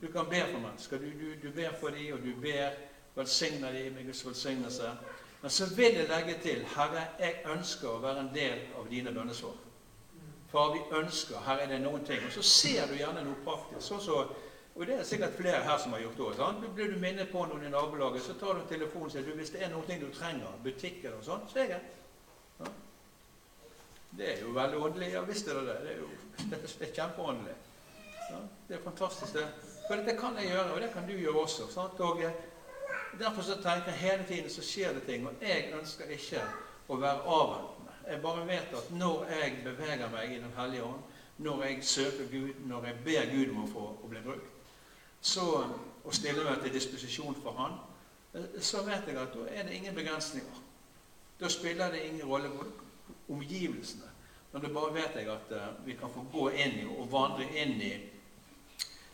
Du 0.02 0.12
kan 0.12 0.26
be 0.30 0.40
for 0.50 0.58
mennesker. 0.58 0.98
Du, 0.98 1.10
du, 1.20 1.34
du 1.42 1.50
ber 1.54 1.72
for 1.80 1.94
dem, 1.94 2.12
og 2.12 2.18
du 2.24 2.32
ber 2.42 2.70
velsigner 3.14 3.72
dem 3.72 3.92
med 3.92 4.04
Guds 4.04 4.26
velsignelse. 4.26 4.90
Men 5.42 5.50
så 5.50 5.74
vil 5.76 5.94
jeg 5.94 6.08
legge 6.08 6.38
til 6.42 6.64
Herre, 6.76 7.06
jeg 7.18 7.42
ønsker 7.54 7.88
å 7.88 8.00
være 8.02 8.24
en 8.26 8.32
del 8.34 8.64
av 8.78 8.88
dine 8.90 9.12
bønnesvar. 9.14 9.54
Far, 10.52 10.72
vi 10.74 10.82
ønsker 10.98 11.38
Her 11.46 11.64
er 11.64 11.70
det 11.70 11.80
noen 11.80 12.04
ting. 12.04 12.20
Og 12.26 12.32
så 12.32 12.42
ser 12.42 12.86
du 12.90 12.98
gjerne 12.98 13.24
noe 13.24 13.38
praktisk. 13.44 13.86
Så, 13.86 14.00
så 14.02 14.18
og 14.74 14.86
det 14.86 14.98
er 14.98 15.02
sikkert 15.04 15.34
flere 15.36 15.62
her 15.62 15.78
som 15.78 15.92
har 15.92 16.00
gjort 16.00 16.16
det 16.16 16.44
òg. 16.44 16.62
Blir 16.74 16.92
du 16.92 17.00
minnet 17.00 17.32
på 17.32 17.44
noen 17.46 17.66
i 17.66 17.70
nabolaget, 17.70 18.22
så 18.22 18.34
tar 18.40 18.56
du 18.56 18.62
telefonen 18.68 19.10
og 19.10 19.12
sier 19.12 19.26
du, 19.26 19.34
hvis 19.36 19.50
det 19.52 19.64
er 19.64 19.72
noe 19.72 19.98
du 20.00 20.06
trenger, 20.14 20.54
butikker 20.64 21.18
og 21.18 21.26
sånn, 21.26 21.44
så 21.50 21.60
er 21.60 21.74
jeg 21.74 21.82
ja. 22.60 22.70
Det 24.16 24.30
er 24.32 24.40
jo 24.40 24.54
veldig 24.56 24.80
åndelig. 24.80 25.10
Ja 25.12 25.20
visst 25.28 25.48
er 25.48 25.60
det 25.60 25.66
det. 25.68 25.76
Det 25.84 25.92
er 25.92 26.00
jo 26.00 26.08
det 26.50 26.88
er 26.88 26.96
kjempeåndelig. 26.96 27.58
Ja, 28.30 28.40
det 28.68 28.78
er 28.78 28.82
fantastisk, 28.84 29.36
det. 29.36 29.71
For 29.86 30.00
det 30.06 30.16
kan 30.18 30.36
jeg 30.38 30.52
gjøre, 30.52 30.72
og 30.72 30.80
det 30.80 30.90
kan 30.92 31.06
du 31.08 31.12
gjøre 31.12 31.42
også. 31.42 31.68
Sant? 31.72 32.00
Og 32.00 32.22
eh, 32.22 32.32
Derfor 33.18 33.42
så 33.42 33.54
tenker 33.54 33.92
jeg 33.92 33.94
hele 33.94 34.24
tiden 34.28 34.50
så 34.50 34.62
skjer 34.64 34.92
det 34.92 35.02
ting, 35.02 35.26
og 35.26 35.32
jeg 35.42 35.72
ønsker 35.78 36.04
ikke 36.04 36.40
å 36.88 36.96
være 36.96 37.26
avventende. 37.28 37.92
Jeg 38.08 38.22
bare 38.22 38.46
vet 38.46 38.72
at 38.78 38.90
når 38.90 39.26
jeg 39.30 39.58
beveger 39.64 40.08
meg 40.10 40.32
i 40.32 40.40
Den 40.40 40.54
hellige 40.56 40.84
ånd, 40.84 41.02
når 41.38 41.62
jeg 41.64 41.84
søker 41.84 42.30
Gud, 42.30 42.54
når 42.66 42.86
jeg 42.86 42.94
ber 43.04 43.28
Gud 43.34 43.50
om 43.50 43.64
å 43.64 43.68
få 43.72 43.84
å 44.04 44.08
bli 44.08 44.22
brukt, 44.24 44.48
så, 45.20 45.44
og 46.04 46.14
stiller 46.14 46.48
meg 46.48 46.62
til 46.62 46.74
disposisjon 46.74 47.36
for 47.42 47.52
Han, 47.60 47.76
så 48.60 48.82
vet 48.86 49.06
jeg 49.06 49.20
at 49.20 49.36
da 49.36 49.44
er 49.50 49.68
det 49.68 49.76
ingen 49.76 49.94
begrensninger. 49.94 50.62
Da 51.40 51.48
spiller 51.48 51.92
det 51.92 52.06
ingen 52.08 52.26
rolle 52.26 52.48
på 52.48 52.64
omgivelsene. 53.28 54.08
Men 54.52 54.62
da 54.62 54.72
bare 54.72 54.94
vet 54.94 55.16
jeg 55.16 55.28
at 55.32 55.52
uh, 55.52 55.86
vi 55.86 55.96
kan 56.00 56.10
få 56.12 56.24
gå 56.32 56.48
inn 56.50 56.80
i 56.80 56.88
og 56.88 57.12
vandre 57.12 57.46
inn 57.56 57.80
i 57.80 57.92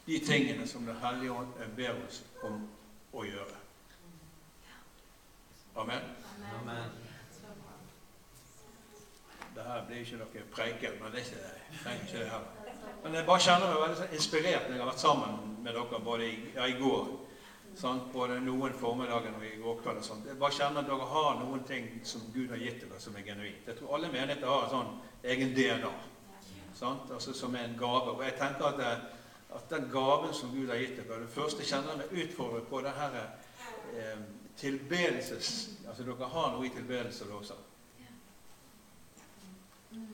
de 0.09 0.19
tingene 0.25 0.67
som 0.67 0.87
Den 0.87 0.97
hellige 0.97 1.33
ånd 1.33 1.53
ber 1.77 1.99
oss 2.07 2.23
om 2.43 2.63
å 3.13 3.25
gjøre. 3.29 3.59
Amen. 5.77 6.09
Amen. 6.61 6.97
Dette 9.55 9.77
blir 9.89 10.01
ikke 10.01 10.21
noe 10.23 10.47
preiken, 10.55 10.97
men 11.03 11.13
det 11.13 11.21
er 11.21 11.29
ikke, 11.29 11.45
jeg 11.45 11.83
trenger 11.83 12.09
ikke 12.09 12.19
det 12.23 12.33
heller. 12.33 12.75
Men 13.03 13.15
jeg 13.19 13.27
bare 13.29 13.45
kjenner 13.45 13.73
meg 13.73 13.81
veldig 13.85 14.09
inspirert 14.19 14.67
når 14.67 14.77
jeg 14.77 14.83
har 14.83 14.91
vært 14.91 15.05
sammen 15.05 15.57
med 15.63 15.77
dere 15.77 16.03
både 16.05 16.29
i, 16.29 16.35
ja, 16.57 16.67
i 16.67 16.77
går. 16.81 17.09
Sant? 17.79 18.09
Både 18.13 18.41
noen 18.43 18.75
formiddagen 18.81 19.37
og 19.39 19.45
i 19.47 19.57
går 19.61 19.81
kveld. 19.83 20.01
og 20.01 20.05
sånt. 20.05 20.27
Jeg 20.27 20.41
bare 20.41 20.57
kjenner 20.57 20.83
at 20.83 20.89
dere 20.89 21.13
har 21.13 21.41
noen 21.43 21.65
ting 21.69 21.91
som 22.03 22.25
Gud 22.35 22.49
har 22.55 22.65
gitt 22.65 22.81
dere, 22.83 23.01
som 23.03 23.17
er 23.17 23.27
genuint. 23.29 23.67
Jeg 23.67 23.77
tror 23.79 23.99
alle 23.99 24.11
menigheter 24.15 24.49
har 24.49 24.65
en 24.65 24.73
sånn 24.73 24.95
egen 25.35 25.53
DNA 25.55 25.93
sant? 26.79 27.11
Altså, 27.11 27.33
som 27.35 27.55
er 27.55 27.69
en 27.69 27.79
gave. 27.79 28.15
Og 28.17 28.25
jeg 28.25 28.35
tenker 28.39 28.71
at, 28.71 28.79
det, 28.79 29.18
at 29.55 29.71
den 29.71 29.89
gaven 29.91 30.35
som 30.35 30.53
Gud 30.53 30.69
har 30.69 30.77
gitt 30.77 30.99
dere 30.99 31.23
Det 31.23 31.33
første 31.33 31.65
jeg 31.65 31.85
meg 31.87 32.13
utfordret 32.25 32.69
på 32.69 32.81
det 32.85 32.93
her 32.93 33.17
eh, 33.97 34.21
tilbedelses... 34.57 35.71
Altså 35.89 36.05
dere 36.05 36.29
har 36.29 36.53
noe 36.53 36.67
i 36.67 36.75
tilbedelse 36.75 37.25
og 37.25 37.31
lovsang. 37.31 37.65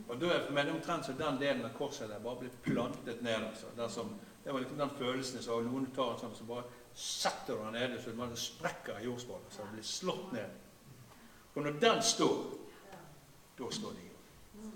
Og 0.09 0.21
da 0.21 0.31
er 0.31 0.45
for 0.45 0.55
meg 0.55 0.71
omtrent 0.71 1.09
så 1.09 1.17
den 1.19 1.41
delen 1.41 1.65
av 1.67 1.75
korset 1.75 2.09
der 2.09 2.23
bare 2.23 2.45
blitt 2.45 2.63
plantet 2.63 3.23
ned. 3.27 3.49
altså. 3.49 3.89
Som, 3.91 4.15
det 4.45 4.53
var 4.53 4.63
liksom 4.63 4.79
den 4.79 4.97
følelsen 4.99 5.43
så 5.43 5.61
noen 5.65 5.89
tar 5.97 6.15
en 6.15 6.21
sånn, 6.21 6.37
så 6.39 6.47
bare 6.49 6.69
setter 6.95 7.57
du 7.57 7.65
den 7.65 7.75
nede 7.75 8.03
så 8.03 8.15
man 8.15 8.37
sprekker 8.39 9.01
i 9.01 9.09
jordsmonnet. 9.09 9.51
Så 9.51 9.65
det 9.65 9.73
blir 9.75 9.89
slått 9.89 10.29
ned. 10.37 10.61
Og 11.55 11.63
når 11.67 11.81
den 11.83 12.03
står, 12.03 12.45
da 13.59 13.71
står 13.71 13.97
de 13.99 14.07
jo. 14.07 14.71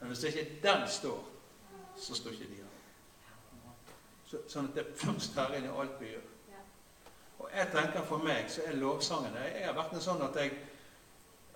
Men 0.00 0.10
hvis 0.10 0.24
ikke 0.30 0.46
den 0.62 0.88
står, 0.88 1.22
så 2.00 2.16
står 2.16 2.34
ikke 2.34 2.50
de. 2.50 2.59
Så, 4.30 4.44
sånn 4.46 4.68
at 4.70 4.76
det 4.76 4.82
er 4.84 4.98
først 4.98 5.38
inne 5.48 5.66
i 5.66 5.78
alt 5.82 5.96
vi 5.98 6.12
gjør. 6.12 6.26
Og 7.40 7.48
jeg 7.56 7.70
tenker 7.72 8.04
For 8.06 8.22
meg 8.22 8.50
så 8.52 8.66
er 8.68 8.76
lovsangen 8.78 9.38
Jeg 9.40 9.64
har 9.64 9.74
vært 9.74 9.96
en 9.96 10.04
sånn 10.04 10.20
at 10.22 10.36
jeg 10.38 10.52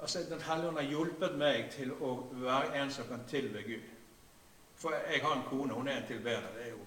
altså 0.00 0.24
Den 0.30 0.40
hellige 0.42 0.68
ånd 0.68 0.80
har 0.80 0.88
hjulpet 0.90 1.36
meg 1.38 1.68
til 1.72 1.92
å 2.02 2.14
være 2.32 2.80
en 2.80 2.90
som 2.92 3.06
kan 3.08 3.22
tilbe 3.28 3.62
Gud. 3.62 3.84
For 4.76 4.92
jeg 4.92 5.22
har 5.22 5.36
en 5.36 5.46
kone, 5.48 5.72
hun 5.72 5.88
er 5.88 6.00
en 6.00 6.08
tilbeder. 6.08 6.48
Det 6.56 6.64
er 6.66 6.72
jo 6.74 6.82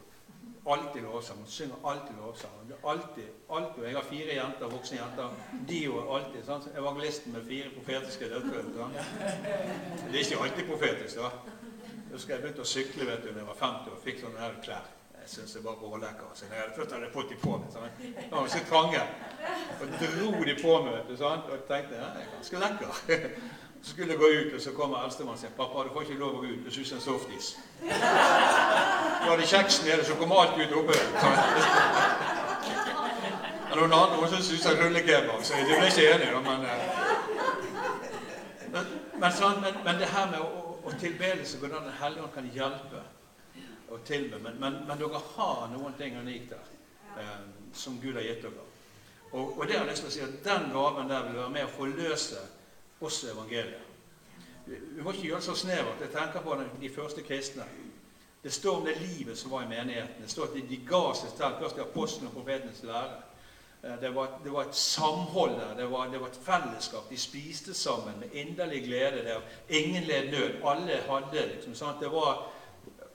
alltid 0.73 1.01
lovsang. 1.01 1.39
Hun 1.39 1.47
synger 1.49 1.88
alltid 1.91 2.19
lovsang. 2.19 2.59
Det 2.67 2.75
er 2.75 2.89
Alltid, 2.91 3.29
alltid. 3.49 3.83
Jeg 3.83 3.95
har 3.95 4.05
fire 4.09 4.35
jenter, 4.35 4.73
voksne 4.75 4.99
jenter. 4.99 5.39
De 5.71 5.79
jo 5.85 6.03
alltid. 6.17 6.43
Sånn, 6.45 6.67
evangelisten 6.75 7.33
med 7.33 7.47
fire 7.47 7.71
profetiske 7.77 8.29
døtre. 8.35 8.65
Det 8.67 10.13
er 10.13 10.21
ikke 10.21 10.43
alltid 10.43 10.69
profetisk, 10.69 11.23
da. 11.23 11.31
Jeg 11.88 12.13
husker 12.13 12.35
jeg 12.35 12.43
begynte 12.43 12.67
å 12.67 12.69
sykle 12.75 13.07
vet 13.07 13.23
du, 13.23 13.31
da 13.31 13.41
jeg 13.41 13.49
var 13.49 13.59
50 13.63 13.95
og 13.95 14.03
fikk 14.03 14.21
sånne 14.25 14.43
her 14.43 14.61
klær. 14.67 14.93
Syns 15.28 15.55
jeg 15.55 15.63
var 15.63 15.71
rålekker. 15.71 16.32
Så 16.34 16.45
jeg 16.49 16.59
hadde 16.59 16.73
først 16.75 16.91
hadde 16.91 17.05
jeg 17.05 17.13
fått 17.13 17.30
de 17.30 17.36
på 17.41 17.57
meg. 17.59 17.67
Sånn. 17.73 17.89
De 17.99 18.28
var 18.32 18.47
så 18.47 18.59
trange. 18.69 19.01
Og 19.82 19.88
dro 20.01 20.30
de 20.49 20.55
på 20.61 20.75
meg, 20.84 20.91
vet 20.93 21.09
du, 21.11 21.15
sant? 21.19 21.49
og 21.51 21.65
tenkte 21.67 21.99
ja, 21.99 22.11
jeg 22.15 22.28
er 22.28 22.36
ganske 22.36 22.55
lekker. 22.63 22.91
Så 23.82 23.91
skulle 23.91 24.11
jeg 24.11 24.19
gå 24.19 24.28
ut, 24.28 24.53
og 24.55 24.61
så 24.61 24.71
kommer 24.73 25.03
eldstemann 25.03 25.34
og 25.34 25.39
sier 25.39 25.51
'Pappa, 25.57 25.84
du 25.84 25.89
får 25.93 26.01
ikke 26.01 26.15
lov 26.19 26.32
å 26.36 26.39
gå 26.41 26.47
ut. 26.53 26.65
Du 26.65 26.71
suser 26.73 26.95
en 26.95 27.01
softis'. 27.01 27.49
Så 29.21 29.30
hadde 29.30 29.45
kjeksen 29.51 29.86
nede, 29.88 30.05
så 30.05 30.15
kom 30.17 30.32
alt 30.32 30.57
ut 30.57 30.73
oppe. 30.80 30.93
Eller 33.71 33.88
noen 33.88 33.93
andre 33.93 34.30
som 34.32 34.41
syntes 34.41 34.65
jeg 34.65 34.80
rullekebab, 34.82 35.43
så 35.43 35.53
de 35.53 35.78
ble 35.78 35.88
ikke 35.91 36.07
enige. 36.15 36.41
Men, 36.47 36.65
men, 38.73 38.86
men, 39.21 39.32
sånn, 39.32 39.61
men, 39.61 39.78
men 39.86 40.01
det 40.01 40.09
her 40.15 40.25
med 40.34 40.41
å, 40.41 40.80
å 40.84 40.95
tilbedelse, 40.99 41.61
hvordan 41.61 41.86
Den 41.86 41.97
hellige 42.01 42.23
ånd 42.23 42.34
kan 42.34 42.49
hjelpe 42.57 43.03
og 43.89 44.03
tilbe. 44.05 44.39
Men, 44.39 44.59
men, 44.59 44.79
men, 44.88 44.99
dere 44.99 45.21
har 45.35 45.67
noen 45.71 45.95
ting 45.97 46.17
unikt 46.19 46.53
der 46.55 46.71
eh, 47.21 47.43
som 47.73 47.99
Gud 48.01 48.13
har 48.13 48.25
gitt 48.25 48.45
dere. 48.45 48.65
Og, 49.31 49.57
og 49.59 49.67
det 49.67 49.75
har 49.75 49.85
jeg 49.85 49.91
lyst 49.91 50.05
til 50.05 50.11
å 50.11 50.15
si 50.15 50.23
at 50.23 50.39
den 50.45 50.71
gaven 50.73 51.11
der 51.11 51.27
vil 51.27 51.41
være 51.41 51.53
med 51.55 51.67
å 51.67 51.75
forløse 51.75 52.43
også 53.03 53.33
evangeliet. 53.33 53.83
Vi 54.67 55.03
må 55.03 55.13
ikke 55.13 55.29
gjøre 55.29 55.39
det 55.39 55.47
så 55.47 55.55
snevert. 55.55 56.01
Jeg 56.01 56.11
tenker 56.11 56.43
på 56.43 56.57
de 56.81 56.89
første 56.91 57.23
kristne. 57.23 57.67
Det 58.43 58.53
står 58.53 58.77
om 58.77 58.85
det 58.85 58.97
livet 58.99 59.38
som 59.38 59.51
var 59.51 59.63
i 59.63 59.69
menigheten. 59.69 60.21
Det 60.21 60.31
står 60.31 60.49
at 60.49 60.69
de 60.69 60.79
ga 60.88 61.03
seg 61.15 61.33
til 61.35 61.57
først 61.61 61.79
i 61.79 61.83
apostelens 61.83 62.31
og 62.31 62.35
profetenes 62.35 62.83
lære. 62.83 63.21
Eh, 63.83 63.95
det 64.01 64.11
var, 64.15 64.39
det 64.43 64.51
var, 64.53 64.67
et 64.67 64.75
samhold 64.75 65.55
der. 65.59 65.73
Det 65.77 65.91
var, 65.91 66.07
det 66.11 66.21
var, 66.21 66.27
et 66.27 66.39
fellesskap. 66.43 67.09
De 67.09 67.17
spiste 67.17 67.73
sammen 67.73 68.19
med 68.19 68.33
inderlig 68.33 68.83
glede. 68.85 69.23
Der. 69.25 69.41
Ingen 69.69 70.03
led 70.03 70.31
nød. 70.31 70.61
Alle 70.63 71.01
hadde 71.09 71.47
liksom 71.53 71.75
sant? 71.75 71.99
Det 71.99 72.11
var, 72.11 72.47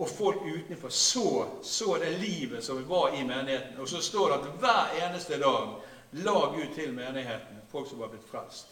Og 0.02 0.10
folk 0.10 0.42
utenfor 0.42 0.90
så, 0.90 1.46
så 1.62 1.96
det 2.02 2.12
livet 2.18 2.64
som 2.64 2.80
var 2.88 3.14
i 3.14 3.22
menigheten. 3.22 3.78
Og 3.78 3.88
så 3.88 4.02
står 4.02 4.28
det 4.28 4.38
at 4.40 4.54
hver 4.62 4.94
eneste 5.06 5.38
dag 5.40 5.76
la 6.12 6.38
Gud 6.54 6.74
til 6.74 6.94
menigheten 6.94 7.62
folk 7.72 7.88
som 7.88 7.98
var 7.98 8.08
blitt 8.08 8.28
frelst. 8.30 8.66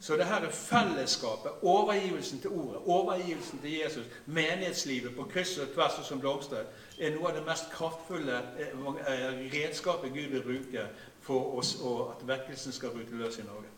Så 0.00 0.16
det 0.16 0.24
her 0.24 0.40
er 0.44 0.50
fellesskapet, 0.50 1.52
overgivelsen 1.62 2.40
til 2.40 2.50
ordet, 2.50 2.80
overgivelsen 2.86 3.58
til 3.58 3.78
Jesus, 3.78 4.06
menighetslivet 4.26 5.16
på 5.16 5.24
kryss 5.24 5.58
og 5.58 5.68
tvers 5.74 5.98
og 5.98 6.04
som 6.04 6.20
blomster, 6.20 6.64
er 7.00 7.14
noe 7.14 7.30
av 7.30 7.38
det 7.38 7.44
mest 7.46 7.70
kraftfulle 7.72 8.40
eh, 8.60 9.38
redskapet 9.54 10.12
Gud 10.12 10.34
vil 10.34 10.42
bruke 10.42 10.88
for 11.24 11.56
oss, 11.58 11.76
og 11.80 12.16
at 12.16 12.26
vekkelsen 12.28 12.72
skal 12.72 12.92
bryte 12.92 13.16
løs 13.16 13.38
i 13.38 13.46
Norge. 13.46 13.70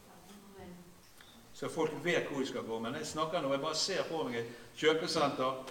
Så 1.54 1.68
folk 1.68 1.92
vet 2.04 2.26
hvor 2.30 2.40
de 2.40 2.46
skal 2.46 2.66
gå. 2.66 2.78
Men 2.78 2.94
jeg 2.94 3.06
snakker 3.06 3.40
nå, 3.40 3.52
jeg 3.52 3.60
bare 3.62 3.74
ser 3.80 4.02
på 4.10 4.24
meg 4.26 4.40
et 4.40 4.50
kjøpesenter, 4.76 5.62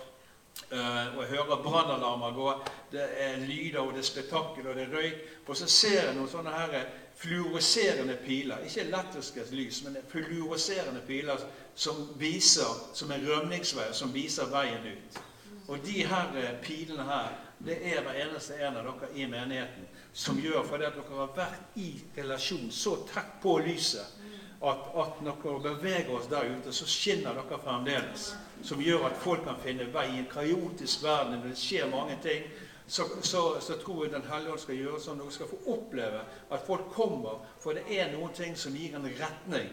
og 0.72 1.22
jeg 1.22 1.30
hører 1.30 1.63
brannalarmer 1.63 2.32
gå. 2.36 2.53
Det 2.91 3.05
er 3.22 3.38
lyder, 3.38 3.80
og 3.80 3.93
det 3.93 3.99
er 3.99 4.07
spetakkel, 4.09 4.68
og 4.68 4.76
det 4.76 4.88
er 4.88 4.95
røyk. 4.97 5.20
Og 5.47 5.57
så 5.57 5.68
ser 5.68 5.99
jeg 6.07 6.16
noen 6.16 6.32
sånne 6.32 6.53
her 6.55 6.76
fluoreserende 7.16 8.18
piler. 8.26 8.66
Ikke 8.66 8.82
elektriske 8.88 9.45
lys, 9.51 9.84
men 9.86 9.97
fluoreserende 10.09 11.03
piler 11.07 11.45
som 11.76 12.01
viser, 12.20 12.89
som 12.93 13.11
en 13.11 13.28
rømningsvei, 13.30 13.91
som 13.93 14.13
viser 14.13 14.51
veien 14.51 14.89
ut. 14.89 15.22
Og 15.68 15.86
de 15.86 16.05
her 16.05 16.36
eh, 16.38 16.55
pilene 16.61 17.03
her, 17.03 17.34
det 17.66 17.78
er 17.89 18.03
hver 18.03 18.18
eneste 18.26 18.57
en 18.59 18.78
av 18.78 18.86
dere 18.86 19.09
i 19.16 19.26
menigheten 19.30 19.88
som 20.13 20.38
gjør 20.39 20.63
fordi 20.68 20.86
at 20.86 20.97
dere 20.97 21.18
har 21.18 21.32
vært 21.36 21.80
i 21.82 21.88
relasjon 22.18 22.68
så 22.72 22.97
tett 23.09 23.39
på 23.41 23.57
lyset 23.63 24.24
at, 24.64 24.86
at 25.01 25.22
når 25.22 25.41
dere 25.43 25.60
beveger 25.76 26.12
oss 26.16 26.28
der 26.32 26.47
ute, 26.58 26.74
så 26.74 26.88
skinner 26.88 27.34
dere 27.34 27.60
fremdeles. 27.64 28.36
Som 28.64 28.82
gjør 28.82 29.10
at 29.10 29.18
folk 29.20 29.43
kan 29.43 29.60
finne 29.62 29.89
vei 29.93 30.06
i 30.14 30.22
en 30.22 30.32
kaotisk 30.32 31.03
verden. 31.03 31.39
når 31.39 31.49
Det 31.49 31.58
skjer 31.60 31.89
mange 31.91 32.18
ting 32.24 32.47
så, 32.88 33.03
så, 33.22 33.60
så, 33.60 33.74
tror 33.74 34.06
jeg 34.06 34.14
Den 34.14 34.32
hellige 34.32 34.51
ånd 34.51 34.62
skal 34.62 34.78
gjøre 34.78 34.99
sånn 35.01 35.20
at 35.20 35.26
dere 35.26 35.34
skal 35.34 35.49
få 35.49 35.60
oppleve 35.74 36.22
at 36.53 36.66
folk 36.68 36.91
kommer. 36.93 37.41
For 37.62 37.74
det 37.74 37.86
er 37.89 38.12
noen 38.14 38.34
ting 38.34 38.58
som 38.58 38.76
gir 38.78 38.95
en 38.95 39.08
retning, 39.20 39.72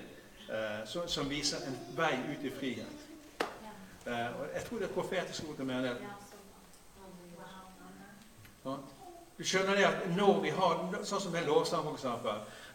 eh, 0.48 0.80
som, 0.88 1.08
som, 1.08 1.28
viser 1.28 1.60
en 1.68 1.76
vei 1.96 2.14
ut 2.32 2.44
i 2.48 2.52
frihet. 2.56 3.06
Eh, 4.06 4.40
og 4.40 4.48
Jeg 4.54 4.64
tror 4.64 4.78
det 4.80 4.88
er 4.88 4.94
profetisk 4.96 5.50
ord 5.50 5.56
til 5.60 5.68
menigheten. 5.68 6.08
Du 9.38 9.44
skjønner 9.44 9.76
det 9.76 9.84
at 9.84 10.04
når 10.16 10.40
vi 10.40 10.50
har, 10.54 10.82
Sånn 11.04 11.20
som 11.20 11.34
en 11.34 11.48
lovsang, 11.48 11.86
f.eks. 11.92 12.04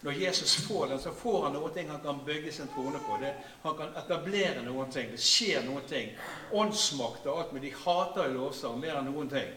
Når 0.01 0.11
Jesus 0.11 0.55
får 0.67 0.87
den, 0.87 0.99
så 0.99 1.11
får 1.11 1.43
han 1.43 1.73
ting 1.73 1.89
han 1.89 2.01
kan 2.01 2.19
bygge 2.25 2.51
sin 2.51 2.67
trone 2.67 2.99
på. 2.99 3.17
Det, 3.21 3.33
han 3.61 3.77
kan 3.77 3.95
etablere 3.97 4.61
noen 4.61 4.91
ting. 4.91 5.11
Det 5.11 5.21
skjer 5.21 5.63
noen 5.65 5.87
ting. 5.89 6.11
Åndsmakt 6.51 7.25
og 7.25 7.39
alt, 7.39 7.53
men 7.53 7.61
de 7.61 7.73
hater 7.73 8.29
lovsang 8.33 8.77
mer 8.79 8.99
enn 8.99 9.09
noen 9.09 9.31
ting. 9.31 9.55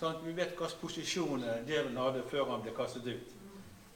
Sånn, 0.00 0.18
vi 0.24 0.32
vet 0.32 0.56
hvilken 0.56 0.80
posisjon 0.80 1.44
eh, 1.44 1.62
djevelen 1.68 2.00
hadde 2.00 2.24
før 2.30 2.54
han 2.54 2.62
ble 2.64 2.72
kastet 2.74 3.06
ut. 3.06 3.32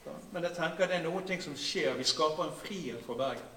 Sånn. 0.05 0.25
Men 0.35 0.47
jeg 0.47 0.57
tenker 0.59 0.91
det 0.91 0.99
er 1.01 1.07
noen 1.07 1.27
ting 1.27 1.43
som 1.43 1.57
skjer. 1.59 1.95
Vi 1.99 2.07
skaper 2.07 2.45
en 2.45 2.59
frihet 2.61 3.03
for 3.07 3.18
Bergen. 3.18 3.51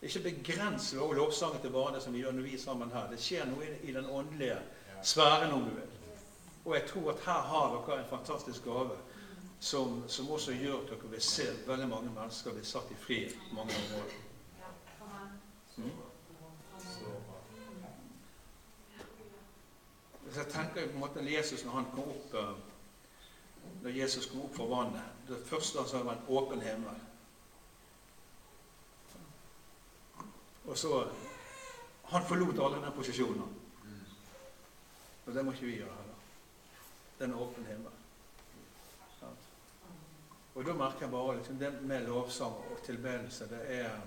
Er 0.00 0.08
ikke 0.08 0.30
begrenset 0.30 1.00
av 1.02 1.12
lovsangen 1.12 1.60
til 1.60 1.74
bare 1.74 2.00
som 2.00 2.14
vi 2.14 2.22
gjør 2.22 2.36
når 2.36 2.46
vi 2.46 2.54
er 2.56 2.62
sammen 2.62 2.92
her. 2.94 3.10
Det 3.10 3.18
skjer 3.20 3.50
noe 3.50 3.66
i 3.84 3.92
den 3.92 4.06
åndelige 4.08 4.56
sfæren, 5.02 5.52
om 5.52 5.66
du 5.66 5.74
vil. 5.74 5.90
Og 6.64 6.74
jeg 6.76 6.86
tror 6.88 7.10
at 7.12 7.24
her 7.26 7.42
har 7.50 7.74
dere 7.74 7.98
en 8.00 8.08
fantastisk 8.08 8.64
gave 8.64 8.96
som, 9.60 10.08
som 10.08 10.30
også 10.30 10.52
gjør 10.52 10.82
at 10.82 10.90
dere 10.90 11.10
vil 11.10 11.22
se 11.22 11.46
veldig 11.66 11.88
mange 11.88 12.10
mennesker 12.14 12.54
bli 12.56 12.64
satt 12.64 12.90
i 12.90 12.96
frihet 12.96 13.36
på 13.48 13.54
mange 13.54 13.76
områder. 13.82 14.14
Mm. 15.76 15.90
Hvis 20.24 20.36
jeg 20.36 20.46
tenker 20.46 20.86
på 20.86 20.92
en 20.92 21.00
måte 21.00 21.24
Jesus 21.26 21.64
når 21.64 21.72
han 21.72 21.88
kom 21.94 22.08
opp 22.08 22.34
eh, 22.34 22.58
når 23.82 23.90
Jesus 23.90 24.26
kom 24.26 24.44
opp 24.44 24.56
fra 24.56 24.66
vannet 24.70 25.28
Det 25.28 25.38
første 25.46 25.78
han 25.78 25.88
sa, 25.88 26.02
var 26.04 26.16
en 26.16 26.28
åpen 26.28 26.60
himmel. 26.60 27.00
Og 30.64 30.78
så 30.78 31.08
Han 32.10 32.26
forlot 32.26 32.58
alle 32.58 32.84
den 32.84 32.92
posisjonen. 32.92 33.56
Og 35.26 35.34
det 35.34 35.44
må 35.44 35.52
ikke 35.52 35.66
vi 35.66 35.76
gjøre 35.76 35.94
heller. 35.94 36.14
Den 37.18 37.30
en 37.30 37.36
åpen 37.38 37.66
himmel. 37.66 37.99
Og 40.60 40.66
da 40.66 40.72
merker 40.76 41.06
jeg 41.06 41.10
bare 41.10 41.36
liksom, 41.36 41.56
det 41.56 41.68
med 41.88 42.02
lovsang 42.04 42.52
og 42.52 42.82
tilbedelse 42.84 43.46
det 43.48 43.60
er 43.80 44.00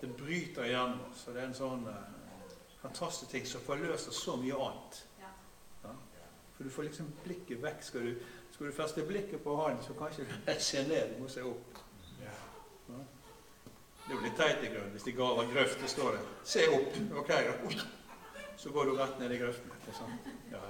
Det 0.00 0.16
bryter 0.16 0.64
igjennom 0.64 1.00
oss. 1.12 1.26
Og 1.28 1.34
det 1.34 1.42
er 1.42 1.46
en 1.46 1.54
sånn 1.54 1.84
eh, 1.86 2.54
fantastisk 2.80 3.30
ting 3.30 3.44
som 3.46 3.62
forløser 3.62 4.10
så 4.12 4.34
mye 4.40 4.56
annet. 4.58 4.98
For 6.56 6.64
du 6.66 6.70
får 6.70 6.88
liksom 6.88 7.12
blikket 7.22 7.62
vekk. 7.62 7.84
Skal 7.86 8.08
du, 8.08 8.24
skal 8.50 8.66
du 8.66 8.72
feste 8.74 9.06
blikket 9.06 9.44
på 9.44 9.54
han, 9.60 9.78
så 9.86 9.94
kanskje 9.94 10.26
du 10.26 10.52
se 10.58 10.82
ned. 10.88 11.14
Du 11.14 11.22
må 11.22 11.28
se 11.30 11.46
opp. 11.46 11.78
Ja. 12.24 12.34
Det 12.88 14.10
er 14.10 14.14
jo 14.16 14.20
litt 14.26 14.36
teit 14.42 14.66
i 14.66 14.72
grunnen 14.74 14.90
hvis 14.96 15.06
de 15.06 15.14
graver 15.14 15.54
grøft. 15.54 15.78
Det 15.82 15.90
står 15.90 16.18
det 16.18 16.22
'Se 16.44 16.66
opp'. 16.66 17.00
Ok, 17.22 17.28
da. 17.28 17.86
Så 18.56 18.70
går 18.70 18.84
du 18.84 18.96
rett 18.98 19.18
ned 19.18 19.30
i 19.30 19.38
grøften. 19.38 19.70
Sånn. 19.94 20.18
Ja. 20.50 20.66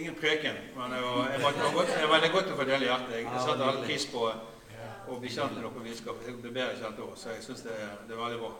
ingen 0.00 0.14
preken, 0.14 0.56
men 0.76 0.92
jeg 0.92 1.02
var, 1.02 1.28
jeg 1.32 1.42
var, 1.42 1.52
jeg 1.52 1.74
var, 1.74 1.84
jeg 2.00 2.08
var 2.08 2.14
veldig 2.14 2.30
godt 2.32 2.52
å 2.52 2.56
få 2.56 2.66
dele 2.68 2.88
hjertet. 2.88 3.16
Jeg 3.20 3.42
satte 3.44 3.66
all 3.66 3.80
pris 3.84 4.06
på 4.10 4.22
å 4.30 5.18
bli 5.20 5.32
kjent 5.32 5.56
med 5.56 5.64
dere 5.66 5.84
biskop. 5.84 6.22
Jeg 6.26 6.36
bedre 7.00 7.12
òg, 7.12 7.16
så 7.16 7.32
jeg 7.34 7.44
syns 7.44 7.62
det, 7.64 7.76
det, 8.08 8.14
er 8.14 8.20
veldig 8.20 8.40
bra. 8.40 8.52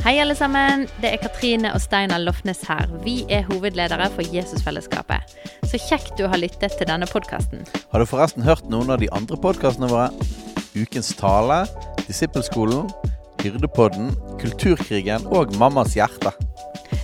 Hei, 0.00 0.14
alle 0.16 0.34
sammen. 0.34 0.86
Det 1.02 1.10
er 1.12 1.20
Katrine 1.20 1.74
og 1.76 1.80
Steinar 1.84 2.22
Lofnes 2.22 2.62
her. 2.68 2.88
Vi 3.04 3.26
er 3.28 3.44
hovedledere 3.50 4.08
for 4.14 4.24
Jesusfellesskapet. 4.24 5.34
Så 5.68 5.76
kjekt 5.76 6.16
du 6.16 6.24
har 6.26 6.40
lyttet 6.40 6.72
til 6.78 6.88
denne 6.88 7.06
podkasten. 7.06 7.66
Har 7.92 8.00
du 8.00 8.08
forresten 8.08 8.46
hørt 8.46 8.64
noen 8.72 8.90
av 8.90 9.02
de 9.04 9.10
andre 9.12 9.36
podkastene 9.36 9.90
våre? 9.92 10.08
Ukens 10.72 11.12
tale, 11.18 11.66
Disippelskolen, 12.06 12.88
Hyrdepodden, 13.44 14.14
Kulturkrigen 14.40 15.28
og 15.28 15.52
Mammas 15.60 15.98
hjerte. 15.98 16.32